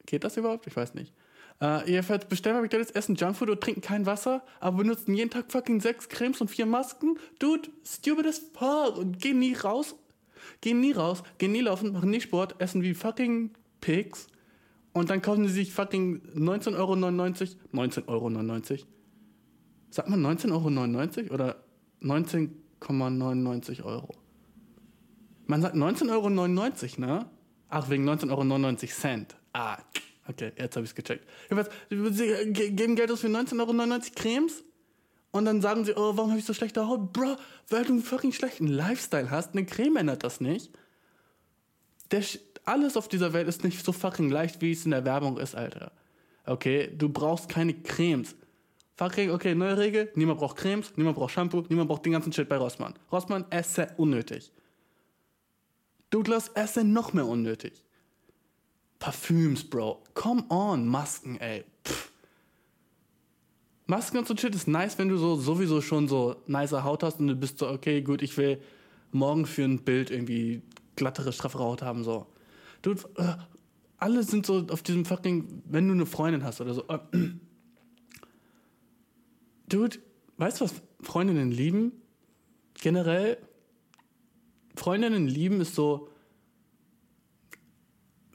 [0.07, 0.67] Geht das überhaupt?
[0.67, 1.15] Ich weiß nicht.
[1.61, 5.53] Äh, jedenfalls bestellen bei McDonalds, essen Junkfood und trinken kein Wasser, aber benutzen jeden Tag
[5.53, 7.19] fucking sechs Cremes und vier Masken.
[7.39, 8.97] Dude, stupid as fuck.
[8.97, 9.95] Und gehen nie raus.
[10.63, 13.51] Gehen nie raus, gehen nie laufen, machen nie Sport, essen wie fucking
[13.81, 14.27] Pigs.
[14.93, 16.95] Und dann kaufen sie sich fucking 19,99 Euro.
[16.95, 18.87] 19,99 Euro.
[19.91, 21.65] Sagt man 19,99 Euro oder
[22.03, 24.09] 19,99 Euro?
[25.47, 26.31] Man sagt 19,99 Euro,
[27.01, 27.31] ne?
[27.69, 28.31] Ach, wegen 19,99
[29.11, 29.27] Euro.
[29.53, 29.79] Ah,
[30.31, 31.29] okay, jetzt habe ich es gecheckt.
[31.51, 34.65] Jedenfalls, Sie ge- geben Geld aus für 19,99 Euro Cremes
[35.33, 37.13] und dann sagen sie, oh, warum habe ich so schlechte Haut?
[37.13, 37.37] Bro,
[37.69, 39.53] weil du einen fucking schlechten Lifestyle hast.
[39.53, 40.71] Eine Creme ändert das nicht.
[42.11, 42.23] Der,
[42.65, 45.55] alles auf dieser Welt ist nicht so fucking leicht, wie es in der Werbung ist,
[45.55, 45.93] Alter.
[46.47, 48.35] Okay, du brauchst keine Cremes.
[48.97, 50.11] Fucking, okay, neue Regel.
[50.15, 52.95] Niemand braucht Cremes, niemand braucht Shampoo, niemand braucht den ganzen Shit bei Rossmann.
[53.13, 54.51] Rossmann, esse unnötig.
[56.11, 57.85] Douglas, esse noch mehr unnötig.
[59.01, 60.03] Parfüms, Bro.
[60.15, 61.65] Come on, Masken, ey.
[61.85, 62.13] Pff.
[63.87, 67.19] Masken und so Shit ist nice, wenn du so sowieso schon so nice Haut hast
[67.19, 68.61] und du bist so, okay, gut, ich will
[69.11, 70.63] morgen für ein Bild irgendwie
[70.95, 72.27] glattere, straffere Haut haben, so.
[72.83, 73.35] Dude, äh,
[73.99, 76.87] alle sind so auf diesem fucking, wenn du eine Freundin hast oder so.
[76.89, 76.99] Äh,
[79.69, 79.99] Dude,
[80.37, 81.93] weißt du, was Freundinnen lieben?
[82.75, 83.39] Generell,
[84.77, 86.11] Freundinnen lieben ist so,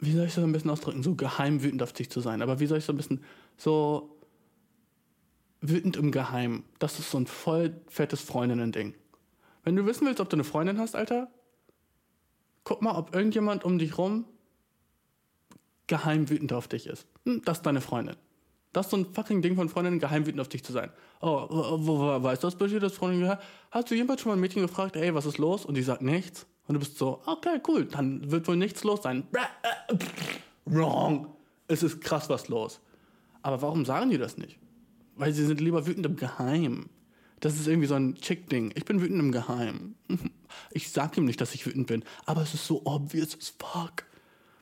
[0.06, 2.42] wie soll ich das ein bisschen ausdrücken, so geheim wütend auf dich zu sein.
[2.42, 3.24] Aber wie soll ich so ein bisschen,
[3.58, 4.18] so
[5.62, 6.64] wütend im Geheimen.
[6.80, 8.94] Das ist so ein voll fettes Freundinnen-Ding.
[9.64, 11.28] Wenn du wissen willst, ob du eine Freundin hast, Alter,
[12.64, 14.26] guck mal, ob irgendjemand um dich rum
[15.88, 17.08] geheim wütend auf dich ist.
[17.26, 18.16] Hm, Das ist deine Freundin.
[18.74, 20.92] Das ist so ein fucking Ding von Freundinnen, geheim wütend auf dich zu sein.
[21.22, 23.40] Oh, wo, wo, weißt du das Beispiel, das Freundin geha-
[23.72, 25.66] Hast du jemals schon mal ein Mädchen gefragt, ey, was ist los?
[25.66, 26.46] Und die sagt nichts.
[26.68, 29.28] Und du bist so, okay, cool, dann wird wohl nichts los sein.
[30.66, 31.28] Wrong.
[31.68, 32.80] Es ist krass was los.
[33.42, 34.58] Aber warum sagen die das nicht?
[35.16, 36.90] Weil sie sind lieber wütend im Geheim.
[37.40, 38.72] Das ist irgendwie so ein Chick-Ding.
[38.76, 39.96] Ich bin wütend im Geheim.
[40.72, 44.06] Ich sag ihm nicht, dass ich wütend bin, aber es ist so obvious as fuck.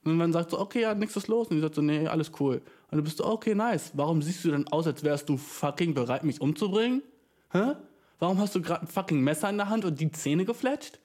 [0.03, 1.49] Und man sagt so, okay, ja, nichts ist los.
[1.49, 2.61] Und die sagt so, nee, alles cool.
[2.89, 3.91] Und du bist so, okay, nice.
[3.93, 7.03] Warum siehst du denn aus, als wärst du fucking bereit, mich umzubringen?
[7.51, 7.73] Hä?
[8.19, 10.99] Warum hast du gerade ein fucking Messer in der Hand und die Zähne gefletscht?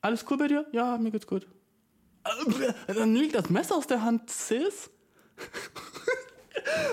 [0.00, 0.66] Alles cool bei dir?
[0.72, 1.46] Ja, mir geht's gut.
[2.24, 4.90] Äh, Dann liegt das Messer aus der Hand, Sis.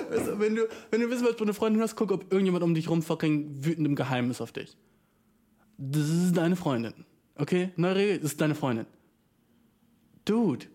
[0.10, 2.64] Weißt du, wenn, du, wenn du wissen willst, wo eine Freundin hast, guck, ob irgendjemand
[2.64, 4.78] um dich rum fucking wütend im Geheimen ist auf dich.
[5.78, 7.06] Das ist deine Freundin.
[7.36, 7.72] Okay?
[7.76, 8.86] Neue Regel, das ist deine Freundin.
[10.26, 10.66] Dude,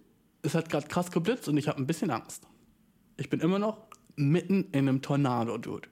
[0.43, 2.47] es hat gerade krass geblitzt und ich habe ein bisschen Angst.
[3.17, 3.79] Ich bin immer noch
[4.17, 5.89] mitten in einem Tornado, Dude.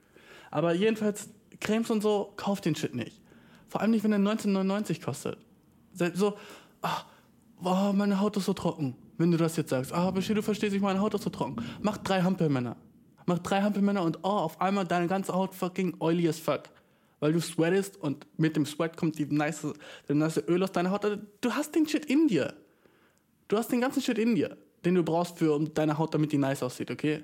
[0.51, 1.29] Aber jedenfalls,
[1.59, 3.21] Cremes und so, kauf den Shit nicht.
[3.67, 5.37] Vor allem nicht, wenn er 19,99 kostet.
[5.93, 6.37] So,
[6.81, 7.01] ah,
[7.63, 8.95] oh, meine Haut ist so trocken.
[9.17, 11.57] Wenn du das jetzt sagst, ah, Bashir, du verstehst nicht, meine Haut ist so trocken.
[11.81, 12.77] Mach drei Hampelmänner.
[13.25, 16.63] Mach drei Hampelmänner und oh, auf einmal deine ganze Haut fucking oily as fuck.
[17.19, 19.67] Weil du sweatest und mit dem Sweat kommt die nice,
[20.07, 21.05] der nice Öl aus deiner Haut.
[21.41, 22.53] Du hast den Shit in dir.
[23.49, 26.31] Du hast den ganzen Shit in dir, den du brauchst für um deine Haut, damit
[26.31, 27.23] die nice aussieht, okay?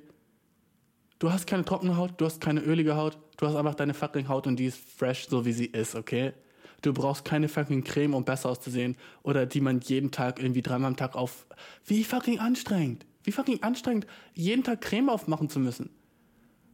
[1.18, 4.28] Du hast keine trockene Haut, du hast keine ölige Haut, du hast einfach deine fucking
[4.28, 6.34] Haut und die ist fresh, so wie sie ist, okay?
[6.82, 10.90] Du brauchst keine fucking Creme, um besser auszusehen oder die man jeden Tag irgendwie dreimal
[10.90, 11.46] am Tag auf.
[11.86, 13.06] Wie fucking anstrengend.
[13.26, 15.90] Wie fucking anstrengend, jeden Tag Creme aufmachen zu müssen.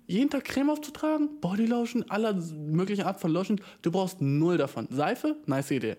[0.05, 3.61] Jeden Tag Creme aufzutragen, Bodylotion, aller möglichen Art von Lotion.
[3.81, 4.87] Du brauchst null davon.
[4.91, 5.95] Seife, nice Idee.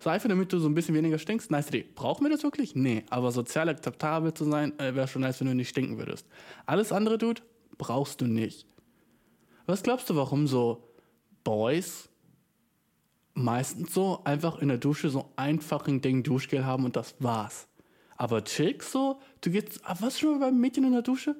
[0.00, 1.86] Seife, damit du so ein bisschen weniger stinkst, nice Idee.
[1.94, 2.74] Brauchen wir das wirklich?
[2.74, 6.26] Nee, aber sozial akzeptabel zu sein, äh, wäre schon nice, wenn du nicht stinken würdest.
[6.66, 7.42] Alles andere, Dude,
[7.78, 8.66] brauchst du nicht.
[9.66, 10.88] Was glaubst du, warum so
[11.44, 12.08] Boys
[13.34, 17.68] meistens so einfach in der Dusche so einfachen Ding Duschgel haben und das war's?
[18.16, 21.36] Aber Chicks so, du gehst, ah, was schon mal beim Mädchen in der Dusche?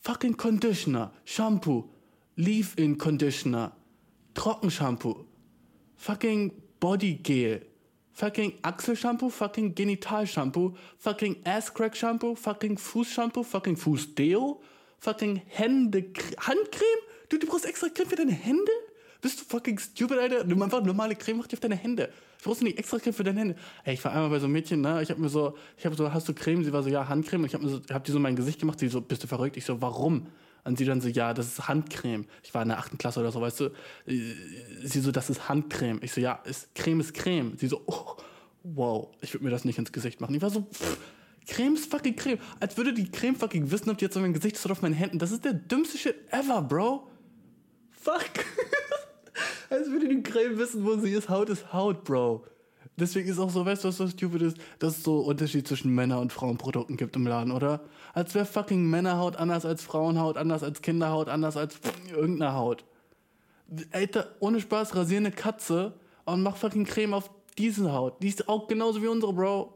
[0.00, 1.90] Fucking Conditioner, Shampoo,
[2.36, 3.72] Leave-In Conditioner,
[4.34, 5.24] Trockenshampoo,
[5.96, 7.66] fucking Bodygel,
[8.12, 14.60] fucking Achselshampoo, fucking Genitalshampoo, fucking Ass-Crack-Shampoo, fucking Fußshampoo, fucking Fußdeo,
[14.98, 17.02] fucking Hände, Handcreme?
[17.28, 18.72] Du, du brauchst extra Creme für deine Hände?
[19.20, 20.44] Bist du fucking stupid, Alter?
[20.44, 22.10] Nimm einfach normale Creme, mach die auf deine Hände.
[22.38, 23.56] Ich brauchst nicht extra Creme für deine Hände.
[23.84, 25.02] Ey, ich war einmal bei so einem Mädchen, ne?
[25.02, 26.64] Ich hab mir so, ich hab so, hast du Creme?
[26.64, 27.42] Sie war so, ja, Handcreme.
[27.42, 28.78] Und ich hab mir so, hab die so in mein Gesicht gemacht.
[28.78, 29.56] Sie so, bist du verrückt?
[29.56, 30.28] Ich so, warum?
[30.62, 32.26] Und sie dann so, ja, das ist Handcreme.
[32.44, 33.70] Ich war in der achten Klasse oder so, weißt du?
[34.06, 35.98] Sie so, das ist Handcreme.
[36.02, 37.56] Ich so, ja, ist, Creme ist Creme.
[37.56, 38.16] Sie so, oh,
[38.62, 40.34] wow, ich würde mir das nicht ins Gesicht machen.
[40.34, 40.98] Ich war so, pff,
[41.48, 42.38] ist fucking Creme.
[42.60, 44.82] Als würde die Creme fucking wissen, ob die jetzt auf mein Gesicht ist oder auf
[44.82, 45.18] meinen Händen.
[45.18, 47.08] Das ist der dümmste Shit ever, Bro.
[47.90, 48.44] Fuck.
[49.70, 51.28] Als würde die Creme wissen, wo sie ist.
[51.28, 52.44] Haut ist Haut, Bro.
[52.96, 54.56] Deswegen ist auch so, weißt du, was so stupid ist?
[54.80, 57.80] Dass es so Unterschied zwischen Männer- und Frauenprodukten gibt im Laden, oder?
[58.12, 61.78] Als wäre fucking Männerhaut anders als Frauenhaut, anders als Kinderhaut, anders als
[62.10, 62.84] irgendeine Haut.
[63.92, 65.94] Alter, ohne Spaß, rasier eine Katze
[66.24, 68.22] und mach fucking Creme auf diese Haut.
[68.22, 69.74] Die ist auch genauso wie unsere, Bro.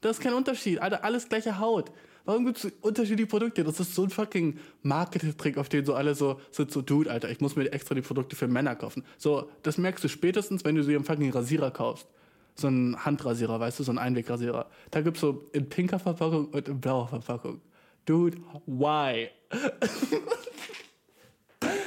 [0.00, 0.80] Das ist kein Unterschied.
[0.80, 1.90] Alter, alles gleiche Haut.
[2.24, 3.64] Warum gibt es unterschiedliche Produkte?
[3.64, 7.30] Das ist so ein fucking Marketing-Trick, auf den so alle so sind so, Dude, Alter,
[7.30, 9.04] ich muss mir extra die Produkte für Männer kaufen.
[9.18, 12.06] So, das merkst du spätestens, wenn du sie im fucking Rasierer kaufst.
[12.54, 14.70] So ein Handrasierer, weißt du, so ein Einwegrasierer.
[14.90, 17.60] Da gibt's so in pinker Verpackung und in blauer Verpackung.
[18.06, 19.28] Dude, why?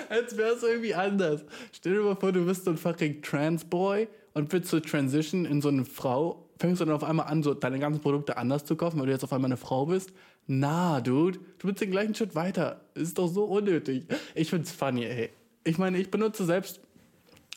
[0.10, 1.44] Als wäre es irgendwie anders.
[1.72, 5.62] Stell dir mal vor, du bist so ein fucking Transboy und willst so transition in
[5.62, 6.47] so eine Frau.
[6.60, 9.12] Fängst du dann auf einmal an, so deine ganzen Produkte anders zu kaufen, weil du
[9.12, 10.12] jetzt auf einmal eine Frau bist?
[10.48, 12.82] Na, Dude, du bist den gleichen Schritt weiter.
[12.96, 14.06] Ist doch so unnötig.
[14.34, 15.30] Ich find's funny, ey.
[15.64, 16.80] Ich meine, ich benutze selbst,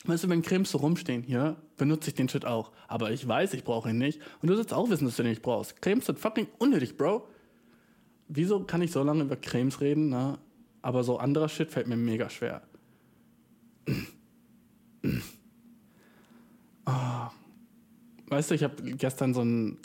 [0.05, 2.71] weißt du, wenn Cremes so rumstehen hier, benutze ich den Shit auch.
[2.87, 4.19] Aber ich weiß, ich brauche ihn nicht.
[4.41, 5.81] Und du sollst auch wissen, dass du den nicht brauchst.
[5.81, 7.27] Cremes sind fucking unnötig, Bro.
[8.27, 10.37] Wieso kann ich so lange über Cremes reden, ne?
[10.83, 12.61] Aber so anderer Shit fällt mir mega schwer.
[16.83, 17.31] Ah.
[18.31, 19.77] Weißt du, ich habe gestern so, ein,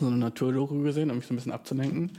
[0.00, 2.12] so eine Naturdoku gesehen, um mich so ein bisschen abzulenken.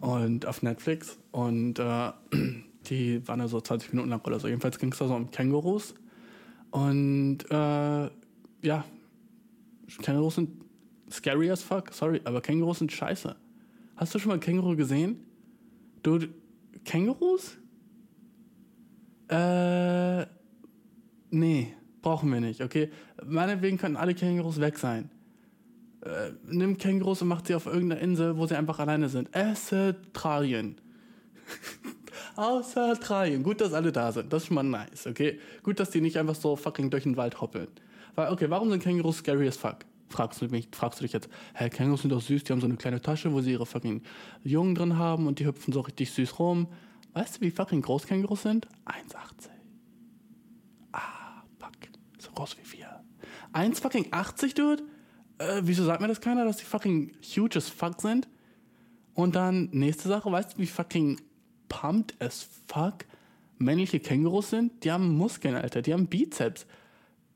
[0.00, 1.18] Und auf Netflix.
[1.32, 2.12] Und äh,
[2.86, 4.46] die waren ja so 20 Minuten lang oder so.
[4.46, 5.94] Jedenfalls ging es da so um Kängurus.
[6.70, 8.10] Und äh,
[8.62, 8.84] ja,
[10.00, 10.50] Kängurus sind
[11.10, 13.34] scary as fuck, sorry, aber Kängurus sind scheiße.
[13.96, 15.26] Hast du schon mal ein Känguru gesehen?
[16.04, 16.20] Du,
[16.84, 17.58] Kängurus?
[19.26, 20.24] Äh,
[21.30, 21.74] nee,
[22.08, 22.90] brauchen wir nicht, okay?
[23.22, 25.10] Meinetwegen können alle Kängurus weg sein.
[26.00, 29.28] Äh, nimm Kängurus und mach sie auf irgendeiner Insel, wo sie einfach alleine sind.
[29.36, 30.80] Australien.
[32.36, 33.42] Australien.
[33.42, 34.32] Gut, dass alle da sind.
[34.32, 35.38] Das ist schon mal nice, okay?
[35.62, 37.68] Gut, dass die nicht einfach so fucking durch den Wald hoppeln.
[38.14, 39.78] Weil, okay, warum sind Kängurus scary as fuck?
[40.08, 42.66] Fragst du, mich, fragst du dich jetzt, hä, Kängurus sind doch süß, die haben so
[42.66, 44.00] eine kleine Tasche, wo sie ihre fucking
[44.42, 46.68] Jungen drin haben und die hüpfen so richtig süß rum.
[47.12, 48.66] Weißt du, wie fucking groß Kängurus sind?
[48.86, 49.57] 1,80.
[52.38, 53.02] Groß wie wir.
[53.52, 54.84] 1 fucking 80, Dude?
[55.38, 58.28] Äh, wieso sagt mir das keiner, dass die fucking huge as fuck sind?
[59.14, 61.20] Und dann, nächste Sache, weißt du, wie fucking
[61.68, 63.06] pumped as fuck
[63.58, 64.84] männliche Kängurus sind?
[64.84, 66.64] Die haben Muskeln, Alter, die haben Bizeps.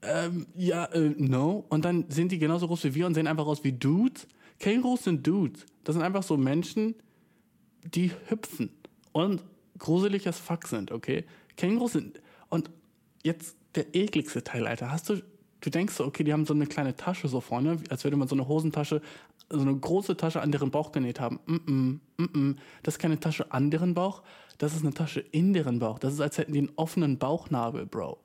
[0.03, 1.65] Ähm, ja, äh, no.
[1.69, 4.29] Und dann sind die genauso groß wie wir und sehen einfach aus wie Dudes.
[4.61, 5.67] Kängurus sind Dudes.
[5.83, 6.95] Das sind einfach so Menschen,
[7.83, 8.71] die hüpfen
[9.11, 9.43] und
[9.79, 11.25] gruselig as fuck sind, okay?
[11.57, 12.23] Kängurus sind.
[12.51, 12.71] Und
[13.25, 14.91] jetzt der ekligste Teil, Alter.
[14.91, 15.23] Hast du.
[15.61, 18.27] Du denkst so, okay, die haben so eine kleine Tasche so vorne, als würde man
[18.27, 19.01] so eine Hosentasche,
[19.49, 21.39] so eine große Tasche an deren Bauch genäht haben.
[21.47, 22.57] Mm -mm, mm -mm.
[22.83, 24.25] Das ist keine Tasche an deren Bauch,
[24.59, 26.01] das ist eine Tasche in deren Bauch.
[26.01, 28.19] Das ist, als hätten die einen offenen Bauchnabel, Bro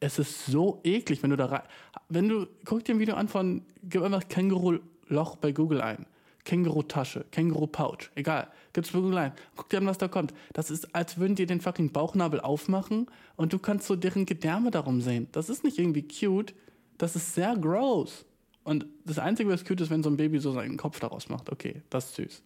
[0.00, 1.62] es ist so eklig, wenn du da rein.
[2.08, 6.06] Wenn du, guck dir ein Video an von, gib einfach Känguru-Loch bei Google ein.
[6.44, 8.48] Känguru-Tasche, Känguru-Pouch, egal.
[8.92, 9.32] Google ein.
[9.56, 10.32] Guck dir an, was da kommt.
[10.52, 14.70] Das ist, als würden die den fucking Bauchnabel aufmachen und du kannst so deren Gedärme
[14.70, 15.28] darum sehen.
[15.32, 16.54] Das ist nicht irgendwie cute,
[16.98, 18.24] das ist sehr gross.
[18.62, 21.50] Und das Einzige, was cute ist, wenn so ein Baby so seinen Kopf daraus macht.
[21.50, 22.42] Okay, das ist süß.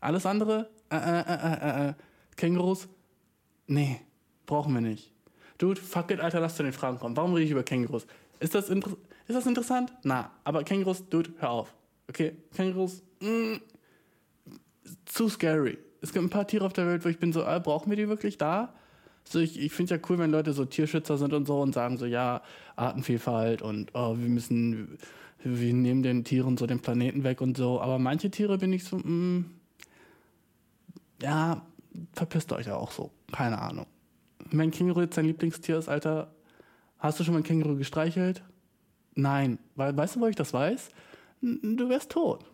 [0.00, 1.94] Alles andere, äh, äh, äh, äh, äh,
[2.36, 2.88] Kängurus,
[3.66, 4.00] nee,
[4.46, 5.12] brauchen wir nicht.
[5.58, 7.16] Dude, fuck it, Alter, lass zu den Fragen kommen.
[7.16, 8.06] Warum rede ich über Kängurus?
[8.40, 8.86] Ist das, ist
[9.28, 9.92] das interessant?
[10.04, 11.74] Na, aber Kängurus, Dude, hör auf.
[12.08, 13.56] Okay, Kängurus, mm,
[15.04, 15.78] zu scary.
[16.00, 17.96] Es gibt ein paar Tiere auf der Welt, wo ich bin so, äh, brauchen wir
[17.96, 18.74] die wirklich da?
[19.24, 21.98] So, ich ich finde ja cool, wenn Leute so Tierschützer sind und so und sagen
[21.98, 22.42] so, ja,
[22.76, 24.96] Artenvielfalt und oh, wir müssen,
[25.44, 27.80] wir nehmen den Tieren so den Planeten weg und so.
[27.80, 29.50] Aber manche Tiere bin ich so, mm,
[31.20, 31.62] ja,
[32.14, 33.10] verpisst euch ja auch so.
[33.32, 33.86] Keine Ahnung.
[34.50, 36.32] Wenn Känguru jetzt dein Lieblingstier ist, Alter,
[36.98, 38.42] hast du schon mal ein Känguru gestreichelt?
[39.14, 39.58] Nein.
[39.74, 40.90] Weißt du, wo ich das weiß?
[41.40, 42.44] Du wärst tot.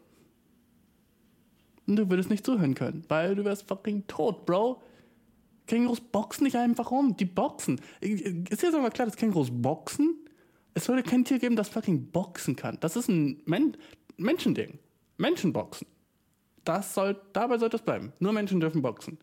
[1.87, 4.82] Und du würdest nicht zuhören können, weil du wärst fucking tot, Bro.
[5.66, 7.16] Kängurus boxen nicht einfach um.
[7.16, 7.80] Die boxen.
[8.01, 10.16] Ist dir mal klar, dass Kängurus boxen?
[10.74, 12.78] Es würde kein Tier geben, das fucking boxen kann.
[12.80, 13.76] Das ist ein Men
[14.16, 14.78] Menschending.
[15.16, 15.87] Menschen boxen.
[16.64, 18.12] Das soll, dabei sollte es bleiben.
[18.18, 19.18] Nur Menschen dürfen boxen.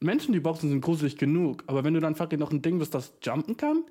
[0.00, 1.62] Menschen, die boxen, sind gruselig genug.
[1.66, 3.84] Aber wenn du dann fucking noch ein Ding bist, das jumpen kann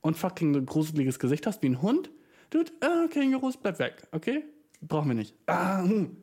[0.00, 2.10] und fucking ein gruseliges Gesicht hast wie ein Hund,
[2.50, 4.44] dude, äh, Kängurus, bleib weg, okay?
[4.80, 5.34] Brauchen wir nicht.
[5.46, 6.16] Ah, hm.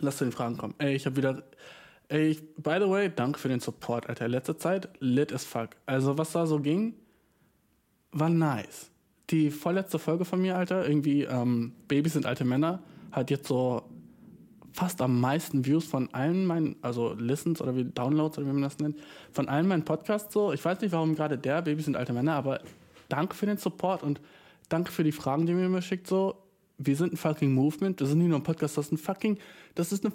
[0.00, 0.74] Lass zu den Fragen kommen.
[0.78, 1.42] Ey, ich habe wieder.
[2.08, 4.28] Ey, ich, by the way, danke für den Support, Alter.
[4.28, 5.70] Letzte Zeit lit as fuck.
[5.86, 6.94] Also, was da so ging,
[8.12, 8.90] war nice.
[9.30, 12.82] Die vorletzte Folge von mir, Alter, irgendwie ähm, Babys sind alte Männer,
[13.12, 13.82] hat jetzt so
[14.72, 18.62] fast am meisten Views von allen meinen, also Listens oder wie Downloads oder wie man
[18.62, 18.98] das nennt,
[19.32, 20.52] von allen meinen Podcasts so.
[20.52, 22.60] Ich weiß nicht, warum gerade der Babys sind alte Männer, aber
[23.08, 24.20] danke für den Support und
[24.70, 26.42] danke für die Fragen, die mir immer schickt so.
[26.78, 28.00] Wir sind ein fucking Movement.
[28.00, 29.38] Das ist nicht nur ein Podcast, das ist ein fucking,
[29.74, 30.14] das ist eine,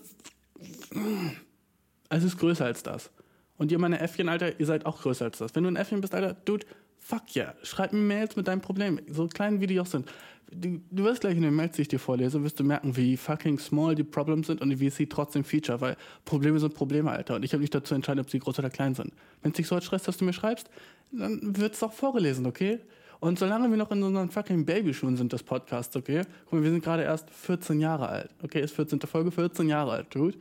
[2.10, 3.12] es ist größer als das.
[3.58, 5.56] Und ihr meine Äffchen, Alter, ihr seid auch größer als das.
[5.56, 6.66] Wenn du ein Äffchen bist, Alter, Dude,
[6.99, 7.53] fuck yeah.
[7.64, 8.99] Schreib mir Mails mit deinem Problem.
[9.10, 10.12] So klein wie die auch sind.
[10.51, 13.18] Du, du wirst gleich in den Mails, die ich dir vorlese, wirst du merken, wie
[13.18, 17.36] fucking small die Problems sind und wie sie trotzdem feature, weil Probleme sind Probleme, Alter.
[17.36, 19.12] Und ich habe nicht dazu entscheiden, ob sie groß oder klein sind.
[19.41, 20.70] Wenn es dich so stresst, dass du mir schreibst,
[21.12, 22.80] dann wird es auch vorgelesen, okay?
[23.26, 26.21] Und solange wir noch in unseren fucking Babyschuhen sind, das Podcast, okay?
[26.43, 28.61] Guck mal, wir sind gerade erst 14 Jahre alt, okay?
[28.61, 28.99] Ist 14.
[29.01, 30.38] Folge, 14 Jahre alt, dude.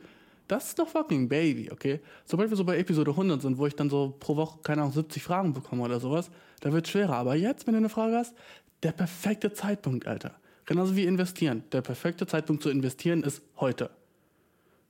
[0.47, 1.99] Das ist doch fucking Baby, okay?
[2.25, 4.93] Sobald wir so bei Episode 100 sind, wo ich dann so pro Woche, keine Ahnung,
[4.93, 6.29] 70 Fragen bekomme oder sowas,
[6.59, 7.15] da wird schwerer.
[7.15, 8.35] Aber jetzt, wenn du eine Frage hast,
[8.83, 10.35] der perfekte Zeitpunkt, Alter.
[10.67, 11.63] Genauso wie investieren.
[11.71, 13.89] Der perfekte Zeitpunkt zu investieren ist heute.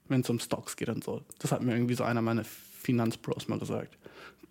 [0.10, 1.22] Wenn es um Stocks geht und so.
[1.40, 3.98] Das hat mir irgendwie so einer meiner Finanzbros mal gesagt.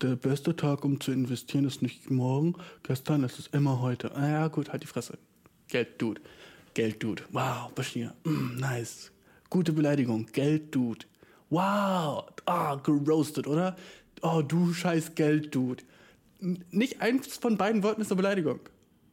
[0.01, 4.15] Der beste Tag, um zu investieren, ist nicht morgen, gestern, es ist immer heute.
[4.15, 5.19] Ah ja, gut, halt die Fresse.
[5.69, 6.21] Geld, Dude.
[6.75, 7.23] Geld, Dude.
[7.31, 8.13] Wow, Bashir.
[8.25, 9.13] Mm, nice.
[9.51, 10.27] Gute Beleidigung.
[10.33, 11.07] Geld, Dude.
[11.51, 12.25] Wow.
[12.45, 13.77] Ah, geroastet, oder?
[14.23, 15.85] Oh, du scheiß Geld, Dude.
[16.41, 18.61] N- Nicht eins von beiden Worten ist eine Beleidigung.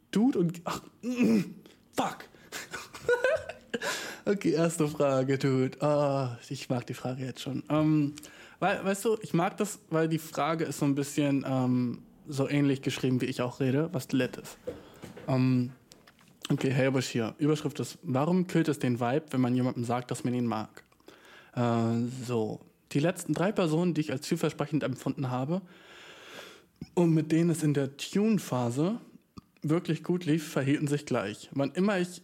[0.09, 0.61] Dude und.
[0.63, 1.41] Ach, mm,
[1.95, 2.17] fuck.
[4.25, 5.79] okay, erste Frage, Dude.
[5.81, 7.63] Ah, ich mag die Frage jetzt schon.
[7.69, 8.13] Ähm,
[8.61, 12.47] weil, weißt du, ich mag das, weil die Frage ist so ein bisschen ähm, so
[12.47, 14.57] ähnlich geschrieben, wie ich auch rede, was lit ist.
[15.27, 15.71] Ähm,
[16.47, 17.33] okay, hey Bashir.
[17.39, 20.83] Überschrift ist, warum killt es den Vibe, wenn man jemandem sagt, dass man ihn mag?
[21.55, 22.59] Äh, so,
[22.91, 25.63] die letzten drei Personen, die ich als vielversprechend empfunden habe
[26.93, 28.99] und mit denen es in der Tune-Phase
[29.63, 31.49] wirklich gut lief, verhielten sich gleich.
[31.53, 32.21] Wann immer ich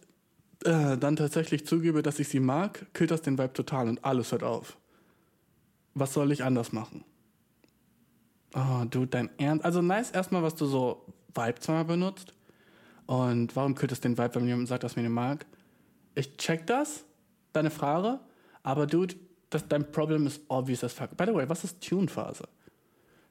[0.65, 4.31] äh, dann tatsächlich zugebe, dass ich sie mag, killt das den Vibe total und alles
[4.31, 4.77] hört auf.
[5.99, 7.03] Was soll ich anders machen?
[8.53, 9.65] Oh, du, dein Ernst.
[9.65, 12.33] Also nice erstmal, was du so Vibe benutzt.
[13.07, 15.45] Und warum es den Vibe, wenn jemand sagt, dass man ihn mag?
[16.13, 17.03] Ich check das,
[17.53, 18.19] deine Frage,
[18.63, 19.15] aber dude,
[19.49, 21.15] das, dein Problem ist obvious as fuck.
[21.15, 22.47] By the way, was ist Tune-Phase?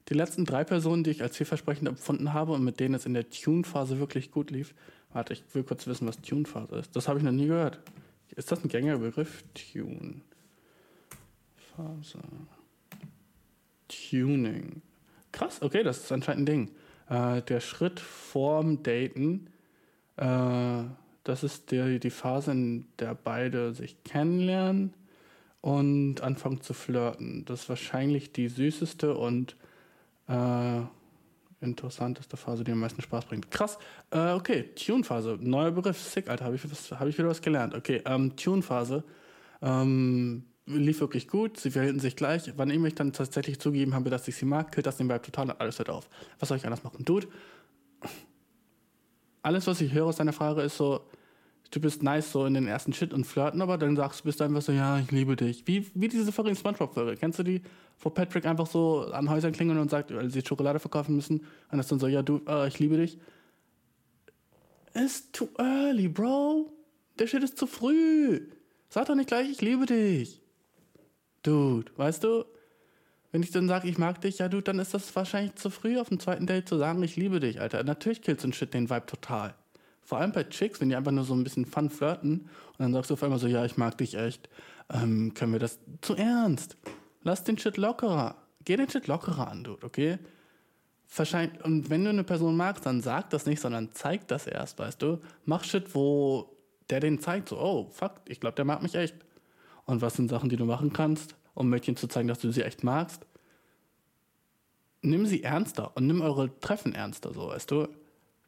[0.08, 3.14] Die letzten drei Personen, die ich als vielversprechend empfunden habe und mit denen es in
[3.14, 4.74] der Tune-Phase wirklich gut lief.
[5.12, 6.96] Warte, ich will kurz wissen, was Tune-Phase ist.
[6.96, 7.80] Das habe ich noch nie gehört.
[8.34, 9.44] Ist das ein gängiger Begriff?
[9.54, 10.22] Tune.
[11.76, 12.18] Phase.
[13.88, 14.82] Tuning.
[15.32, 16.70] Krass, okay, das ist anscheinend ein Ding.
[17.08, 19.48] Äh, der Schritt vorm Daten,
[20.16, 20.82] äh,
[21.24, 24.94] das ist der, die Phase, in der beide sich kennenlernen
[25.60, 27.44] und anfangen zu flirten.
[27.44, 29.56] Das ist wahrscheinlich die süßeste und
[30.28, 30.80] äh,
[31.60, 33.50] interessanteste Phase, die am meisten Spaß bringt.
[33.50, 33.78] Krass.
[34.10, 35.38] Äh, okay, Tune-Phase.
[35.40, 36.00] Neuer Begriff.
[36.00, 36.44] Sick, Alter.
[36.44, 37.74] Habe ich, hab ich wieder was gelernt.
[37.74, 39.02] Okay, ähm, Tune-Phase.
[39.62, 41.58] Ähm, lief wirklich gut.
[41.58, 42.52] Sie verhielten sich gleich.
[42.56, 45.22] Wann ich mich dann tatsächlich zugegeben habe, dass ich sie mag, killt das den Vibe
[45.22, 46.08] total und alles hört auf.
[46.38, 47.04] Was soll ich anders machen?
[47.04, 47.28] Dude,
[49.42, 51.02] alles, was ich höre aus deiner Frage, ist so,
[51.70, 54.42] du bist nice so in den ersten Shit und flirten, aber dann sagst du, bist
[54.42, 55.66] einfach so, ja, ich liebe dich.
[55.66, 57.16] Wie, wie diese fucking Spongebob-Folge.
[57.16, 57.62] Kennst du die?
[58.00, 61.46] Wo Patrick einfach so an Häusern klingelt und sagt, weil sie Schokolade verkaufen müssen.
[61.70, 63.18] Und das dann so, ja, du, äh, ich liebe dich.
[64.94, 66.72] It's too early, bro.
[67.18, 68.48] Der Shit ist zu früh.
[68.88, 70.40] Sag doch nicht gleich, ich liebe dich.
[71.46, 72.44] Dude, weißt du?
[73.30, 75.98] Wenn ich dann sage, ich mag dich, ja, dude, dann ist das wahrscheinlich zu früh
[75.98, 77.84] auf dem zweiten Date zu sagen, ich liebe dich, Alter.
[77.84, 79.54] Natürlich killt so ein Shit den Vibe total.
[80.02, 82.92] Vor allem bei Chicks, wenn die einfach nur so ein bisschen fun flirten und dann
[82.92, 84.48] sagst du auf einmal so, ja, ich mag dich echt.
[84.92, 86.76] Ähm, können wir das zu ernst?
[87.22, 88.36] Lass den Shit lockerer.
[88.64, 90.18] Geh den Shit lockerer an, Dude, okay?
[91.14, 94.78] Wahrscheinlich, und wenn du eine Person magst, dann sag das nicht, sondern zeig das erst,
[94.78, 95.20] weißt du?
[95.44, 96.56] Mach Shit, wo
[96.90, 99.14] der den zeigt, so, oh, fuck, ich glaube, der mag mich echt.
[99.86, 102.62] Und was sind Sachen, die du machen kannst, um Mädchen zu zeigen, dass du sie
[102.62, 103.24] echt magst?
[105.02, 107.88] Nimm sie ernster und nimm eure Treffen ernster, so, weißt du?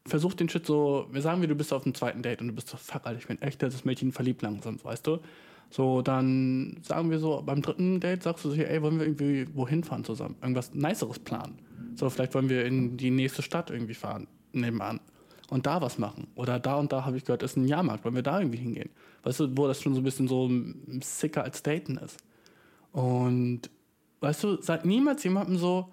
[0.07, 2.55] Versuch den Shit so, wir sagen wir, du bist auf dem zweiten Date und du
[2.55, 5.21] bist so, fuck, Alter, ich bin echt das Mädchen verliebt langsam, weißt du?
[5.71, 9.47] So, dann sagen wir so, beim dritten Date sagst du so, ey, wollen wir irgendwie
[9.55, 10.37] wohin fahren zusammen?
[10.41, 11.59] Irgendwas Niceres planen.
[11.95, 15.01] So, vielleicht wollen wir in die nächste Stadt irgendwie fahren, nebenan.
[15.51, 16.29] Und da was machen.
[16.35, 18.91] Oder da und da habe ich gehört, ist ein Jahrmarkt, wollen wir da irgendwie hingehen?
[19.23, 20.51] Weißt du, wo das schon so ein bisschen so
[21.03, 22.19] sicker als Daten ist.
[22.93, 23.71] Und
[24.21, 25.89] weißt du, sag niemals jemandem so,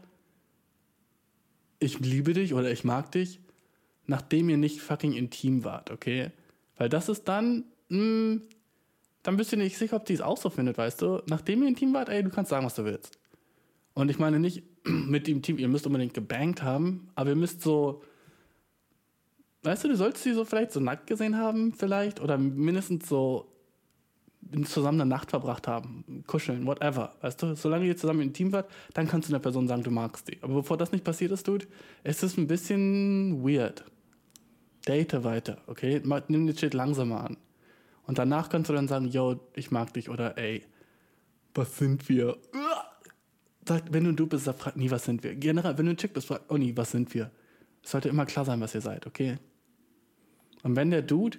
[1.80, 3.40] ich liebe dich oder ich mag dich,
[4.08, 6.32] nachdem ihr nicht fucking intim wart, okay?
[6.78, 8.42] Weil das ist dann, mh,
[9.24, 11.22] dann bist du nicht sicher, ob die es auch so findet, weißt du?
[11.28, 13.18] Nachdem ihr intim wart, ey, du kannst sagen, was du willst.
[13.94, 17.62] Und ich meine nicht mit dem Team, ihr müsst unbedingt gebankt haben, aber ihr müsst
[17.62, 18.04] so,
[19.66, 23.52] weißt du, du solltest sie so vielleicht so nackt gesehen haben, vielleicht, oder mindestens so
[24.66, 27.16] zusammen eine Nacht verbracht haben, kuscheln, whatever.
[27.22, 30.28] Weißt du, solange ihr zusammen intim wart, dann kannst du einer Person sagen, du magst
[30.28, 30.38] die.
[30.42, 31.66] Aber bevor das nicht passiert ist, Dude,
[32.04, 33.84] ist es ein bisschen weird.
[34.88, 36.02] Date weiter, okay?
[36.28, 37.38] Nimm den Shit langsamer an.
[38.04, 40.64] Und danach kannst du dann sagen, yo, ich mag dich oder ey,
[41.56, 42.38] was sind wir?
[43.68, 45.34] Sagt, wenn du ein Du bist, sag, frag nie, was sind wir.
[45.36, 47.32] Generell, wenn du ein Chick bist, frag auch nie, was sind wir.
[47.84, 49.38] Es sollte immer klar sein, was ihr seid, okay?
[50.66, 51.38] Und wenn der Dude,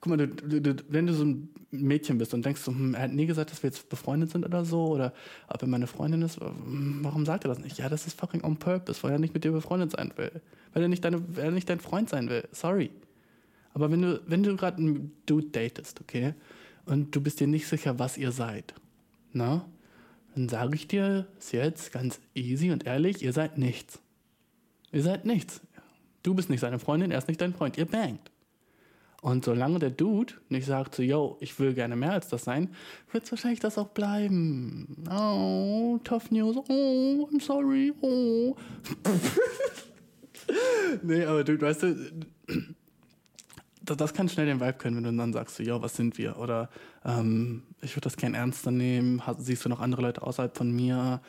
[0.00, 3.02] guck mal, du, du, wenn du so ein Mädchen bist und denkst so, hm, er
[3.02, 5.12] hat nie gesagt, dass wir jetzt befreundet sind oder so, oder
[5.46, 7.76] ob er meine Freundin ist, warum sagt er das nicht?
[7.76, 10.40] Ja, das ist fucking on purpose, weil er nicht mit dir befreundet sein will.
[10.72, 12.48] Weil er nicht, deine, weil er nicht dein Freund sein will.
[12.50, 12.90] Sorry.
[13.74, 16.32] Aber wenn du, wenn du gerade einen Dude datest, okay,
[16.86, 18.72] und du bist dir nicht sicher, was ihr seid,
[19.34, 19.66] na,
[20.34, 24.00] dann sage ich dir es jetzt ganz easy und ehrlich, ihr seid nichts.
[24.92, 25.60] Ihr seid nichts.
[26.22, 28.31] Du bist nicht seine Freundin, er ist nicht dein Freund, ihr bangt.
[29.22, 32.74] Und solange der Dude nicht sagt so, yo, ich will gerne mehr als das sein,
[33.12, 35.04] wird es wahrscheinlich das auch bleiben.
[35.08, 36.56] Oh, tough news.
[36.56, 37.92] Oh, I'm sorry.
[38.00, 38.56] Oh.
[41.04, 42.12] nee, aber du, weißt du,
[43.84, 46.36] das, kann schnell den Vibe können, wenn du dann sagst, so, yo, was sind wir?
[46.40, 46.68] Oder
[47.04, 49.22] ähm, ich würde das gern ernster nehmen.
[49.38, 51.20] Siehst du noch andere Leute außerhalb von mir?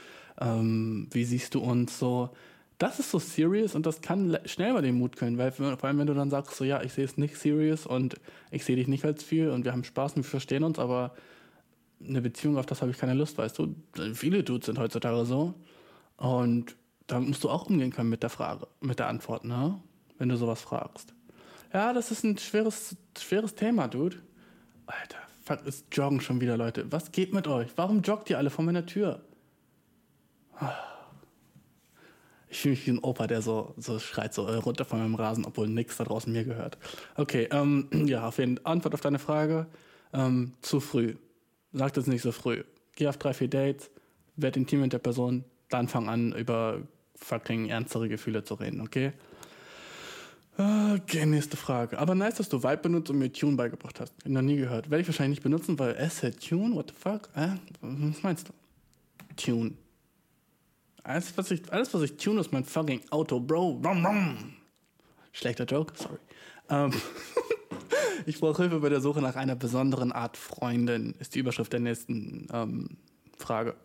[0.41, 2.31] Ähm, wie siehst du uns so?
[2.77, 5.99] Das ist so serious und das kann schnell mal den Mut können, weil vor allem
[5.99, 8.15] wenn du dann sagst, so ja, ich sehe es nicht serious und
[8.51, 11.13] ich sehe dich nicht als viel und wir haben Spaß und wir verstehen uns, aber
[12.05, 13.75] eine Beziehung, auf das habe ich keine Lust, weißt du?
[14.13, 15.53] Viele Dudes sind heutzutage so
[16.17, 16.75] und
[17.07, 19.79] da musst du auch umgehen können mit der Frage, mit der Antwort, ne?
[20.17, 21.13] Wenn du sowas fragst.
[21.73, 24.17] Ja, das ist ein schweres, schweres Thema, Dude.
[24.85, 26.91] Alter, fuck, es joggen schon wieder Leute.
[26.91, 27.69] Was geht mit euch?
[27.75, 29.21] Warum joggt ihr alle vor meiner Tür?
[32.53, 35.15] Ich fühle mich wie ein Opa, der so, so schreit, so äh, runter von meinem
[35.15, 36.77] Rasen, obwohl nichts da draußen mir gehört.
[37.15, 39.65] Okay, ähm, ja, auf jeden Antwort auf deine Frage.
[40.13, 41.15] Ähm, zu früh.
[41.71, 42.63] Sag das nicht so früh.
[42.95, 43.89] Geh auf drei, vier Dates,
[44.35, 46.83] werd intim mit der Person, dann fang an, über
[47.15, 49.13] fucking ernstere Gefühle zu reden, okay?
[50.55, 51.97] Okay, nächste Frage.
[51.97, 54.13] Aber nice, dass du Vibe benutzt und mir Tune beigebracht hast.
[54.23, 54.91] Hab noch nie gehört.
[54.91, 57.29] Werde ich wahrscheinlich nicht benutzen, weil Asset Tune, what the fuck?
[57.35, 57.55] Äh?
[57.81, 58.53] Was meinst du?
[59.35, 59.71] Tune.
[61.03, 63.79] Alles, was ich, alles, was ich tune, ist mein fucking Auto, Bro.
[65.33, 66.17] Schlechter Joke, sorry.
[66.69, 66.93] Ähm,
[68.25, 71.81] ich brauche Hilfe bei der Suche nach einer besonderen Art Freundin, ist die Überschrift der
[71.81, 72.97] nächsten ähm,
[73.37, 73.75] Frage.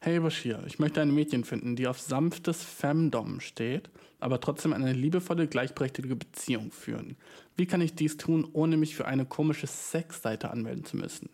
[0.00, 3.90] Hey Bashir, ich möchte ein Mädchen finden, die auf sanftes Femdom steht,
[4.20, 7.16] aber trotzdem eine liebevolle, gleichberechtigte Beziehung führen.
[7.56, 11.28] Wie kann ich dies tun, ohne mich für eine komische Sexseite anmelden zu müssen?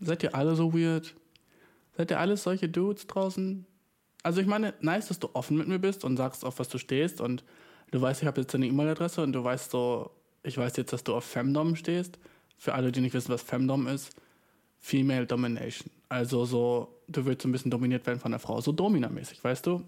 [0.00, 1.14] Seid ihr alle so weird?
[1.96, 3.66] Seid ihr alles solche Dudes draußen?
[4.22, 6.78] Also ich meine, nice, dass du offen mit mir bist und sagst, auf was du
[6.78, 7.44] stehst und
[7.90, 10.10] du weißt, ich habe jetzt deine E-Mail-Adresse und du weißt so,
[10.42, 12.18] ich weiß jetzt, dass du auf Femdom stehst.
[12.56, 14.10] Für alle, die nicht wissen, was Femdom ist,
[14.78, 15.90] Female Domination.
[16.08, 19.66] Also so, du willst so ein bisschen dominiert werden von der Frau, so Domina-mäßig, weißt
[19.66, 19.82] du?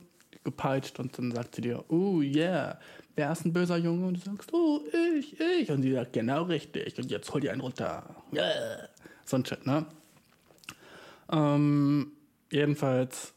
[0.45, 2.79] Gepeitscht und dann sagt sie dir, oh yeah,
[3.15, 4.07] wer ist ein böser Junge?
[4.07, 4.81] Und du sagst, oh,
[5.19, 5.71] ich, ich.
[5.71, 6.99] Und sie sagt, genau richtig.
[6.99, 8.17] Und jetzt hol dir einen runter.
[8.33, 8.89] Yeah.
[9.25, 9.87] So ein Shit, ne?
[11.31, 12.13] Ähm,
[12.51, 13.35] jedenfalls,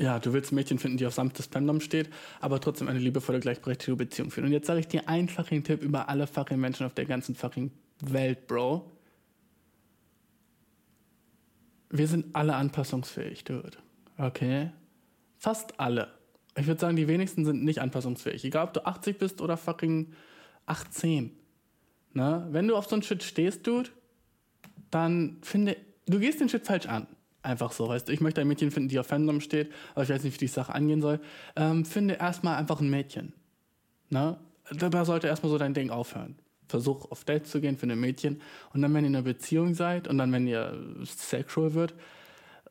[0.00, 2.10] ja, du willst ein Mädchen finden, die auf sanftes Femdom steht,
[2.40, 4.46] aber trotzdem eine liebevolle, gleichberechtigte Beziehung führen.
[4.46, 7.34] Und jetzt sage ich dir einen fucking Tipp über alle fucking Menschen auf der ganzen
[7.34, 8.92] fucking Welt, Bro.
[11.88, 13.78] Wir sind alle anpassungsfähig, Dude.
[14.18, 14.70] Okay?
[15.38, 16.12] Fast alle.
[16.58, 18.44] Ich würde sagen, die wenigsten sind nicht anpassungsfähig.
[18.44, 20.12] Egal, ob du 80 bist oder fucking
[20.66, 21.36] 18.
[22.12, 22.46] Ne?
[22.50, 23.90] Wenn du auf so ein Shit stehst, Dude,
[24.90, 25.76] dann finde,
[26.06, 27.06] du gehst den Shit falsch an.
[27.42, 30.08] Einfach so, weißt du, ich möchte ein Mädchen finden, die auf Fandom steht, aber ich
[30.08, 31.20] weiß nicht, wie die Sache angehen soll.
[31.54, 33.32] Ähm, finde erstmal einfach ein Mädchen.
[34.08, 34.36] Ne?
[34.72, 36.36] Da, sollte erstmal so dein Ding aufhören.
[36.68, 38.40] Versuch auf Dates zu gehen, finde ein Mädchen.
[38.72, 41.94] Und dann, wenn ihr in einer Beziehung seid und dann, wenn ihr sexual wird,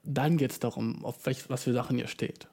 [0.03, 2.47] dann geht es darum, auf welch, was für Sachen ihr steht.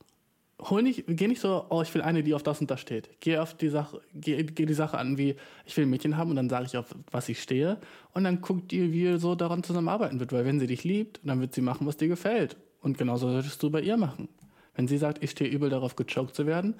[0.70, 3.10] Hol nicht, geh nicht so, oh, ich will eine, die auf das und das steht.
[3.20, 5.34] Geh auf die Sache, geh, geh die Sache an, wie
[5.66, 7.78] ich will ein Mädchen haben und dann sage ich, auf was ich stehe.
[8.14, 10.32] Und dann guckt ihr, wie ihr so daran zusammenarbeiten wird.
[10.32, 12.56] Weil wenn sie dich liebt, dann wird sie machen, was dir gefällt.
[12.80, 14.28] Und genauso solltest du bei ihr machen.
[14.74, 16.76] Wenn sie sagt, ich stehe übel darauf, gechoked zu werden,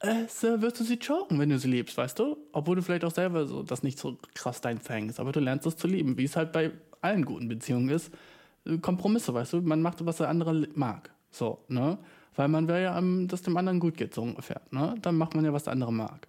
[0.00, 0.24] äh,
[0.60, 2.36] wirst du sie choken, wenn du sie liebst, weißt du?
[2.52, 5.40] Obwohl du vielleicht auch selber so das nicht so krass dein Thing ist, aber du
[5.40, 8.10] lernst es zu lieben, wie es halt bei allen guten Beziehungen ist.
[8.82, 9.60] Kompromisse, weißt du?
[9.62, 11.10] Man macht, was der andere mag.
[11.30, 11.98] So, ne?
[12.36, 14.60] Weil man will ja, ähm, dass dem anderen gut geht, so ungefähr.
[14.70, 14.94] Ne?
[15.02, 16.28] Dann macht man ja, was der andere mag.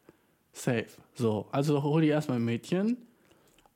[0.53, 0.87] Safe.
[1.13, 2.97] So, also hol dir erstmal ein Mädchen.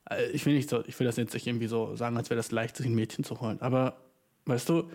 [0.09, 2.37] Äh, Ich will nicht so, ich will das jetzt nicht irgendwie so sagen, als wäre
[2.37, 3.61] das leicht, sich ein Mädchen zu holen.
[3.61, 3.97] Aber,
[4.45, 4.89] weißt du,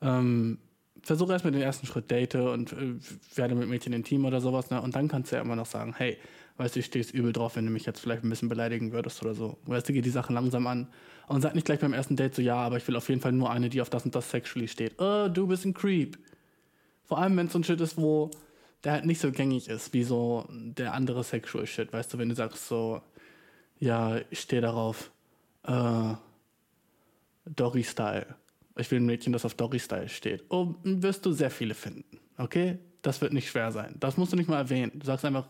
[0.00, 0.58] ähm,
[1.02, 2.94] versuche erstmal den ersten Schritt, date und äh,
[3.34, 4.80] werde mit Mädchen intim oder sowas, ne?
[4.80, 6.16] Und dann kannst du ja immer noch sagen, hey,
[6.56, 9.22] weißt du, ich stehst übel drauf, wenn du mich jetzt vielleicht ein bisschen beleidigen würdest
[9.22, 9.58] oder so.
[9.66, 10.88] Weißt du, geh die Sache langsam an
[11.28, 13.32] und sag nicht gleich beim ersten Date so, ja, aber ich will auf jeden Fall
[13.32, 15.00] nur eine, die auf das und das sexually steht.
[15.00, 16.18] Oh, du bist ein Creep.
[17.06, 18.30] Vor allem, wenn es so ein Shit ist, wo
[18.84, 21.92] der halt nicht so gängig ist, wie so der andere Sexual Shit.
[21.92, 23.00] Weißt du, wenn du sagst so,
[23.78, 25.10] ja, ich stehe darauf,
[25.64, 26.14] äh,
[27.46, 28.26] Doggy-Style.
[28.76, 30.44] Ich will ein Mädchen, das auf Doggy-Style steht.
[30.50, 32.78] Oh, wirst du sehr viele finden, okay?
[33.02, 33.96] Das wird nicht schwer sein.
[34.00, 34.92] Das musst du nicht mal erwähnen.
[34.94, 35.48] Du sagst einfach,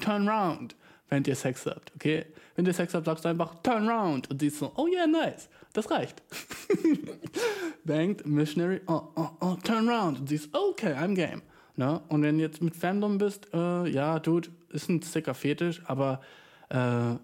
[0.00, 0.76] turn round,
[1.08, 2.26] wenn ihr Sex habt, okay?
[2.54, 4.30] Wenn ihr Sex habt, sagst du einfach, turn round.
[4.30, 5.48] Und sie ist so, oh yeah, nice.
[5.72, 6.22] Das reicht.
[7.84, 10.20] Bangt, Missionary, oh, oh, oh, turn round.
[10.20, 11.42] Und sie ist, okay, I'm game.
[11.76, 12.00] Ne?
[12.08, 16.20] Und wenn du jetzt mit Fandom bist, äh, ja, Dude, ist ein sicker Fetisch, aber
[16.70, 17.16] äh,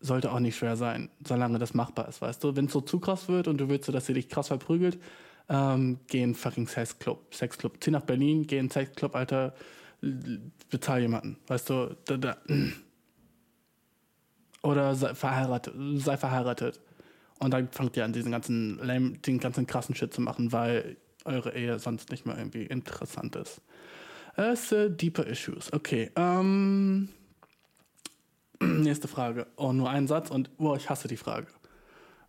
[0.00, 2.54] sollte auch nicht schwer sein, solange das machbar ist, weißt du?
[2.54, 4.98] Wenn es so zu krass wird und du willst so, dass sie dich krass verprügelt,
[5.48, 7.34] ähm, geh in fucking Sexclub.
[7.34, 7.82] Sexclub.
[7.82, 9.54] Zieh nach Berlin, geh in Sexclub, Alter,
[10.70, 11.96] bezahl jemanden, weißt du?
[12.04, 12.36] Da, da.
[14.64, 16.80] Oder sei verheiratet, sei verheiratet.
[17.38, 20.96] Und dann fangt ihr an, diesen ganzen, lame, den ganzen krassen Shit zu machen, weil
[21.26, 23.60] eure Ehe sonst nicht mehr irgendwie interessant ist.
[24.36, 25.70] Es äh, deeper issues.
[25.70, 26.10] Okay.
[26.16, 27.10] Ähm,
[28.60, 29.46] nächste Frage.
[29.56, 31.48] Oh, nur ein Satz und oh, ich hasse die Frage.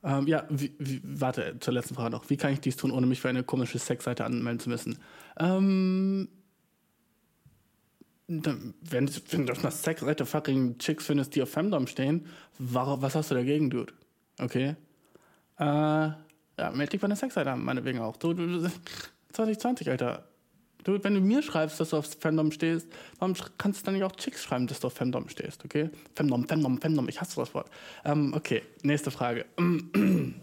[0.03, 2.29] Ähm, ja, wie, wie, warte, zur letzten Frage noch.
[2.29, 4.99] Wie kann ich dies tun, ohne mich für eine komische Sexseite anmelden zu müssen?
[5.39, 6.27] Ähm,
[8.27, 12.25] wenn, wenn du auf einer Sexseite fucking Chicks findest, die auf Femdom stehen,
[12.57, 13.93] wa- was hast du dagegen, Dude?
[14.39, 14.75] Okay?
[15.59, 18.17] Äh, ja, melde dich bei einer Sexseite an, meinetwegen auch.
[18.17, 18.69] Du, du, du,
[19.33, 20.27] 2020, Alter.
[20.83, 24.03] Du, wenn du mir schreibst, dass du auf Femdom stehst, warum kannst du dann nicht
[24.03, 25.89] auch Chicks schreiben, dass du auf Femdom stehst, okay?
[26.13, 27.69] Femdom, Femdom, Femdom, ich hasse das Wort.
[28.03, 29.45] Ähm, okay, nächste Frage.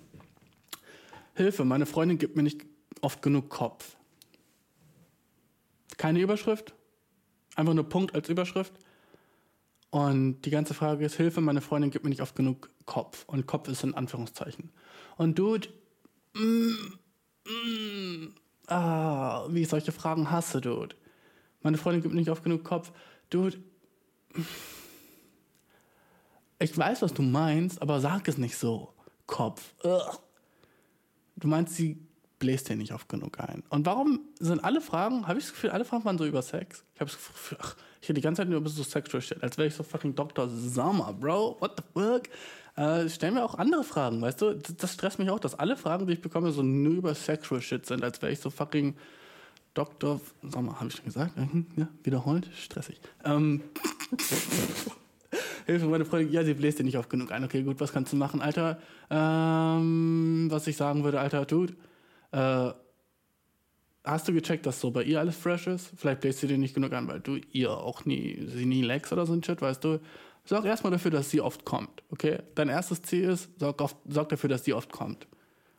[1.34, 2.60] Hilfe, meine Freundin gibt mir nicht
[3.00, 3.96] oft genug Kopf.
[5.96, 6.74] Keine Überschrift,
[7.56, 8.72] einfach nur Punkt als Überschrift.
[9.90, 13.24] Und die ganze Frage ist, Hilfe, meine Freundin gibt mir nicht oft genug Kopf.
[13.26, 14.70] Und Kopf ist in Anführungszeichen.
[15.18, 15.68] Und Dude,
[16.34, 16.74] mm,
[17.46, 18.34] mm,
[18.68, 20.96] ah, wie ich solche Fragen hasse, Dude.
[21.60, 22.90] Meine Freundin gibt mir nicht oft genug Kopf.
[23.28, 23.58] Dude,
[26.58, 28.94] ich weiß, was du meinst, aber sag es nicht so.
[29.26, 29.74] Kopf.
[29.84, 30.18] Ugh.
[31.36, 32.06] Du meinst, sie
[32.42, 33.62] bläst dir nicht oft genug ein.
[33.68, 36.84] Und warum sind alle Fragen, habe ich das Gefühl, alle Fragen waren so über Sex?
[36.92, 39.40] Ich habe das Gefühl, ach, ich hätte die ganze Zeit nur über so Sexual Shit,
[39.44, 40.48] als wäre ich so fucking Dr.
[40.48, 41.58] Sommer, Bro.
[41.60, 42.22] What the fuck?
[42.74, 44.54] Äh, stell mir auch andere Fragen, weißt du?
[44.54, 47.60] Das, das stresst mich auch, dass alle Fragen, die ich bekomme, so nur über Sexual
[47.60, 48.96] Shit sind, als wäre ich so fucking
[49.74, 50.20] Dr.
[50.42, 51.36] Sommer, habe ich schon gesagt?
[51.36, 53.00] Mhm, ja, wiederholt, stressig.
[53.24, 53.62] Ähm,
[55.66, 57.44] Hilfe, meine Freundin, ja, sie bläst dir nicht oft genug ein.
[57.44, 58.80] Okay, gut, was kannst du machen, Alter?
[59.10, 61.74] Ähm, was ich sagen würde, Alter, Dude,
[62.32, 62.72] äh,
[64.04, 65.92] hast du gecheckt, dass so bei ihr alles fresh ist?
[65.96, 69.12] Vielleicht bläst sie dir nicht genug an, weil du ihr auch nie, sie nie leckst
[69.12, 70.00] oder so ein Shit, weißt du?
[70.44, 72.40] Sorg erstmal dafür, dass sie oft kommt, okay?
[72.56, 75.28] Dein erstes Ziel ist, sorg, auf, sorg dafür, dass sie oft kommt.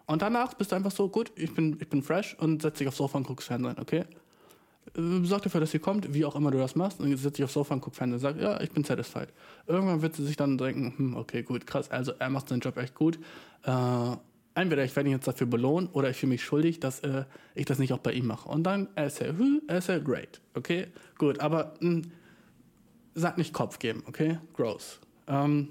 [0.05, 2.87] Und danach bist du einfach so, gut, ich bin, ich bin fresh und setz dich
[2.87, 4.05] aufs Sofa und guckst Fernsehen, okay?
[4.95, 7.43] Äh, Sorg dafür, dass sie kommt, wie auch immer du das machst, und setz dich
[7.43, 9.29] aufs Sofa und guck Fernsehen und sag, ja, ich bin satisfied.
[9.67, 12.77] Irgendwann wird sie sich dann denken, hm, okay, gut, krass, also er macht seinen Job
[12.77, 13.19] echt gut.
[13.63, 14.15] Äh,
[14.55, 17.25] entweder ich werde ihn jetzt dafür belohnen oder ich fühle mich schuldig, dass äh,
[17.55, 18.49] ich das nicht auch bei ihm mache.
[18.49, 19.11] Und dann, er
[19.67, 20.87] er ist ja great, okay?
[21.17, 22.03] Gut, aber mh,
[23.15, 24.39] sag nicht Kopf geben, okay?
[24.53, 24.99] Gross.
[25.27, 25.69] Ähm,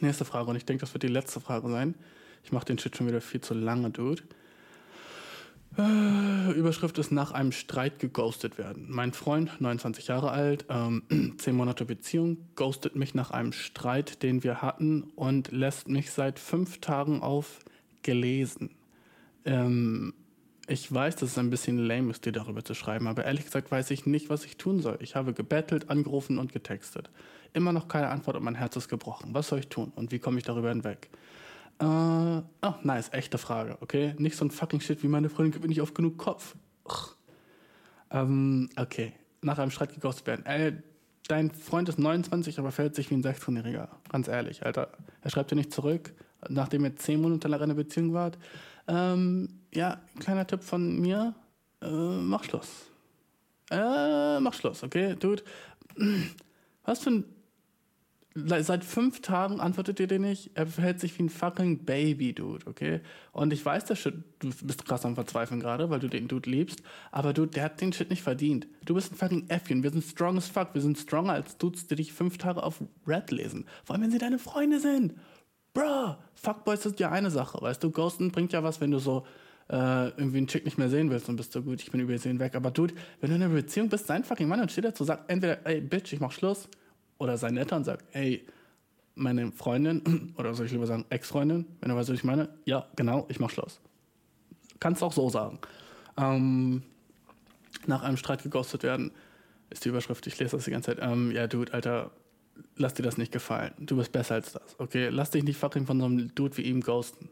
[0.00, 1.94] nächste Frage, und ich denke, das wird die letzte Frage sein.
[2.42, 4.22] Ich mache den Shit schon wieder viel zu lange, Dude.
[5.76, 8.86] Äh, Überschrift ist nach einem Streit geghostet werden.
[8.88, 11.02] Mein Freund, 29 Jahre alt, ähm,
[11.38, 16.38] 10 Monate Beziehung, ghostet mich nach einem Streit, den wir hatten und lässt mich seit
[16.38, 17.58] fünf Tagen auf
[18.04, 18.70] gelesen.
[19.44, 20.14] Ähm,
[20.66, 23.70] ich weiß, dass es ein bisschen lame ist, dir darüber zu schreiben, aber ehrlich gesagt
[23.70, 24.98] weiß ich nicht, was ich tun soll.
[25.00, 27.10] Ich habe gebettelt, angerufen und getextet.
[27.52, 29.30] Immer noch keine Antwort und mein Herz ist gebrochen.
[29.34, 31.10] Was soll ich tun und wie komme ich darüber hinweg?
[31.80, 34.14] Äh, oh, nice, echte Frage, okay?
[34.18, 36.54] Nicht so ein fucking Shit wie meine Freundin gibt mir nicht oft genug Kopf.
[38.10, 39.12] Ähm, okay.
[39.42, 40.46] Nach einem Streit geghostet werden.
[40.46, 40.72] Ey,
[41.28, 43.88] dein Freund ist 29, aber verhält sich wie ein 16-Jähriger.
[44.08, 44.92] Ganz ehrlich, Alter.
[45.20, 46.14] Er schreibt dir nicht zurück,
[46.48, 48.38] nachdem ihr 10 Monate lang in einer Beziehung wart.
[48.86, 51.34] Ähm, ja, kleiner Tipp von mir,
[51.82, 52.86] äh, mach Schluss.
[53.70, 55.42] Äh, mach Schluss, okay, Dude.
[56.84, 57.24] Was für ein.
[58.36, 60.50] Seit fünf Tagen antwortet ihr dir nicht.
[60.54, 63.00] Er verhält sich wie ein fucking Baby, Dude, okay?
[63.30, 66.50] Und ich weiß, der Shit, du bist krass am Verzweifeln gerade, weil du den Dude
[66.50, 66.82] liebst.
[67.12, 68.66] Aber Dude, der hat den Shit nicht verdient.
[68.84, 69.84] Du bist ein fucking Äffchen.
[69.84, 70.70] Wir sind strong as fuck.
[70.74, 73.66] Wir sind stronger als Dudes, die dich fünf Tage auf Red lesen.
[73.84, 75.14] Vor allem, wenn sie deine Freunde sind.
[75.74, 77.90] Bro, Fuckboys ist ja eine Sache, weißt du?
[77.90, 79.26] Ghosten bringt ja was, wenn du so
[79.68, 82.38] äh, irgendwie einen Chick nicht mehr sehen willst und bist so gut, ich bin übersehen
[82.38, 82.54] weg.
[82.54, 85.30] Aber Dude, wenn du in einer Beziehung bist, sein fucking Mann und steht dazu, sagt
[85.30, 86.68] entweder, ey, Bitch, ich mach Schluss,
[87.18, 88.46] oder sei netter und sagt, ey,
[89.14, 92.86] meine Freundin, oder soll ich lieber sagen, Ex-Freundin, wenn du weißt, was ich meine, ja,
[92.96, 93.80] genau, ich mach Schluss.
[94.80, 95.58] Kannst auch so sagen.
[96.16, 96.82] Ähm,
[97.86, 99.12] nach einem Streit geghostet werden,
[99.70, 100.98] ist die Überschrift, ich lese das die ganze Zeit.
[101.00, 102.10] Ähm, ja, Dude, Alter,
[102.76, 103.72] lass dir das nicht gefallen.
[103.78, 105.08] Du bist besser als das, okay?
[105.08, 107.28] Lass dich nicht fucking von so einem Dude wie ihm ghosten.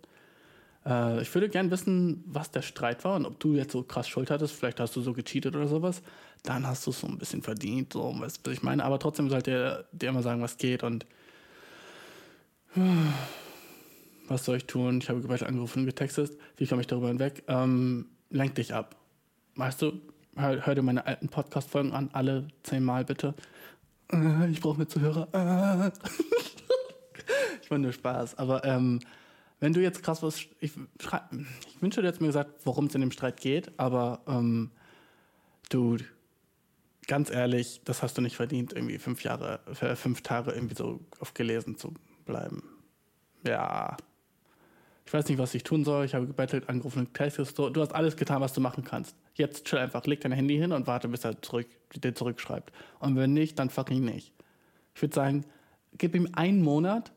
[0.85, 4.09] Äh, ich würde gern wissen, was der Streit war und ob du jetzt so krass
[4.09, 4.55] Schuld hattest.
[4.55, 6.03] Vielleicht hast du so gecheatet oder sowas.
[6.43, 8.85] Dann hast du es so ein bisschen verdient, so, weißt du, was ich meine?
[8.85, 11.07] Aber trotzdem sollte er dir immer sagen, was geht und
[14.29, 14.99] was soll ich tun?
[14.99, 16.37] Ich habe gebettelt, angerufen und getextet.
[16.57, 17.45] Wie komme ich darüber hinweg?
[17.47, 18.97] Ähm, lenk dich ab.
[19.55, 20.01] Weißt du,
[20.37, 23.35] hör, hör dir meine alten Podcast-Folgen an, alle zehnmal bitte.
[24.13, 25.29] Äh, ich brauche mehr Zuhörer.
[25.33, 25.91] Äh.
[27.63, 28.39] ich meine nur Spaß.
[28.39, 29.01] Aber ähm,
[29.63, 30.41] wenn du jetzt krass was.
[30.59, 30.73] Ich, ich
[31.81, 34.73] wünsche, du hättest mir gesagt, worum es in dem Streit geht, aber ähm,
[35.71, 35.99] du,
[37.07, 41.01] ganz ehrlich, das hast du nicht verdient, irgendwie fünf Jahre, äh, fünf Tage irgendwie so
[41.21, 41.95] auf gelesen zu
[42.25, 42.65] bleiben.
[43.47, 43.97] Ja.
[45.07, 46.05] Ich weiß nicht, was ich tun soll.
[46.07, 47.09] Ich habe gebettelt, angerufen.
[47.57, 49.15] Du, du hast alles getan, was du machen kannst.
[49.35, 52.73] Jetzt chill einfach, leg dein Handy hin und warte, bis er zurück, dir zurückschreibt.
[53.01, 54.33] Und wenn nicht, dann fucking nicht.
[54.95, 55.45] Ich würde sagen,
[55.97, 57.13] gib ihm einen Monat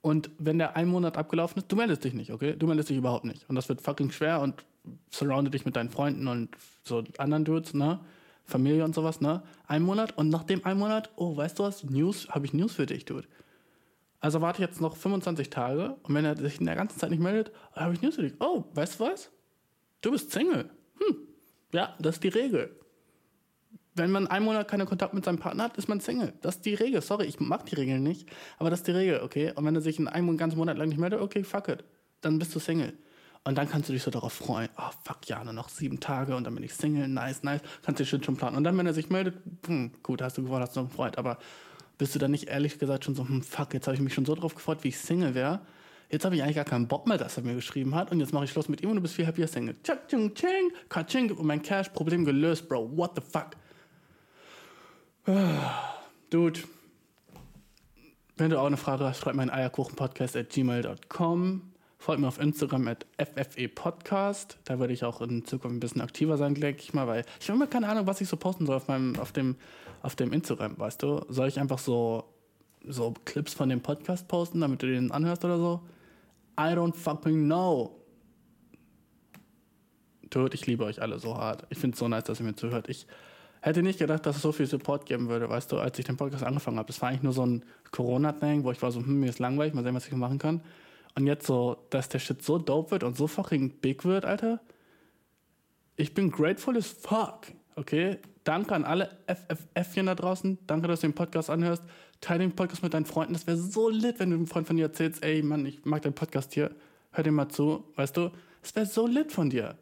[0.00, 2.54] und wenn der ein Monat abgelaufen ist, du meldest dich nicht, okay?
[2.56, 3.48] Du meldest dich überhaupt nicht.
[3.48, 4.64] Und das wird fucking schwer und
[5.10, 8.00] surrounde dich mit deinen Freunden und so anderen Dudes, ne?
[8.44, 9.42] Familie und sowas, ne?
[9.66, 11.84] Ein Monat und nach dem einen Monat, oh, weißt du was?
[11.84, 13.28] News, habe ich News für dich, Dude.
[14.20, 17.22] Also warte jetzt noch 25 Tage und wenn er sich in der ganzen Zeit nicht
[17.22, 18.34] meldet, habe ich News für dich.
[18.40, 19.30] Oh, weißt du was?
[20.00, 20.70] Du bist Single.
[20.98, 21.16] Hm.
[21.72, 22.74] Ja, das ist die Regel.
[23.94, 26.32] Wenn man einen Monat keinen Kontakt mit seinem Partner hat, ist man Single.
[26.40, 27.00] Das ist die Regel.
[27.02, 29.52] Sorry, ich mag die Regeln nicht, aber das ist die Regel, okay?
[29.54, 31.84] Und wenn er sich in einem ganzen Monat lang nicht meldet, okay, fuck it.
[32.20, 32.94] Dann bist du Single.
[33.44, 34.68] Und dann kannst du dich so darauf freuen.
[34.76, 37.08] Oh, fuck ja, nur noch sieben Tage und dann bin ich Single.
[37.08, 37.60] Nice, nice.
[37.82, 38.56] Kannst du dich schon planen.
[38.56, 41.18] Und dann, wenn er sich meldet, hm, gut, hast du gewonnen, hast du noch gefreut.
[41.18, 41.38] Aber
[41.96, 44.24] bist du dann nicht ehrlich gesagt schon so, hm, fuck, jetzt habe ich mich schon
[44.24, 45.60] so drauf gefreut, wie ich Single wäre.
[46.10, 48.10] Jetzt habe ich eigentlich gar keinen Bock mehr, dass er mir geschrieben hat.
[48.10, 49.76] Und jetzt mache ich Schluss mit ihm und du bist viel happier Single.
[49.82, 51.30] Tschak, tsching, tsching, katsching.
[51.32, 52.96] Und mein Cash-Problem gelöst, Bro.
[52.96, 53.50] What the fuck?
[56.30, 56.60] Dude,
[58.36, 61.62] wenn du auch eine Frage hast, schreib mir ein eierkuchenpodcast at gmail.com.
[61.98, 64.58] Folgt mir auf Instagram at ffepodcast.
[64.64, 67.48] Da werde ich auch in Zukunft ein bisschen aktiver sein, denke ich mal, weil ich
[67.48, 69.56] habe immer keine Ahnung, was ich so posten soll auf, meinem, auf, dem,
[70.02, 71.26] auf dem Instagram, weißt du?
[71.28, 72.24] Soll ich einfach so,
[72.86, 75.80] so Clips von dem Podcast posten, damit du den anhörst oder so?
[76.58, 77.94] I don't fucking know.
[80.28, 81.66] Dude, ich liebe euch alle so hart.
[81.70, 82.88] Ich finde es so nice, dass ihr mir zuhört.
[82.88, 83.06] Ich
[83.60, 86.16] hätte nicht gedacht, dass es so viel Support geben würde, weißt du, als ich den
[86.16, 86.88] Podcast angefangen habe.
[86.88, 89.72] Das war eigentlich nur so ein Corona-Thing, wo ich war so, hm, mir ist langweilig,
[89.72, 90.62] mal sehen, was ich machen kann.
[91.14, 94.60] Und jetzt so, dass der Shit so dope wird und so fucking big wird, Alter.
[95.96, 97.46] Ich bin grateful as fuck,
[97.78, 98.18] okay?
[98.44, 100.58] Danke an alle FFFchen da draußen.
[100.66, 101.82] Danke, dass du den Podcast anhörst.
[102.20, 103.32] Teile den Podcast mit deinen Freunden.
[103.32, 106.02] Das wäre so lit, wenn du einem Freund von dir erzählst, ey, Mann, ich mag
[106.02, 106.70] deinen Podcast hier.
[107.12, 108.30] Hör dir mal zu, weißt du?
[108.62, 109.76] Das wäre so lit von dir.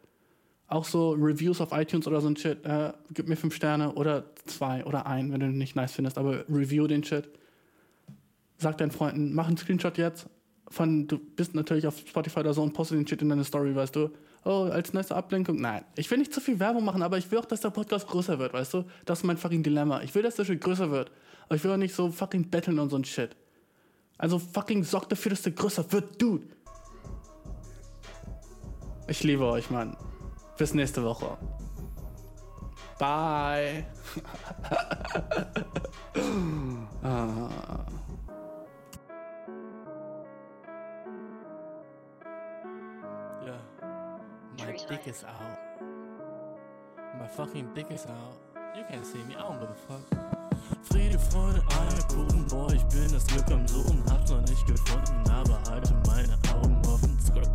[0.69, 2.65] Auch so Reviews auf iTunes oder so ein Shit.
[2.65, 6.19] Äh, gib mir fünf Sterne oder zwei oder ein, wenn du den nicht nice findest,
[6.19, 7.29] aber review den Shit.
[8.59, 10.29] Sag deinen Freunden, mach einen Screenshot jetzt
[10.69, 13.75] von, du bist natürlich auf Spotify oder so und poste den Shit in deine Story,
[13.75, 14.11] weißt du.
[14.47, 15.61] Oh, als nice Ablenkung.
[15.61, 15.85] Nein.
[15.97, 18.39] Ich will nicht zu viel Werbung machen, aber ich will auch, dass der Podcast größer
[18.39, 18.85] wird, weißt du?
[19.05, 20.03] Das ist mein fucking Dilemma.
[20.03, 21.11] Ich will, dass der Shit größer wird.
[21.47, 23.35] Aber ich will auch nicht so fucking betteln und so ein Shit.
[24.19, 26.47] Also fucking sorg dafür, dass der größer wird, Dude.
[29.09, 29.97] Ich liebe euch, Mann.
[30.57, 31.37] Bis nächste Woche.
[33.01, 33.85] Bye.
[37.03, 37.85] ah.
[44.59, 45.59] My dick is out.
[47.19, 48.37] My fucking dick is out.
[48.77, 50.01] You can't see me, I don't give a fuck.
[50.85, 55.61] Friede, Freude, Eierkuchen, boah, ich bin das Glück am Suchen, hab's noch nicht gefunden, aber
[55.71, 57.51] halte meine Augen offen, Skrrt.